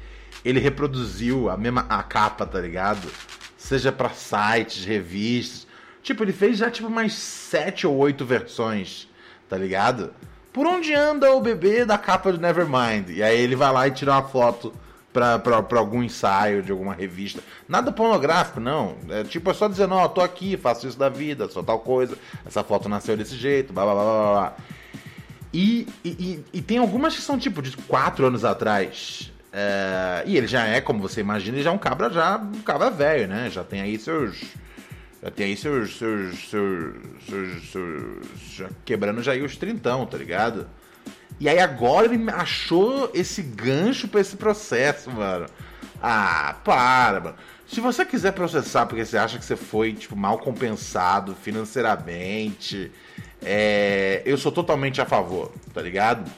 ele 0.43 0.59
reproduziu 0.59 1.49
a 1.49 1.57
mesma 1.57 1.85
a 1.89 2.01
capa, 2.01 2.45
tá 2.45 2.59
ligado? 2.59 3.09
Seja 3.69 3.91
para 3.91 4.09
sites, 4.09 4.83
revistas. 4.83 5.67
Tipo, 6.01 6.23
ele 6.23 6.33
fez 6.33 6.57
já 6.57 6.71
tipo 6.71 6.89
mais 6.89 7.13
sete 7.13 7.85
ou 7.85 7.95
oito 7.97 8.25
versões, 8.25 9.07
tá 9.47 9.55
ligado? 9.55 10.11
Por 10.51 10.65
onde 10.65 10.91
anda 10.93 11.31
o 11.33 11.39
bebê 11.39 11.85
da 11.85 11.97
capa 11.97 12.31
do 12.31 12.39
Nevermind? 12.39 13.09
E 13.09 13.21
aí 13.21 13.39
ele 13.39 13.55
vai 13.55 13.71
lá 13.71 13.87
e 13.87 13.91
tira 13.91 14.11
uma 14.11 14.23
foto 14.23 14.73
pra, 15.13 15.37
pra, 15.37 15.61
pra 15.61 15.77
algum 15.79 16.01
ensaio 16.01 16.63
de 16.63 16.71
alguma 16.71 16.95
revista. 16.95 17.43
Nada 17.67 17.91
pornográfico, 17.91 18.59
não. 18.59 18.97
É 19.07 19.23
tipo, 19.23 19.51
é 19.51 19.53
só 19.53 19.67
dizendo, 19.67 19.93
ó, 19.93 20.05
oh, 20.05 20.09
tô 20.09 20.21
aqui, 20.21 20.57
faço 20.57 20.87
isso 20.87 20.97
da 20.97 21.09
vida, 21.09 21.47
sou 21.47 21.63
tal 21.63 21.77
coisa, 21.77 22.17
essa 22.43 22.63
foto 22.63 22.89
nasceu 22.89 23.15
desse 23.15 23.35
jeito, 23.35 23.71
blá 23.71 23.83
blá 23.83 23.93
blá 23.93 24.03
blá 24.03 24.31
blá. 24.31 24.53
E, 25.53 25.87
e, 26.03 26.43
e, 26.53 26.61
tem 26.61 26.79
algumas 26.79 27.15
que 27.15 27.21
são 27.21 27.37
tipo 27.37 27.61
de 27.61 27.75
quatro 27.75 28.25
anos 28.25 28.43
atrás. 28.43 29.31
É, 29.51 30.23
e 30.25 30.37
ele 30.37 30.47
já 30.47 30.65
é, 30.65 30.79
como 30.79 31.01
você 31.01 31.21
imagina, 31.21 31.57
ele 31.57 31.63
já 31.63 31.71
é 31.71 31.73
um 31.73 31.77
cabra 31.77 32.09
já 32.09 32.37
um 32.37 32.61
cabra 32.61 32.89
velho, 32.89 33.27
né? 33.27 33.49
Já 33.49 33.63
tem 33.63 33.81
aí 33.81 33.97
seus. 33.97 34.43
Já 35.21 35.31
tem 35.31 35.47
aí 35.47 35.57
seus. 35.57 35.97
seus, 35.97 36.49
seus, 36.49 36.95
seus, 37.27 37.71
seus 37.71 38.27
já 38.51 38.69
quebrando 38.85 39.23
já 39.23 39.31
aí 39.31 39.41
os 39.41 39.57
trintão, 39.57 40.05
tá 40.05 40.17
ligado? 40.17 40.67
E 41.39 41.47
aí 41.47 41.59
agora 41.59 42.05
ele 42.05 42.29
achou 42.29 43.09
esse 43.13 43.41
gancho 43.41 44.07
para 44.07 44.21
esse 44.21 44.35
processo, 44.35 45.09
mano. 45.09 45.45
Ah, 46.01 46.55
para, 46.63 47.19
mano. 47.19 47.35
Se 47.67 47.79
você 47.79 48.03
quiser 48.03 48.33
processar 48.33 48.85
porque 48.87 49.05
você 49.05 49.17
acha 49.17 49.37
que 49.37 49.45
você 49.45 49.55
foi, 49.55 49.93
tipo, 49.93 50.15
mal 50.15 50.39
compensado 50.39 51.35
financeiramente, 51.35 52.91
é, 53.41 54.21
eu 54.25 54.37
sou 54.37 54.51
totalmente 54.51 54.99
a 55.01 55.05
favor, 55.05 55.51
tá 55.73 55.81
ligado? 55.81 56.29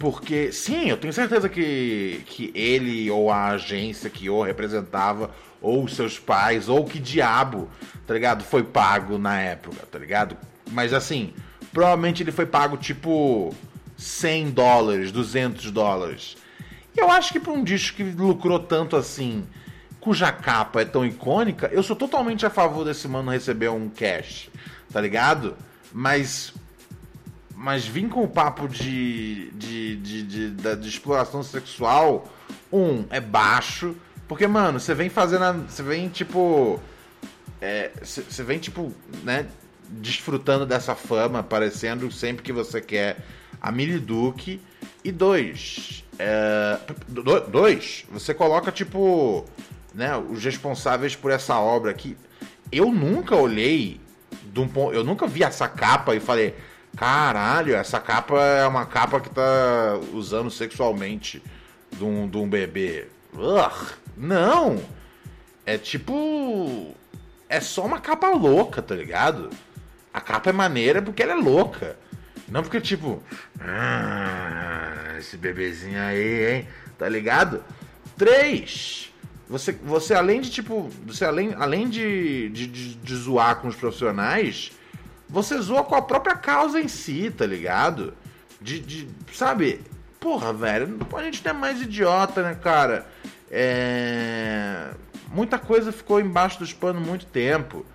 Porque, 0.00 0.50
sim, 0.50 0.88
eu 0.88 0.96
tenho 0.96 1.12
certeza 1.12 1.46
que, 1.46 2.22
que 2.24 2.50
ele 2.54 3.10
ou 3.10 3.30
a 3.30 3.48
agência 3.48 4.08
que 4.08 4.30
o 4.30 4.42
representava, 4.42 5.30
ou 5.60 5.86
seus 5.88 6.18
pais, 6.18 6.70
ou 6.70 6.86
que 6.86 6.98
diabo, 6.98 7.68
tá 8.06 8.14
ligado? 8.14 8.42
Foi 8.42 8.62
pago 8.62 9.18
na 9.18 9.38
época, 9.38 9.86
tá 9.92 9.98
ligado? 9.98 10.38
Mas 10.70 10.94
assim, 10.94 11.34
provavelmente 11.70 12.22
ele 12.22 12.32
foi 12.32 12.46
pago 12.46 12.78
tipo 12.78 13.54
100 13.98 14.52
dólares, 14.52 15.12
200 15.12 15.70
dólares. 15.70 16.34
E 16.96 16.98
eu 16.98 17.10
acho 17.10 17.30
que 17.30 17.38
pra 17.38 17.52
um 17.52 17.62
disco 17.62 17.98
que 17.98 18.02
lucrou 18.02 18.58
tanto 18.58 18.96
assim, 18.96 19.46
cuja 20.00 20.32
capa 20.32 20.80
é 20.80 20.86
tão 20.86 21.04
icônica, 21.04 21.68
eu 21.70 21.82
sou 21.82 21.94
totalmente 21.94 22.46
a 22.46 22.50
favor 22.50 22.86
desse 22.86 23.06
mano 23.06 23.30
receber 23.30 23.68
um 23.68 23.90
cash, 23.90 24.48
tá 24.90 24.98
ligado? 24.98 25.58
Mas 25.92 26.54
mas 27.62 27.86
vim 27.86 28.08
com 28.08 28.24
o 28.24 28.28
papo 28.28 28.66
de, 28.66 29.50
de, 29.50 29.96
de, 29.96 30.22
de, 30.22 30.50
de, 30.52 30.76
de 30.76 30.88
exploração 30.88 31.42
sexual, 31.42 32.26
um, 32.72 33.04
é 33.10 33.20
baixo. 33.20 33.94
Porque, 34.26 34.46
mano, 34.46 34.80
você 34.80 34.94
vem 34.94 35.10
fazendo. 35.10 35.68
Você 35.68 35.82
vem, 35.82 36.08
tipo. 36.08 36.80
Você 38.02 38.40
é, 38.40 38.44
vem, 38.44 38.58
tipo, 38.58 38.90
né? 39.22 39.46
Desfrutando 39.90 40.64
dessa 40.64 40.94
fama, 40.94 41.40
aparecendo 41.40 42.10
sempre 42.10 42.42
que 42.42 42.52
você 42.52 42.80
quer 42.80 43.18
a 43.60 43.70
Millie 43.70 43.98
Duke. 43.98 44.58
E 45.04 45.12
dois, 45.12 46.02
é, 46.18 46.78
do- 47.08 47.40
dois, 47.40 48.06
você 48.10 48.32
coloca 48.32 48.72
tipo, 48.72 49.44
né, 49.94 50.16
os 50.16 50.42
responsáveis 50.44 51.14
por 51.14 51.30
essa 51.30 51.58
obra 51.58 51.90
aqui. 51.90 52.16
Eu 52.72 52.90
nunca 52.90 53.34
olhei 53.36 54.00
de 54.50 54.60
um 54.60 54.68
pon- 54.68 54.92
eu 54.92 55.02
nunca 55.04 55.26
vi 55.26 55.42
essa 55.42 55.66
capa 55.68 56.14
e 56.14 56.20
falei, 56.20 56.54
caralho, 56.96 57.74
essa 57.74 57.98
capa 58.00 58.40
é 58.42 58.66
uma 58.66 58.86
capa 58.86 59.20
que 59.20 59.30
tá 59.30 59.98
usando 60.12 60.50
sexualmente 60.50 61.42
de 61.92 62.04
um, 62.04 62.28
de 62.28 62.36
um 62.36 62.48
bebê. 62.48 63.08
Não! 64.16 64.82
É 65.64 65.78
tipo. 65.78 66.94
É 67.48 67.60
só 67.60 67.84
uma 67.84 68.00
capa 68.00 68.28
louca, 68.30 68.80
tá 68.80 68.94
ligado? 68.94 69.50
A 70.12 70.20
capa 70.20 70.50
é 70.50 70.52
maneira 70.52 71.00
porque 71.02 71.22
ela 71.22 71.32
é 71.32 71.36
louca. 71.36 71.96
Não 72.48 72.62
porque, 72.62 72.80
tipo. 72.80 73.22
"Ah, 73.60 75.14
esse 75.18 75.36
bebezinho 75.36 76.00
aí, 76.00 76.52
hein? 76.52 76.68
Tá 76.98 77.08
ligado? 77.08 77.62
Três. 78.16 79.12
Você, 79.48 79.72
você 79.72 80.14
além 80.14 80.40
de, 80.40 80.50
tipo. 80.50 80.90
Você 81.06 81.24
além, 81.24 81.54
além 81.56 81.88
de, 81.88 82.48
de, 82.50 82.66
de, 82.66 82.94
de 82.94 83.14
zoar 83.14 83.56
com 83.56 83.68
os 83.68 83.76
profissionais, 83.76 84.72
você 85.30 85.60
zoa 85.60 85.84
com 85.84 85.94
a 85.94 86.02
própria 86.02 86.34
causa 86.34 86.80
em 86.80 86.88
si, 86.88 87.30
tá 87.30 87.46
ligado? 87.46 88.14
De. 88.60 88.80
de 88.80 89.08
sabe? 89.32 89.80
Porra, 90.18 90.52
velho, 90.52 90.98
a 91.16 91.22
gente 91.22 91.42
não 91.44 91.50
é 91.50 91.54
mais 91.54 91.80
idiota, 91.80 92.42
né, 92.42 92.54
cara? 92.54 93.06
É. 93.50 94.90
Muita 95.32 95.58
coisa 95.58 95.92
ficou 95.92 96.20
embaixo 96.20 96.58
dos 96.58 96.72
panos 96.72 97.06
muito 97.06 97.24
tempo. 97.26 97.86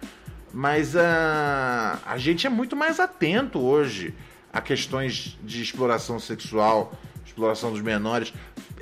Mas 0.54 0.96
a, 0.96 2.00
a 2.06 2.18
gente 2.18 2.48
é 2.48 2.50
muito 2.50 2.78
mais 2.78 2.98
atento 2.98 3.60
hoje 3.60 4.16
a 4.54 4.62
questões 4.62 5.38
de 5.44 5.62
exploração 5.62 6.18
sexual, 6.18 6.94
exploração 7.26 7.74
dos 7.74 7.82
menores. 7.82 8.34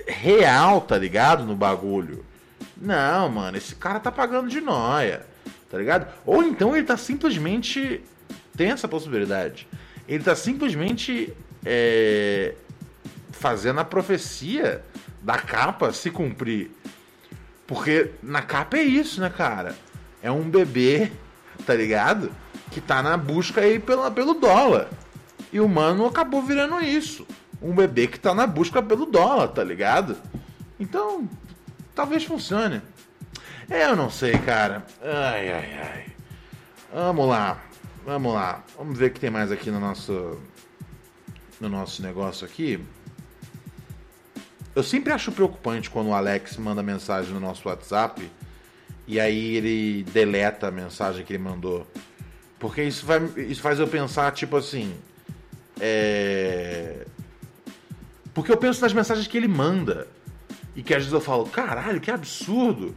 Real, 0.08 0.82
tá 0.82 0.95
ligado? 0.95 1.43
No 1.45 1.56
bagulho. 1.56 2.24
Não, 2.78 3.28
mano, 3.28 3.58
esse 3.58 3.74
cara 3.74 3.99
tá 3.99 4.12
pagando 4.12 4.49
de 4.49 4.62
noia, 4.62 5.26
tá 5.72 5.78
ligado? 5.80 6.08
Ou 6.26 6.43
então 6.43 6.76
ele 6.76 6.86
tá 6.86 6.95
simplesmente. 6.95 8.04
Tem 8.56 8.72
essa 8.72 8.88
possibilidade. 8.88 9.68
Ele 10.08 10.24
tá 10.24 10.36
simplesmente 10.36 11.34
é, 11.66 12.54
fazendo 13.32 13.80
a 13.80 13.86
profecia 13.86 14.84
da 15.22 15.38
capa 15.38 15.91
se 15.93 16.12
cumprir. 16.12 16.72
Porque 17.66 18.12
na 18.22 18.41
capa 18.41 18.78
é 18.78 18.84
isso, 18.84 19.22
né, 19.22 19.30
cara? 19.30 19.76
É 20.22 20.30
um 20.30 20.49
bebê, 20.49 21.12
tá 21.66 21.74
ligado? 21.74 22.32
Que 22.72 22.82
tá 22.82 23.01
na 23.01 23.18
busca 23.18 23.62
aí 23.62 23.80
pela, 23.80 24.12
pelo 24.12 24.34
dólar. 24.34 24.89
E 25.51 25.60
o 25.60 25.68
mano 25.68 26.06
acabou 26.06 26.41
virando 26.41 26.82
isso. 26.82 27.26
Um 27.62 27.74
bebê 27.74 28.08
que 28.08 28.20
tá 28.20 28.34
na 28.34 28.45
busca 28.45 28.82
pelo 28.82 29.06
dólar, 29.06 29.47
tá 29.49 29.64
ligado? 29.64 30.18
Então, 30.80 31.30
talvez 31.95 32.24
funcione. 32.24 32.82
É, 33.70 33.86
eu 33.86 33.95
não 33.95 34.10
sei, 34.10 34.38
cara. 34.39 34.86
Ai, 35.01 35.51
ai, 35.51 35.80
ai. 35.82 36.06
Vamos 36.93 37.28
lá. 37.28 37.62
Vamos 38.06 38.34
lá. 38.34 38.64
Vamos 38.78 38.97
ver 38.97 39.08
o 39.08 39.12
que 39.12 39.20
tem 39.20 39.30
mais 39.30 39.51
aqui 39.51 39.72
no 39.72 39.80
nosso. 39.80 40.38
No 41.60 41.70
nosso 41.70 42.01
negócio 42.01 42.45
aqui. 42.45 42.84
Eu 44.76 44.84
sempre 44.84 45.14
acho 45.14 45.32
preocupante 45.32 45.89
quando 45.89 46.08
o 46.08 46.14
Alex 46.14 46.58
manda 46.58 46.82
mensagem 46.82 47.32
no 47.34 47.39
nosso 47.39 47.70
WhatsApp 47.70 48.30
e 49.08 49.20
aí 49.20 49.56
ele 49.56 50.04
deleta 50.12 50.68
a 50.68 50.72
mensagem 50.72 51.24
que 51.24 51.34
ele 51.34 51.43
mandou. 51.43 51.86
Porque 52.60 52.82
isso, 52.82 53.06
vai, 53.06 53.22
isso 53.38 53.62
faz 53.62 53.80
eu 53.80 53.88
pensar, 53.88 54.32
tipo 54.32 54.58
assim. 54.58 54.93
É. 55.80 57.06
Porque 58.34 58.51
eu 58.51 58.58
penso 58.58 58.82
nas 58.82 58.93
mensagens 58.93 59.28
que 59.28 59.38
ele 59.38 59.47
manda. 59.47 60.08
E 60.76 60.82
que 60.82 60.93
às 60.93 61.04
vezes 61.04 61.14
eu 61.14 61.22
falo, 61.22 61.45
caralho, 61.45 62.01
que 62.01 62.10
absurdo. 62.10 62.95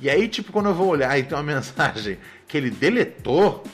E 0.00 0.10
aí, 0.10 0.28
tipo, 0.28 0.52
quando 0.52 0.66
eu 0.66 0.74
vou 0.74 0.88
olhar 0.88 1.18
e 1.18 1.22
tem 1.22 1.36
uma 1.36 1.42
mensagem 1.54 2.18
que 2.46 2.56
ele 2.56 2.70
deletou. 2.70 3.64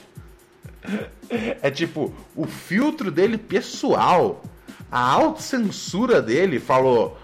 É 1.61 1.69
tipo, 1.69 2.13
o 2.35 2.45
filtro 2.45 3.11
dele 3.11 3.37
pessoal. 3.37 4.43
A 4.91 4.99
autocensura 4.99 6.21
dele 6.21 6.59
falou: 6.59 7.17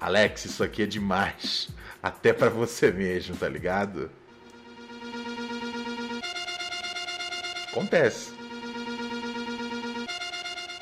Alex, 0.00 0.44
isso 0.44 0.62
aqui 0.62 0.82
é 0.82 0.86
demais. 0.86 1.68
Até 2.02 2.32
pra 2.32 2.48
você 2.48 2.90
mesmo, 2.90 3.36
tá 3.36 3.48
ligado? 3.48 4.10
Acontece. 7.70 8.32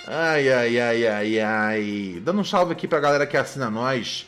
Ai, 0.07 0.51
ai, 0.53 0.81
ai, 0.81 1.07
ai, 1.07 1.41
ai. 1.41 2.23
Dando 2.25 2.41
um 2.41 2.45
salve 2.45 2.73
aqui 2.73 2.89
pra 2.89 2.99
galera 2.99 3.27
que 3.27 3.37
assina 3.37 3.71
nós. 3.71 4.27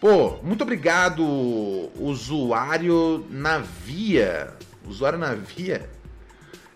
Pô, 0.00 0.38
muito 0.42 0.62
obrigado, 0.62 1.24
usuário 1.98 3.26
Navia. 3.30 4.52
Usuário 4.86 5.18
Navia? 5.18 5.90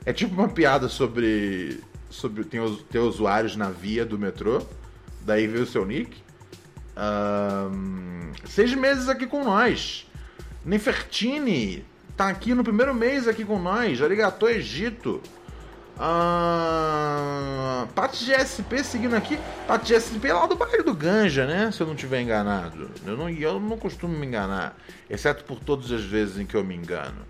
É 0.08 0.12
tipo 0.14 0.32
uma 0.32 0.48
piada 0.48 0.88
sobre. 0.88 1.80
sobre 2.08 2.42
tem, 2.42 2.58
ter 2.90 2.98
usuários 2.98 3.56
na 3.56 3.68
via 3.68 4.06
do 4.06 4.18
metrô. 4.18 4.62
Daí 5.20 5.46
veio 5.46 5.64
o 5.64 5.66
seu 5.66 5.84
nick. 5.84 6.16
Ahn, 6.96 8.32
seis 8.46 8.72
meses 8.72 9.06
aqui 9.10 9.26
com 9.26 9.44
nós. 9.44 10.10
Nefertini 10.64 11.84
tá 12.16 12.28
aqui 12.28 12.54
no 12.54 12.64
primeiro 12.64 12.94
mês 12.94 13.28
aqui 13.28 13.44
com 13.44 13.58
nós. 13.58 14.00
Arigato 14.00 14.48
Egito. 14.48 15.20
Paty 17.94 18.32
GSP 18.32 18.82
seguindo 18.84 19.14
aqui. 19.14 19.38
Paty 19.66 19.92
GSP 19.92 20.28
é 20.28 20.32
lá 20.32 20.46
do 20.46 20.56
bairro 20.56 20.84
do 20.84 20.94
Ganja, 20.94 21.44
né? 21.44 21.70
Se 21.70 21.82
eu 21.82 21.86
não 21.86 21.94
tiver 21.94 22.22
enganado. 22.22 22.90
Eu 23.06 23.14
não, 23.14 23.28
eu 23.28 23.60
não 23.60 23.76
costumo 23.76 24.16
me 24.16 24.26
enganar. 24.26 24.74
Exceto 25.10 25.44
por 25.44 25.60
todas 25.60 25.92
as 25.92 26.02
vezes 26.02 26.38
em 26.38 26.46
que 26.46 26.54
eu 26.54 26.64
me 26.64 26.74
engano. 26.74 27.26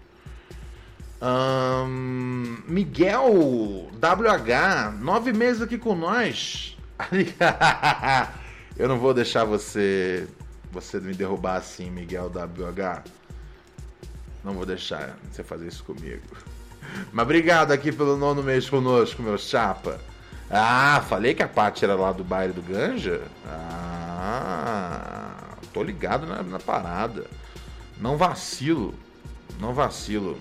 Ahn, 1.20 2.62
Miguel 2.68 3.90
WH, 3.92 5.00
nove 5.00 5.32
meses 5.32 5.62
aqui 5.62 5.76
com 5.76 5.96
nós. 5.96 6.76
eu 8.78 8.88
não 8.88 8.98
vou 8.98 9.12
deixar 9.12 9.44
você 9.44 10.28
você 10.70 11.00
me 11.00 11.14
derrubar 11.14 11.56
assim, 11.56 11.90
Miguel 11.90 12.30
WH. 12.30 13.02
Não 14.44 14.54
vou 14.54 14.64
deixar 14.64 15.16
você 15.30 15.42
fazer 15.42 15.66
isso 15.66 15.82
comigo. 15.82 16.22
Mas 17.12 17.24
obrigado 17.24 17.72
aqui 17.72 17.90
pelo 17.90 18.16
nono 18.16 18.42
mês 18.42 18.68
conosco, 18.68 19.22
meu 19.22 19.36
chapa. 19.36 19.98
Ah, 20.50 21.04
falei 21.08 21.34
que 21.34 21.42
a 21.42 21.48
Paty 21.48 21.84
era 21.84 21.94
lá 21.94 22.12
do 22.12 22.24
bairro 22.24 22.54
do 22.54 22.62
Ganja? 22.62 23.22
Ah, 23.46 25.34
tô 25.74 25.82
ligado 25.82 26.26
na, 26.26 26.42
na 26.42 26.58
parada. 26.58 27.26
Não 28.00 28.16
vacilo. 28.16 28.94
Não 29.60 29.74
vacilo. 29.74 30.38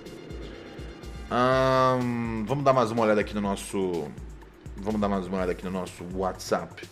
Vamos 1.30 2.64
dar 2.64 2.72
mais 2.74 2.90
uma 2.92 3.04
olhada 3.04 3.20
aqui 3.22 3.34
no 3.36 3.42
nosso. 3.42 4.10
Vamos 4.78 5.02
dar 5.02 5.10
mais 5.10 5.28
uma 5.28 5.38
olhada 5.38 5.52
aqui 5.52 5.66
no 5.66 5.72
nosso 5.72 6.06
WhatsApp. 6.14 6.88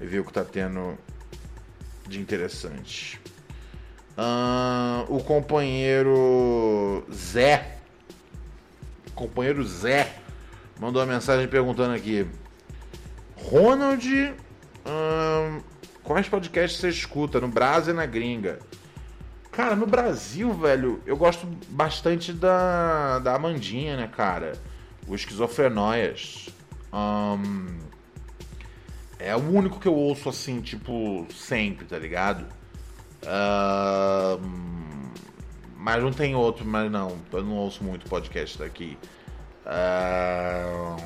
E 0.00 0.06
ver 0.06 0.20
o 0.20 0.24
que 0.24 0.32
tá 0.32 0.44
tendo 0.44 0.96
de 2.08 2.18
interessante. 2.18 3.20
O 5.08 5.22
companheiro 5.22 7.04
Zé. 7.12 7.78
Companheiro 9.14 9.64
Zé 9.64 10.14
mandou 10.80 11.02
uma 11.02 11.12
mensagem 11.12 11.46
perguntando 11.46 11.94
aqui. 11.94 12.26
Ronald, 13.36 14.34
quais 16.02 16.28
podcasts 16.28 16.80
você 16.80 16.88
escuta? 16.88 17.40
No 17.40 17.48
Brasil 17.48 17.92
e 17.92 17.96
na 17.96 18.06
gringa? 18.06 18.58
Cara, 19.54 19.76
no 19.76 19.86
Brasil, 19.86 20.52
velho, 20.52 21.00
eu 21.06 21.16
gosto 21.16 21.46
bastante 21.68 22.32
da, 22.32 23.20
da 23.20 23.36
Amandinha, 23.36 23.96
né, 23.96 24.08
cara? 24.08 24.54
O 25.06 25.14
Esquizofrenóias. 25.14 26.48
Ahn, 26.92 27.78
é 29.16 29.36
o 29.36 29.38
único 29.38 29.78
que 29.78 29.86
eu 29.86 29.94
ouço 29.94 30.28
assim, 30.28 30.60
tipo, 30.60 31.24
sempre, 31.32 31.86
tá 31.86 31.96
ligado? 31.96 32.44
Ahn, 33.24 34.40
mas 35.76 36.02
não 36.02 36.12
tem 36.12 36.34
outro, 36.34 36.64
mas 36.64 36.90
não, 36.90 37.16
eu 37.32 37.44
não 37.44 37.52
ouço 37.52 37.84
muito 37.84 38.08
podcast 38.08 38.58
daqui. 38.58 38.98
Ahn, 39.64 40.96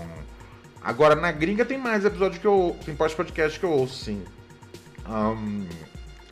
agora, 0.83 1.15
na 1.15 1.31
gringa 1.31 1.67
tem 1.67 1.77
mais 1.77 2.03
episódios 2.07 2.41
que 2.41 2.47
eu. 2.47 2.75
Tem 2.83 2.97
podcast 2.97 3.61
que 3.61 3.67
eu 3.67 3.73
ouço, 3.73 4.05
sim. 4.07 4.25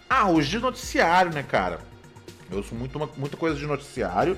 Ah, 0.08 0.30
os 0.30 0.46
de 0.46 0.58
noticiário, 0.58 1.30
né, 1.30 1.42
cara? 1.42 1.95
Eu 2.50 2.58
ouço 2.58 2.74
muito, 2.74 2.96
uma- 2.96 3.10
muita 3.16 3.36
coisa 3.36 3.56
de 3.58 3.66
noticiário. 3.66 4.36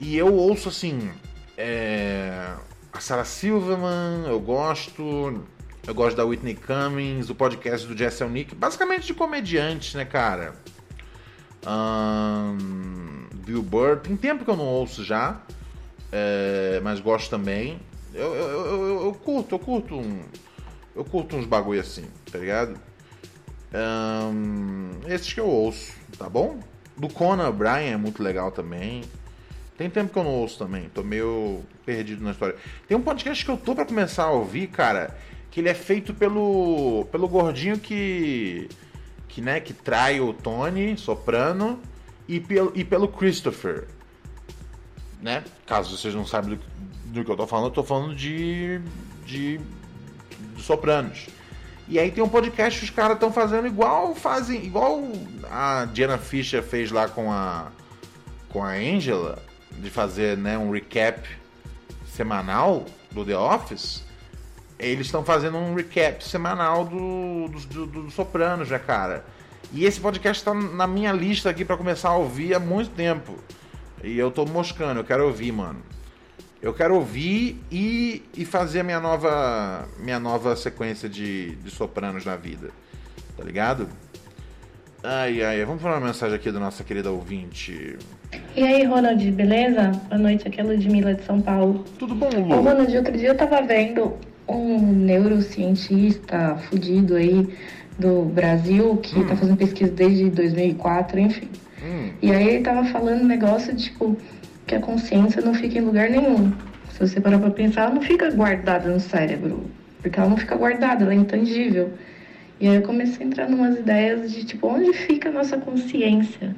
E 0.00 0.16
eu 0.16 0.32
ouço 0.34 0.68
assim. 0.68 1.10
é, 1.56 2.52
a 2.92 3.00
Sarah 3.00 3.24
Silverman, 3.24 4.26
eu 4.26 4.40
gosto. 4.40 5.44
Eu 5.86 5.94
gosto 5.94 6.16
da 6.16 6.24
Whitney 6.24 6.54
Cummings, 6.56 7.28
o 7.30 7.34
podcast 7.34 7.86
do 7.86 7.96
Jesse 7.96 8.24
Nick. 8.24 8.54
Basicamente 8.54 9.06
de 9.06 9.14
comediantes, 9.14 9.94
né, 9.94 10.04
cara? 10.04 10.54
Ahn, 11.66 13.26
Bill 13.34 13.62
Burr. 13.62 13.98
Tem 14.00 14.16
tempo 14.16 14.44
que 14.44 14.50
eu 14.50 14.56
não 14.56 14.64
ouço 14.66 15.04
já. 15.04 15.40
é, 16.12 16.80
mas 16.82 17.00
gosto 17.00 17.28
também. 17.30 17.80
Eu, 18.12 18.32
eu, 18.34 18.48
eu- 18.66 19.04
eu 19.06 19.12
curto, 19.14 19.54
eu 19.56 19.58
curto 19.58 19.94
um, 19.96 20.22
Eu 20.94 21.04
curto 21.04 21.34
uns 21.36 21.44
bagulho 21.46 21.80
assim, 21.80 22.04
tá 22.30 22.38
ligado? 22.38 22.78
Um, 23.74 24.90
esses 25.08 25.32
que 25.32 25.40
eu 25.40 25.46
ouço, 25.48 25.92
tá 26.16 26.28
bom? 26.28 26.58
Do 26.96 27.08
Conan 27.08 27.48
O'Brien 27.48 27.92
é 27.92 27.96
muito 27.96 28.22
legal 28.22 28.50
também. 28.52 29.02
Tem 29.76 29.90
tempo 29.90 30.12
que 30.12 30.18
eu 30.18 30.24
não 30.24 30.30
ouço 30.30 30.58
também, 30.58 30.88
tô 30.88 31.02
meio 31.02 31.62
perdido 31.84 32.22
na 32.22 32.30
história. 32.30 32.54
Tem 32.86 32.96
um 32.96 33.02
podcast 33.02 33.44
que 33.44 33.50
eu 33.50 33.56
tô 33.56 33.74
para 33.74 33.84
começar 33.84 34.24
a 34.24 34.30
ouvir, 34.30 34.68
cara, 34.68 35.16
que 35.50 35.60
ele 35.60 35.68
é 35.68 35.74
feito 35.74 36.14
pelo 36.14 37.06
pelo 37.10 37.28
gordinho 37.28 37.78
que 37.78 38.68
que 39.28 39.40
né, 39.40 39.58
que 39.58 39.72
trai 39.72 40.20
o 40.20 40.32
Tony 40.32 40.96
Soprano 40.96 41.80
e 42.28 42.38
pelo, 42.38 42.70
e 42.74 42.84
pelo 42.84 43.08
Christopher, 43.08 43.88
né? 45.20 45.42
Caso 45.66 45.96
vocês 45.96 46.14
não 46.14 46.24
saibam 46.24 46.50
do, 46.50 46.60
do 47.06 47.24
que 47.24 47.30
eu 47.30 47.36
tô 47.36 47.46
falando, 47.46 47.66
eu 47.66 47.72
tô 47.72 47.82
falando 47.82 48.14
de 48.14 48.80
de, 49.26 49.58
de 50.54 50.62
Sopranos. 50.62 51.26
E 51.86 51.98
aí 51.98 52.10
tem 52.10 52.24
um 52.24 52.28
podcast 52.28 52.78
que 52.78 52.84
os 52.86 52.90
caras 52.90 53.14
estão 53.14 53.32
fazendo 53.32 53.66
igual 53.66 54.14
fazem, 54.14 54.64
igual 54.64 55.02
a 55.50 55.86
Diana 55.92 56.16
Fisher 56.16 56.62
fez 56.62 56.90
lá 56.90 57.08
com 57.08 57.30
a 57.30 57.70
com 58.48 58.62
a 58.62 58.70
Angela, 58.70 59.42
de 59.72 59.90
fazer, 59.90 60.36
né, 60.36 60.56
um 60.56 60.70
recap 60.70 61.28
semanal 62.06 62.86
do 63.10 63.24
The 63.24 63.36
Office. 63.36 64.04
Eles 64.78 65.06
estão 65.06 65.24
fazendo 65.24 65.58
um 65.58 65.74
recap 65.74 66.22
semanal 66.24 66.84
do, 66.84 67.48
do, 67.48 67.60
do, 67.66 67.86
do 67.86 68.10
Sopranos, 68.12 68.68
já, 68.68 68.78
cara. 68.78 69.24
E 69.72 69.84
esse 69.84 69.98
podcast 70.00 70.40
está 70.40 70.54
na 70.54 70.86
minha 70.86 71.12
lista 71.12 71.50
aqui 71.50 71.64
para 71.64 71.76
começar 71.76 72.10
a 72.10 72.16
ouvir 72.16 72.54
há 72.54 72.60
muito 72.60 72.90
tempo. 72.90 73.36
E 74.04 74.16
eu 74.16 74.30
tô 74.30 74.44
moscando, 74.44 75.00
eu 75.00 75.04
quero 75.04 75.26
ouvir, 75.26 75.50
mano. 75.50 75.82
Eu 76.64 76.72
quero 76.72 76.94
ouvir 76.94 77.60
e, 77.70 78.22
e 78.34 78.42
fazer 78.46 78.80
a 78.80 78.82
minha 78.82 78.98
nova, 78.98 79.86
minha 80.02 80.18
nova 80.18 80.56
sequência 80.56 81.10
de, 81.10 81.56
de 81.56 81.70
sopranos 81.70 82.24
na 82.24 82.36
vida. 82.36 82.70
Tá 83.36 83.44
ligado? 83.44 83.86
Ai, 85.02 85.42
ai, 85.44 85.62
vamos 85.66 85.82
falar 85.82 85.98
uma 85.98 86.06
mensagem 86.06 86.34
aqui 86.34 86.50
da 86.50 86.58
nossa 86.58 86.82
querida 86.82 87.10
ouvinte. 87.10 87.98
E 88.56 88.62
aí, 88.62 88.82
Ronald, 88.84 89.30
beleza? 89.32 89.90
Boa 90.08 90.18
noite, 90.18 90.48
aqui 90.48 90.58
é 90.58 90.64
Ludmilla 90.64 91.12
de 91.12 91.22
São 91.24 91.38
Paulo. 91.42 91.84
Tudo 91.98 92.14
bom, 92.14 92.30
Lu? 92.30 92.54
Ô, 92.54 92.60
Ronald, 92.62 92.96
outro 92.96 93.12
dia 93.12 93.28
eu 93.28 93.36
tava 93.36 93.60
vendo 93.60 94.14
um 94.48 94.78
neurocientista 94.90 96.56
fudido 96.70 97.16
aí 97.16 97.46
do 97.98 98.22
Brasil 98.22 98.96
que 99.02 99.18
Hum. 99.18 99.26
tá 99.26 99.36
fazendo 99.36 99.58
pesquisa 99.58 99.92
desde 99.92 100.30
2004, 100.30 101.18
enfim. 101.20 101.48
Hum, 101.84 102.10
E 102.22 102.32
aí 102.32 102.48
ele 102.48 102.64
tava 102.64 102.86
falando 102.86 103.20
um 103.20 103.26
negócio, 103.26 103.76
tipo, 103.76 104.16
que 104.66 104.74
a 104.74 104.80
consciência 104.80 105.42
não 105.42 105.54
fica 105.54 105.78
em 105.78 105.82
lugar 105.82 106.08
nenhum. 106.08 106.52
Se 106.90 107.00
você 107.00 107.20
parar 107.20 107.38
pra 107.38 107.50
pensar, 107.50 107.82
ela 107.82 107.94
não 107.94 108.02
fica 108.02 108.30
guardada 108.30 108.88
no 108.88 109.00
cérebro. 109.00 109.70
Porque 110.00 110.18
ela 110.18 110.28
não 110.28 110.36
fica 110.36 110.56
guardada, 110.56 111.04
ela 111.04 111.12
é 111.12 111.16
intangível. 111.16 111.92
E 112.60 112.68
aí 112.68 112.76
eu 112.76 112.82
comecei 112.82 113.24
a 113.24 113.28
entrar 113.28 113.48
numas 113.48 113.78
ideias 113.78 114.32
de, 114.32 114.44
tipo, 114.44 114.68
onde 114.68 114.92
fica 114.92 115.28
a 115.28 115.32
nossa 115.32 115.56
consciência? 115.56 116.54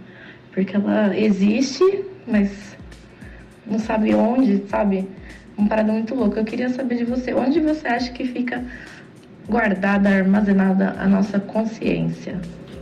Porque 0.53 0.77
ela 0.77 1.17
existe, 1.17 2.05
mas 2.27 2.77
não 3.67 3.79
sabe 3.79 4.15
onde, 4.15 4.65
sabe? 4.69 5.09
Uma 5.57 5.69
parada 5.69 5.93
muito 5.93 6.15
louca. 6.15 6.41
Eu 6.41 6.45
queria 6.45 6.69
saber 6.69 6.97
de 6.97 7.05
você, 7.05 7.33
onde 7.33 7.61
você 7.61 7.89
acha 7.89 8.13
que 8.13 8.27
fica 8.27 8.63
guardada, 9.49 10.09
armazenada 10.09 10.97
a 10.99 11.09
nossa 11.09 11.41
consciência? 11.41 12.41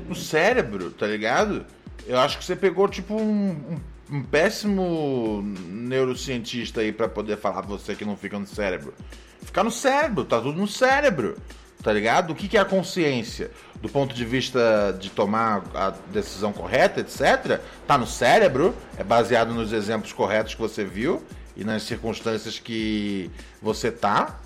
no 0.08 0.14
cérebro, 0.14 0.90
tá 0.90 1.06
ligado? 1.06 1.64
Eu 2.06 2.18
acho 2.18 2.38
que 2.38 2.44
você 2.44 2.54
pegou, 2.54 2.88
tipo, 2.88 3.14
um, 3.14 3.50
um, 3.50 3.76
um 4.10 4.22
péssimo 4.22 5.42
neurocientista 5.68 6.80
aí 6.80 6.92
pra 6.92 7.08
poder 7.08 7.38
falar 7.38 7.62
você 7.62 7.94
que 7.94 8.04
não 8.04 8.16
fica 8.16 8.38
no 8.38 8.46
cérebro. 8.46 8.94
Fica 9.42 9.62
no 9.62 9.70
cérebro, 9.70 10.24
tá 10.24 10.40
tudo 10.40 10.58
no 10.58 10.66
cérebro, 10.66 11.36
tá 11.82 11.92
ligado? 11.92 12.30
O 12.32 12.34
que, 12.34 12.48
que 12.48 12.56
é 12.56 12.60
a 12.60 12.64
consciência? 12.64 13.50
Do 13.80 13.88
ponto 13.88 14.14
de 14.14 14.24
vista 14.24 14.96
de 14.98 15.10
tomar 15.10 15.64
a 15.74 15.90
decisão 16.12 16.52
correta, 16.52 17.00
etc., 17.00 17.60
tá 17.86 17.98
no 17.98 18.06
cérebro, 18.06 18.74
é 18.96 19.04
baseado 19.04 19.52
nos 19.52 19.72
exemplos 19.72 20.12
corretos 20.12 20.54
que 20.54 20.60
você 20.60 20.84
viu 20.84 21.22
e 21.56 21.64
nas 21.64 21.82
circunstâncias 21.82 22.58
que 22.58 23.30
você 23.60 23.90
tá. 23.90 24.40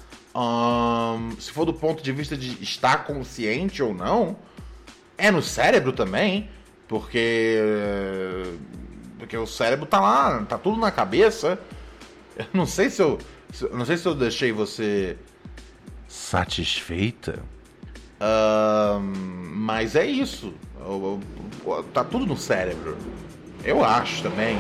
Se 1.39 1.51
for 1.51 1.65
do 1.65 1.75
ponto 1.75 2.03
de 2.03 2.13
vista 2.13 2.37
de 2.37 2.63
estar 2.63 3.05
consciente 3.05 3.83
ou 3.83 3.95
não, 3.95 4.37
é 5.17 5.31
no 5.31 5.43
cérebro 5.43 5.93
também, 5.93 6.49
porque 6.87 7.59
porque 9.29 9.37
o 9.37 9.47
cérebro 9.47 9.85
tá 9.85 10.01
lá, 10.01 10.43
tá 10.49 10.57
tudo 10.57 10.79
na 10.79 10.91
cabeça. 10.91 11.61
Eu 12.35 12.47
não 12.55 12.65
sei 12.65 12.89
se 12.89 13.03
eu, 13.03 13.19
não 13.71 13.85
sei 13.85 13.99
se 13.99 14.07
eu 14.07 14.15
deixei 14.15 14.53
você 14.53 15.19
satisfeita. 16.09 17.43
Ahn, 18.19 19.13
mas 19.55 19.95
é 19.95 20.07
isso. 20.07 20.55
Tá 21.93 22.03
tudo 22.05 22.25
no 22.25 22.39
cérebro. 22.39 22.97
Eu 23.63 23.85
acho 23.85 24.23
também. 24.23 24.57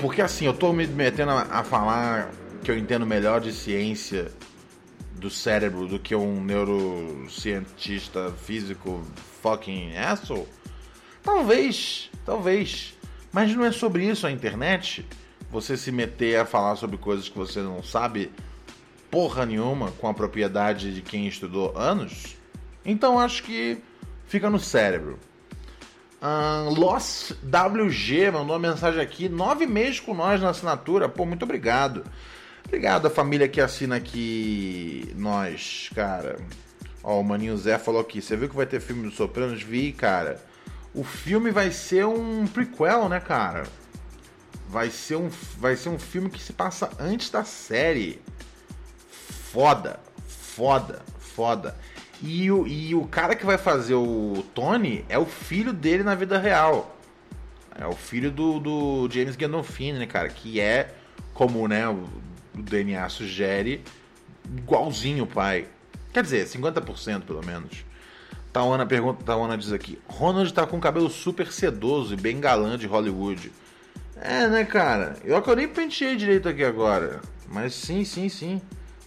Porque 0.00 0.20
assim, 0.20 0.46
eu 0.46 0.52
tô 0.52 0.72
me 0.72 0.88
metendo 0.88 1.30
a, 1.30 1.42
a 1.42 1.62
falar 1.62 2.32
que 2.64 2.70
eu 2.72 2.76
entendo 2.76 3.06
melhor 3.06 3.40
de 3.40 3.52
ciência 3.52 4.32
do 5.12 5.30
cérebro 5.30 5.86
do 5.86 6.00
que 6.00 6.16
um 6.16 6.42
neurocientista 6.42 8.32
físico 8.42 9.06
fucking 9.40 9.96
asshole? 9.96 10.48
Talvez, 11.22 12.10
talvez. 12.26 12.94
Mas 13.32 13.54
não 13.54 13.64
é 13.64 13.72
sobre 13.72 14.04
isso 14.04 14.26
a 14.26 14.30
internet. 14.30 15.06
Você 15.50 15.76
se 15.76 15.92
meter 15.92 16.40
a 16.40 16.44
falar 16.44 16.76
sobre 16.76 16.98
coisas 16.98 17.28
que 17.28 17.38
você 17.38 17.60
não 17.60 17.82
sabe 17.82 18.32
porra 19.10 19.46
nenhuma 19.46 19.92
com 19.92 20.08
a 20.08 20.14
propriedade 20.14 20.92
de 20.92 21.00
quem 21.00 21.26
estudou 21.26 21.72
anos. 21.78 22.36
Então 22.84 23.18
acho 23.18 23.44
que 23.44 23.78
fica 24.26 24.50
no 24.50 24.58
cérebro. 24.58 25.18
Ahn, 26.20 26.70
Lost 26.76 27.32
WG 27.44 28.30
mandou 28.32 28.56
uma 28.56 28.58
mensagem 28.58 29.00
aqui, 29.00 29.28
nove 29.28 29.66
meses 29.66 30.00
com 30.00 30.14
nós 30.14 30.40
na 30.40 30.50
assinatura. 30.50 31.08
Pô, 31.08 31.24
muito 31.24 31.44
obrigado. 31.44 32.04
Obrigado 32.66 33.06
à 33.06 33.10
família 33.10 33.46
que 33.46 33.60
assina 33.60 33.96
aqui 33.96 35.12
nós, 35.16 35.88
cara. 35.94 36.36
Ó, 37.02 37.20
o 37.20 37.24
Maninho 37.24 37.56
Zé 37.56 37.78
falou 37.78 38.00
aqui. 38.00 38.20
Você 38.20 38.36
viu 38.36 38.48
que 38.48 38.56
vai 38.56 38.66
ter 38.66 38.80
filme 38.80 39.08
do 39.08 39.14
Sopranos? 39.14 39.62
Vi, 39.62 39.92
cara. 39.92 40.44
O 40.96 41.04
filme 41.04 41.50
vai 41.50 41.70
ser 41.70 42.06
um 42.06 42.46
prequel, 42.46 43.06
né, 43.06 43.20
cara? 43.20 43.64
Vai 44.66 44.88
ser 44.88 45.16
um, 45.16 45.28
vai 45.58 45.76
ser 45.76 45.90
um 45.90 45.98
filme 45.98 46.30
que 46.30 46.42
se 46.42 46.54
passa 46.54 46.90
antes 46.98 47.28
da 47.28 47.44
série. 47.44 48.18
Foda, 49.52 50.00
foda, 50.26 51.02
foda. 51.18 51.76
E 52.22 52.50
o, 52.50 52.66
e 52.66 52.94
o 52.94 53.06
cara 53.06 53.36
que 53.36 53.44
vai 53.44 53.58
fazer 53.58 53.94
o 53.94 54.42
Tony 54.54 55.04
é 55.06 55.18
o 55.18 55.26
filho 55.26 55.70
dele 55.70 56.02
na 56.02 56.14
vida 56.14 56.38
real. 56.38 56.96
É 57.78 57.86
o 57.86 57.92
filho 57.92 58.30
do, 58.30 58.58
do 58.58 59.08
James 59.12 59.36
Gandolfini, 59.36 59.98
né, 59.98 60.06
cara? 60.06 60.30
Que 60.30 60.58
é, 60.58 60.94
como 61.34 61.68
né, 61.68 61.86
o, 61.86 62.08
DNA 62.54 63.06
sugere, 63.10 63.84
igualzinho 64.56 65.24
o 65.24 65.26
pai. 65.26 65.68
Quer 66.10 66.22
dizer, 66.22 66.46
50% 66.46 67.24
pelo 67.24 67.44
menos. 67.44 67.84
Tawana 68.56 68.86
pergunta, 68.86 69.22
Tawana 69.22 69.58
diz 69.58 69.70
aqui: 69.70 69.98
Ronald 70.08 70.50
tá 70.54 70.66
com 70.66 70.80
cabelo 70.80 71.10
super 71.10 71.52
sedoso 71.52 72.14
e 72.14 72.16
bem 72.16 72.40
galã 72.40 72.78
de 72.78 72.86
Hollywood. 72.86 73.52
É, 74.18 74.48
né, 74.48 74.64
cara? 74.64 75.14
Eu 75.22 75.42
que 75.42 75.50
eu 75.50 75.56
nem 75.56 75.68
penteei 75.68 76.16
direito 76.16 76.48
aqui 76.48 76.64
agora. 76.64 77.20
Mas 77.48 77.74
sim, 77.74 78.02
sim, 78.02 78.30
sim. 78.30 78.62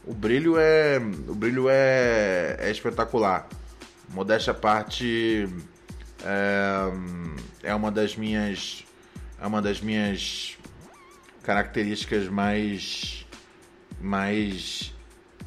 O 0.05 0.13
brilho 0.13 0.53
é. 0.59 0.99
O 1.27 1.33
brilho 1.33 1.65
é, 1.67 2.57
é 2.59 2.69
espetacular. 2.69 3.49
Modéstia 4.09 4.51
à 4.51 4.53
parte. 4.53 5.49
É, 6.23 7.69
é 7.69 7.73
uma 7.73 7.89
das 7.89 8.15
minhas. 8.15 8.85
É 9.41 9.47
uma 9.47 9.63
das 9.63 9.81
minhas 9.81 10.59
características 11.41 12.27
mais. 12.27 13.25
mais 13.99 14.93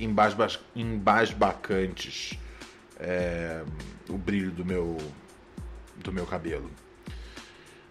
embasba, 0.01 0.49
embasbacantes. 0.75 2.37
É, 3.03 3.63
o 4.09 4.17
brilho 4.17 4.53
do 4.53 4.65
meu. 4.65 4.97
do 5.97 6.13
meu 6.13 6.25
cabelo. 6.25 6.71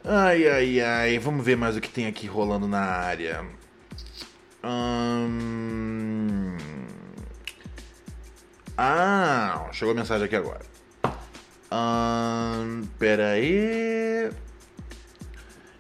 Ai, 0.03 0.47
ai, 0.47 0.81
ai. 0.81 1.19
Vamos 1.19 1.45
ver 1.45 1.57
mais 1.57 1.75
o 1.75 1.81
que 1.81 1.89
tem 1.89 2.07
aqui 2.07 2.27
rolando 2.27 2.67
na 2.67 2.81
área. 2.81 3.45
Hum... 4.63 6.57
Ah, 8.77 9.69
chegou 9.73 9.91
a 9.91 9.95
mensagem 9.95 10.25
aqui 10.25 10.35
agora. 10.35 10.61
Hum, 11.71 12.87
pera 12.97 13.31
aí. 13.31 14.31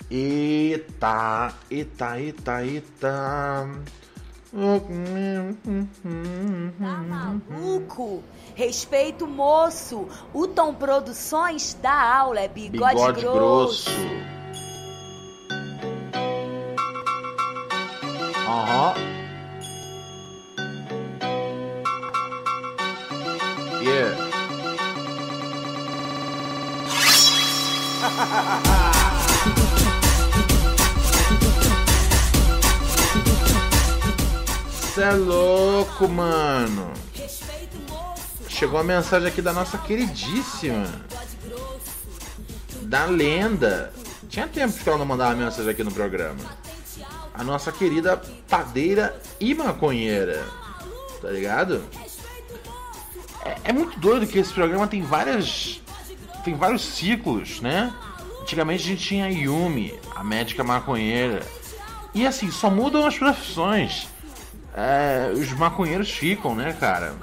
Eita, 0.09 1.53
eita, 1.69 2.19
eita, 2.19 2.63
eita. 2.65 3.69
Tá 6.77 6.97
maluco? 7.07 8.21
Respeito, 8.53 9.25
moço. 9.25 10.09
O 10.33 10.45
Tom 10.45 10.73
Produções 10.73 11.73
da 11.81 12.17
aula, 12.17 12.41
é 12.41 12.49
bigode, 12.49 12.95
bigode 12.95 13.21
grosso. 13.21 13.89
grosso. 13.89 13.91
Uhum. 18.47 19.11
Yeah. 23.81 24.15
É 35.01 35.13
louco, 35.13 36.07
mano. 36.07 36.93
Chegou 38.47 38.79
a 38.79 38.83
mensagem 38.83 39.29
aqui 39.29 39.41
da 39.41 39.51
nossa 39.51 39.75
queridíssima. 39.79 40.85
Da 42.83 43.05
lenda. 43.05 43.91
Tinha 44.29 44.47
tempo 44.47 44.77
que 44.77 44.87
ela 44.87 44.99
não 44.99 45.05
mandava 45.07 45.33
mensagem 45.33 45.71
aqui 45.71 45.83
no 45.83 45.91
programa. 45.91 46.37
A 47.33 47.43
nossa 47.43 47.71
querida 47.71 48.21
padeira 48.47 49.19
e 49.39 49.55
maconheira. 49.55 50.45
Tá 51.19 51.31
ligado? 51.31 51.83
É, 53.43 53.57
é 53.63 53.73
muito 53.73 53.99
doido 53.99 54.27
que 54.27 54.37
esse 54.37 54.53
programa 54.53 54.85
tem 54.87 55.01
várias. 55.01 55.81
Tem 56.43 56.53
vários 56.53 56.85
ciclos, 56.85 57.59
né? 57.59 57.91
Antigamente 58.39 58.83
a 58.83 58.87
gente 58.87 59.03
tinha 59.03 59.25
a 59.25 59.29
Yumi, 59.29 59.99
a 60.15 60.23
médica 60.23 60.63
maconheira. 60.63 61.41
E 62.13 62.27
assim, 62.27 62.51
só 62.51 62.69
mudam 62.69 63.03
as 63.03 63.17
profissões. 63.17 64.07
É, 64.73 65.31
os 65.33 65.51
maconheiros 65.53 66.11
ficam, 66.11 66.55
né, 66.55 66.73
cara? 66.79 67.13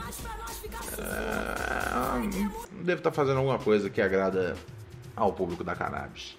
É, 0.99 2.59
deve 2.83 3.01
estar 3.01 3.11
tá 3.11 3.13
fazendo 3.13 3.39
alguma 3.39 3.59
coisa 3.59 3.89
que 3.89 4.01
agrada 4.01 4.57
ao 5.17 5.33
público 5.33 5.65
da 5.65 5.75
cannabis. 5.75 6.37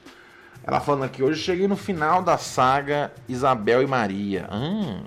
Ela 0.64 0.80
falando 0.80 1.06
aqui, 1.06 1.24
hoje 1.24 1.42
cheguei 1.42 1.68
no 1.68 1.76
final 1.76 2.22
da 2.22 2.38
saga 2.38 3.12
Isabel 3.28 3.82
e 3.82 3.88
Maria. 3.88 4.48
Hum, 4.52 5.04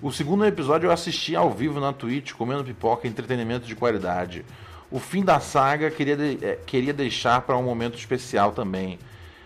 o 0.00 0.10
segundo 0.10 0.46
episódio 0.46 0.86
eu 0.86 0.92
assisti 0.92 1.36
ao 1.36 1.50
vivo 1.50 1.80
na 1.80 1.92
Twitch, 1.92 2.32
comendo 2.32 2.64
pipoca, 2.64 3.06
entretenimento 3.06 3.66
de 3.66 3.76
qualidade. 3.76 4.44
O 4.90 4.98
fim 4.98 5.24
da 5.24 5.40
saga 5.40 5.90
queria, 5.90 6.16
de, 6.16 6.44
é, 6.44 6.56
queria 6.66 6.92
deixar 6.92 7.42
para 7.42 7.56
um 7.56 7.62
momento 7.62 7.98
especial 7.98 8.52
também, 8.52 8.98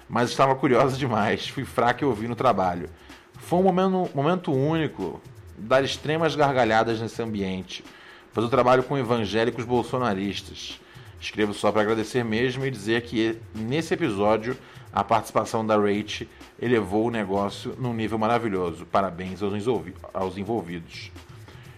mas 0.08 0.30
estava 0.30 0.54
curiosa 0.54 0.96
demais. 0.98 1.48
Fui 1.48 1.64
fraca 1.64 2.04
e 2.04 2.06
ouvi 2.06 2.28
no 2.28 2.36
trabalho. 2.36 2.88
Foi 3.34 3.58
um 3.58 3.62
momento, 3.62 4.10
momento 4.14 4.52
único, 4.52 5.20
dar 5.58 5.84
extremas 5.84 6.34
gargalhadas 6.34 7.00
nesse 7.00 7.22
ambiente. 7.22 7.84
Fazer 8.32 8.46
o 8.46 8.50
trabalho 8.50 8.82
com 8.82 8.98
evangélicos 8.98 9.64
bolsonaristas. 9.64 10.80
Escrevo 11.20 11.54
só 11.54 11.72
para 11.72 11.82
agradecer 11.82 12.24
mesmo 12.24 12.66
e 12.66 12.70
dizer 12.70 13.02
que 13.02 13.38
nesse 13.54 13.94
episódio 13.94 14.56
a 14.92 15.02
participação 15.02 15.66
da 15.66 15.76
Rach 15.76 16.28
elevou 16.60 17.06
o 17.06 17.10
negócio 17.10 17.74
num 17.78 17.94
nível 17.94 18.18
maravilhoso. 18.18 18.86
Parabéns 18.86 19.40
aos 19.42 20.36
envolvidos. 20.36 21.10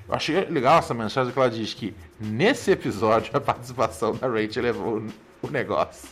Eu 0.08 0.14
achei 0.14 0.44
legal 0.46 0.78
essa 0.78 0.94
mensagem 0.94 1.32
que 1.32 1.38
ela 1.38 1.50
diz 1.50 1.74
que 1.74 1.94
nesse 2.18 2.70
episódio 2.70 3.30
a 3.36 3.40
participação 3.40 4.14
da 4.14 4.26
Rach 4.26 4.56
elevou 4.56 5.02
o 5.42 5.50
negócio. 5.50 6.08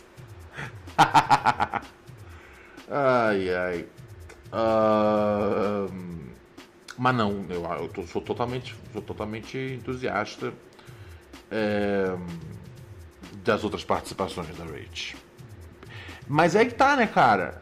ai 2.89 3.53
ai. 3.53 3.85
Uh... 4.53 6.36
Mas 6.97 7.15
não, 7.15 7.45
eu, 7.49 7.63
eu 7.63 7.87
tô, 7.89 8.03
sou, 8.03 8.21
totalmente, 8.21 8.75
sou 8.91 9.01
totalmente 9.01 9.57
entusiasta 9.57 10.51
é, 11.51 12.15
das 13.43 13.63
outras 13.63 13.83
participações 13.83 14.55
da 14.57 14.65
Rach. 14.65 15.15
Mas 16.27 16.55
é 16.55 16.65
que 16.65 16.73
tá, 16.73 16.95
né, 16.95 17.05
cara? 17.05 17.61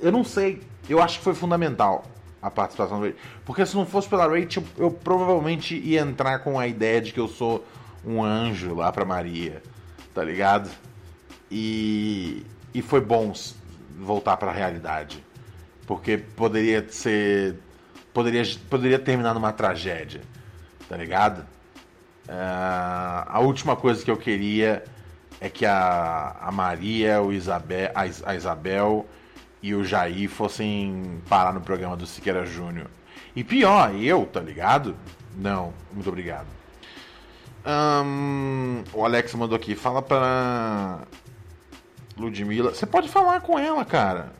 Eu 0.00 0.10
não 0.10 0.24
sei. 0.24 0.62
Eu 0.88 1.02
acho 1.02 1.18
que 1.18 1.24
foi 1.24 1.34
fundamental 1.34 2.04
a 2.40 2.50
participação 2.50 2.98
da 2.98 3.06
Rach. 3.08 3.16
Porque 3.44 3.66
se 3.66 3.76
não 3.76 3.84
fosse 3.84 4.08
pela 4.08 4.26
Rach, 4.26 4.56
eu, 4.56 4.64
eu 4.78 4.90
provavelmente 4.90 5.76
ia 5.76 6.00
entrar 6.00 6.38
com 6.38 6.58
a 6.58 6.66
ideia 6.66 7.00
de 7.00 7.12
que 7.12 7.20
eu 7.20 7.28
sou 7.28 7.64
um 8.04 8.24
anjo 8.24 8.74
lá 8.74 8.90
pra 8.90 9.04
Maria. 9.04 9.62
Tá 10.14 10.24
ligado? 10.24 10.70
E, 11.50 12.44
e 12.72 12.80
foi 12.80 13.02
bom 13.02 13.32
voltar 13.98 14.38
para 14.38 14.50
a 14.50 14.54
realidade. 14.54 15.22
Porque 15.86 16.16
poderia 16.16 16.88
ser 16.88 17.58
poderia, 18.12 18.42
poderia 18.68 18.98
terminar 18.98 19.34
numa 19.34 19.52
tragédia, 19.52 20.20
tá 20.88 20.96
ligado? 20.96 21.40
Uh, 22.28 23.26
a 23.26 23.40
última 23.40 23.74
coisa 23.74 24.04
que 24.04 24.10
eu 24.10 24.16
queria 24.16 24.84
é 25.40 25.48
que 25.48 25.66
a, 25.66 26.36
a 26.40 26.52
Maria, 26.52 27.20
o 27.20 27.32
Isabel, 27.32 27.90
a, 27.94 28.30
a 28.30 28.34
Isabel 28.34 29.06
e 29.62 29.74
o 29.74 29.84
Jair 29.84 30.28
fossem 30.28 31.20
parar 31.28 31.52
no 31.52 31.60
programa 31.60 31.96
do 31.96 32.06
Siqueira 32.06 32.46
Júnior. 32.46 32.88
E 33.34 33.42
pior, 33.42 33.94
eu, 33.94 34.26
tá 34.26 34.40
ligado? 34.40 34.96
Não, 35.36 35.72
muito 35.92 36.08
obrigado. 36.08 36.46
Um, 37.64 38.82
o 38.92 39.04
Alex 39.04 39.34
mandou 39.34 39.56
aqui, 39.56 39.74
fala 39.74 40.02
pra 40.02 41.00
Ludmilla. 42.16 42.74
Você 42.74 42.86
pode 42.86 43.08
falar 43.08 43.40
com 43.40 43.58
ela, 43.58 43.84
cara. 43.84 44.32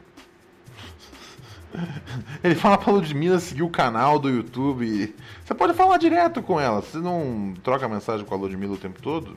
Ele 2.43 2.55
fala 2.55 2.79
pra 2.79 2.93
Ludmilla 2.93 3.39
seguir 3.41 3.63
o 3.63 3.71
canal 3.71 4.19
do 4.19 4.29
YouTube. 4.29 5.15
Você 5.45 5.55
pode 5.55 5.75
falar 5.75 5.97
direto 5.99 6.43
com 6.43 6.61
ela. 6.61 6.81
Você 6.81 6.99
não 6.99 7.55
troca 7.63 7.89
mensagem 7.89 8.25
com 8.25 8.35
a 8.35 8.39
Ludmilla 8.39 8.75
o 8.75 8.79
tempo 8.79 9.01
todo? 9.01 9.37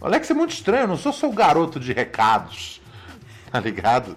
Alex 0.00 0.30
é 0.30 0.34
muito 0.34 0.50
estranho, 0.50 0.82
eu 0.82 0.88
não 0.88 0.96
sou 0.96 1.12
seu 1.12 1.30
garoto 1.30 1.78
de 1.78 1.92
recados. 1.92 2.80
Tá 3.52 3.60
ligado? 3.60 4.16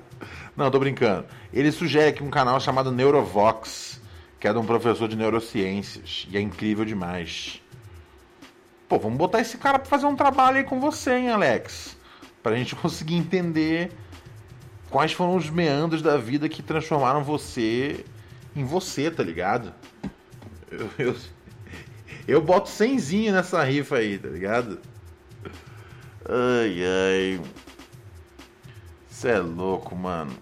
Não, 0.55 0.72
tô 0.72 0.80
brincando. 0.80 1.26
Ele 1.51 1.70
sugere 1.70 2.07
aqui 2.07 2.24
um 2.24 2.30
canal 2.30 2.57
chamado 2.57 2.89
Neurovox, 2.89 3.99
que 4.39 4.47
é 4.47 4.53
de 4.53 4.57
um 4.57 4.66
professor 4.66 5.09
de 5.09 5.18
neurociências. 5.18 6.26
E 6.32 6.38
é 6.38 6.39
incrível 6.39 6.86
demais. 6.86 7.61
Pô, 8.88 8.97
vamos 8.97 9.18
botar 9.18 9.41
esse 9.41 9.57
cara 9.57 9.78
pra 9.78 9.89
fazer 9.89 10.05
um 10.05 10.16
trabalho 10.16 10.55
aí 10.55 10.63
com 10.63 10.80
você, 10.80 11.16
hein, 11.16 11.32
Alex? 11.32 11.97
Pra 12.41 12.55
gente 12.55 12.76
conseguir 12.78 13.16
entender 13.16 13.91
quais 14.89 15.11
foram 15.11 15.36
os 15.36 15.49
meandros 15.49 16.01
da 16.01 16.17
vida 16.17 16.49
que 16.49 16.63
transformaram 16.63 17.23
você 17.23 18.03
em 18.55 18.63
você, 18.63 19.11
tá 19.11 19.23
ligado? 19.23 19.73
Eu, 20.71 20.89
eu, 20.97 21.15
eu 22.27 22.41
boto 22.41 22.69
cenzinho 22.69 23.33
nessa 23.33 23.61
rifa 23.63 23.97
aí, 23.97 24.17
tá 24.17 24.29
ligado? 24.29 24.79
Ai, 26.27 26.81
ai. 26.83 27.39
Você 29.07 29.27
é 29.29 29.38
louco, 29.39 29.95
mano. 29.95 30.36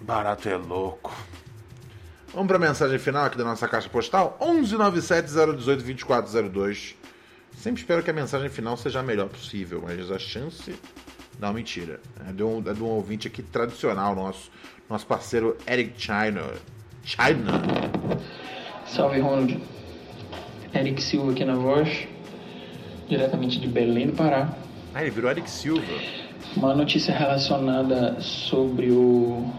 Barato 0.00 0.48
é 0.48 0.56
louco. 0.56 1.12
Vamos 2.32 2.48
para 2.48 2.56
a 2.56 2.60
mensagem 2.60 2.98
final 2.98 3.24
aqui 3.24 3.38
da 3.38 3.44
nossa 3.44 3.68
caixa 3.68 3.88
postal: 3.88 4.36
11970182402. 4.40 6.96
Sempre 7.56 7.80
espero 7.80 8.02
que 8.02 8.10
a 8.10 8.12
mensagem 8.12 8.50
final 8.50 8.76
seja 8.76 9.00
a 9.00 9.02
melhor 9.02 9.28
possível, 9.28 9.82
mas 9.82 10.10
a 10.10 10.18
chance 10.18 10.74
não, 11.40 11.52
mentira. 11.52 12.00
É 12.28 12.32
de 12.32 12.42
um, 12.42 12.62
é 12.66 12.72
de 12.72 12.82
um 12.82 12.86
ouvinte 12.86 13.28
aqui 13.28 13.42
tradicional 13.42 14.14
nosso. 14.14 14.50
Nosso 14.88 15.06
parceiro 15.06 15.56
Eric 15.66 16.00
China. 16.00 16.42
China. 17.04 17.62
Salve, 18.86 19.20
Ronald. 19.20 19.58
Eric 20.74 21.02
Silva 21.02 21.32
aqui 21.32 21.44
na 21.44 21.54
voz. 21.54 22.06
Diretamente 23.08 23.58
de 23.58 23.66
Belém 23.66 24.08
do 24.08 24.12
Pará. 24.12 24.56
Ah, 24.94 25.02
ele 25.02 25.10
virou 25.10 25.30
Eric 25.30 25.50
Silva. 25.50 25.82
Uma 26.56 26.74
notícia 26.74 27.12
relacionada 27.12 28.20
sobre 28.20 28.90
o, 28.90 29.50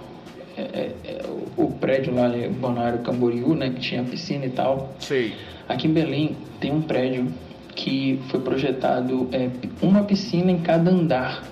é, 0.56 0.62
é, 0.62 0.96
é 1.04 1.26
o 1.58 1.72
prédio 1.72 2.16
lá, 2.16 2.30
Bonário 2.60 3.00
Camboriú, 3.00 3.54
né? 3.54 3.70
Que 3.70 3.82
tinha 3.82 4.04
piscina 4.04 4.46
e 4.46 4.50
tal. 4.50 4.96
Sei. 5.00 5.36
Aqui 5.68 5.88
em 5.88 5.94
Belém 5.94 6.38
tem 6.60 6.72
um 6.72 6.82
prédio 6.82 7.32
que 7.76 8.22
foi 8.30 8.40
projetado 8.40 9.28
é, 9.32 9.50
uma 9.82 10.04
piscina 10.04 10.52
em 10.52 10.62
cada 10.62 10.90
andar 10.90 11.44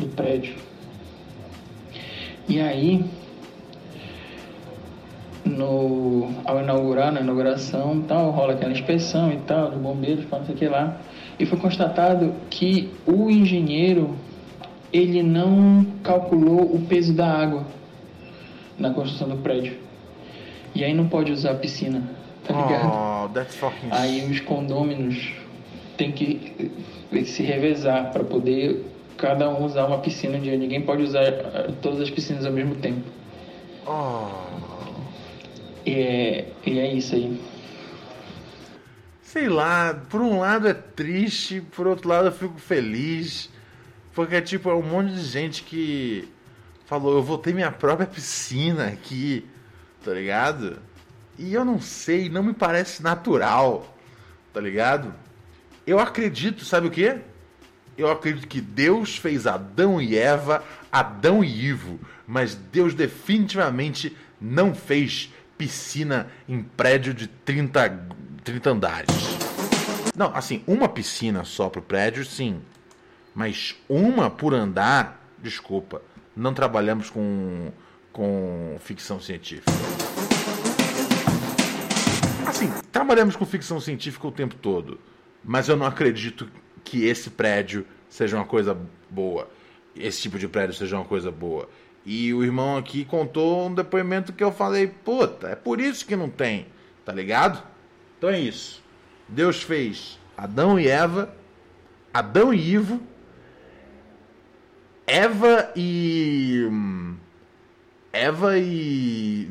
do 0.00 0.06
prédio. 0.08 0.54
E 2.48 2.60
aí, 2.60 3.04
no, 5.44 6.30
ao 6.44 6.60
inaugurar, 6.60 7.12
na 7.12 7.20
inauguração, 7.20 8.02
tal, 8.02 8.30
rola 8.30 8.54
aquela 8.54 8.72
inspeção 8.72 9.32
e 9.32 9.36
tal, 9.38 9.70
dos 9.70 9.80
bombeiros, 9.80 10.24
não 10.30 10.44
sei 10.44 10.54
o 10.54 10.58
que 10.58 10.66
lá, 10.66 11.00
e 11.38 11.46
foi 11.46 11.58
constatado 11.58 12.34
que 12.50 12.90
o 13.06 13.30
engenheiro 13.30 14.16
ele 14.92 15.22
não 15.22 15.86
calculou 16.02 16.62
o 16.74 16.84
peso 16.88 17.12
da 17.12 17.28
água 17.28 17.64
na 18.78 18.90
construção 18.90 19.28
do 19.28 19.36
prédio. 19.36 19.78
E 20.74 20.84
aí 20.84 20.92
não 20.94 21.08
pode 21.08 21.30
usar 21.30 21.52
a 21.52 21.54
piscina, 21.54 22.02
tá 22.44 22.54
ligado? 22.54 22.90
Oh, 22.92 23.28
that's 23.28 23.54
fucking... 23.56 23.88
Aí 23.90 24.28
os 24.30 24.40
condôminos 24.40 25.32
têm 25.96 26.12
que 26.12 26.70
se 27.24 27.42
revezar 27.42 28.12
para 28.12 28.24
poder 28.24 28.84
cada 29.20 29.48
um 29.48 29.64
usar 29.64 29.86
uma 29.86 29.98
piscina 29.98 30.38
um 30.38 30.40
dia. 30.40 30.56
Ninguém 30.56 30.80
pode 30.80 31.02
usar 31.02 31.22
eh, 31.22 31.72
todas 31.82 32.00
as 32.00 32.10
piscinas 32.10 32.44
ao 32.44 32.52
mesmo 32.52 32.74
tempo. 32.76 33.04
Oh. 33.86 34.28
E 35.84 35.94
é, 35.94 36.52
e 36.66 36.78
é 36.78 36.94
isso 36.94 37.14
aí. 37.14 37.40
Sei 39.22 39.48
lá, 39.48 39.94
por 40.08 40.20
um 40.20 40.40
lado 40.40 40.66
é 40.66 40.74
triste, 40.74 41.60
por 41.60 41.86
outro 41.86 42.08
lado 42.08 42.28
eu 42.28 42.32
fico 42.32 42.58
feliz. 42.58 43.50
Porque, 44.14 44.40
tipo, 44.40 44.70
é 44.70 44.74
um 44.74 44.82
monte 44.82 45.12
de 45.12 45.22
gente 45.22 45.62
que 45.62 46.28
falou: 46.86 47.14
eu 47.14 47.22
vou 47.22 47.38
ter 47.38 47.54
minha 47.54 47.70
própria 47.70 48.06
piscina 48.06 48.86
aqui, 48.86 49.46
tá 50.04 50.12
ligado? 50.12 50.78
E 51.38 51.54
eu 51.54 51.64
não 51.64 51.80
sei, 51.80 52.28
não 52.28 52.42
me 52.42 52.52
parece 52.52 53.02
natural, 53.02 53.96
tá 54.52 54.60
ligado? 54.60 55.14
Eu 55.86 55.98
acredito, 55.98 56.64
sabe 56.64 56.88
o 56.88 56.90
que? 56.90 57.18
Eu 58.00 58.10
acredito 58.10 58.48
que 58.48 58.60
Deus 58.60 59.16
fez 59.16 59.46
Adão 59.46 60.00
e 60.00 60.16
Eva, 60.16 60.64
Adão 60.90 61.44
e 61.44 61.66
Ivo, 61.66 62.00
mas 62.26 62.54
Deus 62.54 62.94
definitivamente 62.94 64.16
não 64.40 64.74
fez 64.74 65.32
piscina 65.58 66.28
em 66.48 66.62
prédio 66.62 67.12
de 67.12 67.26
30, 67.26 68.06
30 68.42 68.70
andares. 68.70 69.10
Não, 70.16 70.34
assim, 70.34 70.62
uma 70.66 70.88
piscina 70.88 71.44
só 71.44 71.68
pro 71.68 71.82
prédio, 71.82 72.24
sim. 72.24 72.60
Mas 73.34 73.76
uma 73.88 74.30
por 74.30 74.54
andar, 74.54 75.22
desculpa, 75.38 76.02
não 76.34 76.54
trabalhamos 76.54 77.10
com, 77.10 77.70
com 78.12 78.76
ficção 78.80 79.20
científica. 79.20 79.70
Assim, 82.46 82.72
trabalhamos 82.90 83.36
com 83.36 83.44
ficção 83.44 83.78
científica 83.78 84.26
o 84.26 84.32
tempo 84.32 84.54
todo, 84.56 84.98
mas 85.44 85.68
eu 85.68 85.76
não 85.76 85.86
acredito 85.86 86.48
que 86.84 87.04
esse 87.04 87.30
prédio 87.30 87.86
seja 88.08 88.36
uma 88.36 88.44
coisa 88.44 88.76
boa. 89.08 89.48
Esse 89.94 90.22
tipo 90.22 90.38
de 90.38 90.48
prédio 90.48 90.74
seja 90.74 90.96
uma 90.96 91.04
coisa 91.04 91.30
boa. 91.30 91.68
E 92.04 92.32
o 92.32 92.42
irmão 92.42 92.76
aqui 92.76 93.04
contou 93.04 93.66
um 93.66 93.74
depoimento 93.74 94.32
que 94.32 94.42
eu 94.42 94.50
falei, 94.50 94.86
puta, 94.86 95.48
é 95.48 95.54
por 95.54 95.80
isso 95.80 96.06
que 96.06 96.16
não 96.16 96.30
tem, 96.30 96.66
tá 97.04 97.12
ligado? 97.12 97.62
Então 98.18 98.30
é 98.30 98.38
isso. 98.38 98.82
Deus 99.28 99.62
fez 99.62 100.18
Adão 100.36 100.80
e 100.80 100.88
Eva, 100.88 101.34
Adão 102.12 102.52
e 102.52 102.72
Ivo, 102.72 103.00
Eva 105.06 105.72
e. 105.74 106.68
Eva 108.12 108.58
e. 108.58 109.50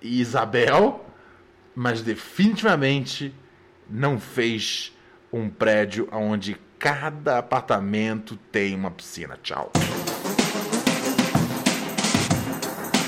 e 0.00 0.20
Isabel, 0.20 1.06
mas 1.74 2.02
definitivamente 2.02 3.32
não 3.88 4.18
fez 4.18 4.92
um 5.32 5.48
prédio 5.48 6.08
onde 6.12 6.56
cada 6.78 7.38
apartamento 7.38 8.36
tem 8.50 8.74
uma 8.74 8.90
piscina. 8.90 9.38
Tchau. 9.42 9.72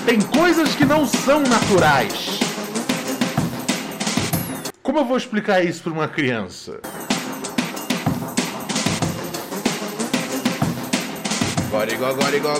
Tem 0.06 0.20
coisas 0.20 0.74
que 0.74 0.84
não 0.84 1.06
são 1.06 1.40
naturais. 1.40 2.40
Como 4.82 4.98
eu 4.98 5.04
vou 5.04 5.16
explicar 5.16 5.64
isso 5.64 5.82
para 5.82 5.92
uma 5.92 6.08
criança? 6.08 6.80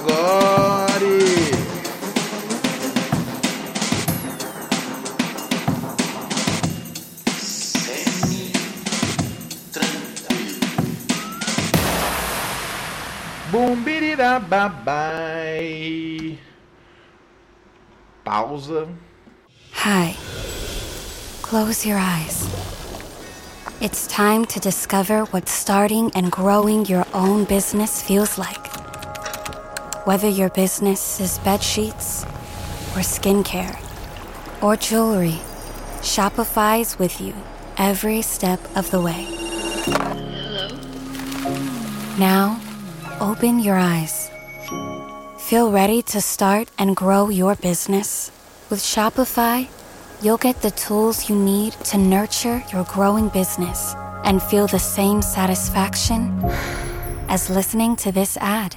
Gori, 0.00 1.43
gogori, 13.54 13.54
gogori. 13.54 13.54
Bumbirirababai. 13.54 16.38
Pausa. 18.24 18.88
Hi. 19.72 20.16
Close 21.42 21.84
your 21.86 21.98
eyes. 21.98 22.48
It's 23.80 24.06
time 24.06 24.44
to 24.46 24.60
discover 24.60 25.24
what 25.26 25.48
starting 25.48 26.10
and 26.14 26.32
growing 26.32 26.86
your 26.86 27.04
own 27.12 27.44
business 27.44 28.02
feels 28.02 28.38
like. 28.38 28.66
Whether 30.06 30.28
your 30.28 30.48
business 30.50 31.20
is 31.20 31.38
bed 31.38 31.62
sheets 31.62 32.24
or 32.94 33.02
skincare 33.02 33.76
or 34.62 34.76
jewelry, 34.76 35.40
Shopify's 36.00 36.98
with 36.98 37.20
you 37.20 37.34
every 37.76 38.22
step 38.22 38.60
of 38.76 38.90
the 38.90 39.00
way. 39.00 39.26
Hello. 39.86 40.68
Now, 42.18 42.60
open 43.20 43.58
your 43.58 43.76
eyes. 43.76 44.30
Feel 45.38 45.70
ready 45.70 46.02
to 46.02 46.20
start 46.20 46.70
and 46.78 46.96
grow 46.96 47.28
your 47.28 47.54
business? 47.56 48.30
With 48.70 48.80
Shopify, 48.80 49.68
you'll 50.22 50.38
get 50.38 50.62
the 50.62 50.70
tools 50.70 51.28
you 51.28 51.36
need 51.36 51.72
to 51.84 51.98
nurture 51.98 52.62
your 52.72 52.84
growing 52.84 53.28
business 53.28 53.94
and 54.24 54.42
feel 54.42 54.66
the 54.66 54.78
same 54.78 55.22
satisfaction 55.22 56.40
as 57.28 57.50
listening 57.50 57.96
to 57.96 58.10
this 58.10 58.36
ad. 58.38 58.74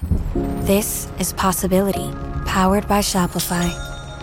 This 0.66 1.10
is 1.20 1.34
Possibility, 1.34 2.12
powered 2.46 2.88
by 2.88 3.00
Shopify. 3.00 3.72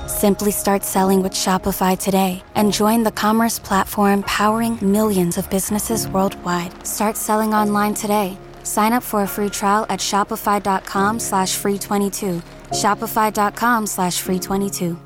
Simply 0.09 0.51
start 0.51 0.85
selling 0.85 1.23
with 1.23 1.33
Shopify 1.33 1.99
today 1.99 2.43
and 2.55 2.73
join 2.73 3.03
the 3.03 3.11
commerce 3.11 3.59
platform 3.59 4.23
powering 4.25 4.79
millions 4.83 5.39
of 5.39 5.49
businesses 5.49 6.07
worldwide. 6.09 6.87
Start 6.87 7.17
selling 7.17 7.55
online 7.55 7.95
today. 7.95 8.37
Sign 8.65 8.93
up 8.93 9.05
for 9.05 9.23
a 9.23 9.29
free 9.29 9.51
trial 9.51 9.87
at 9.89 10.01
shopify.com 10.01 11.21
slash 11.21 11.55
free 11.55 11.79
22. 11.79 12.43
Shopify.com 12.71 13.87
slash 13.87 14.21
free 14.21 14.41
22. 14.41 14.99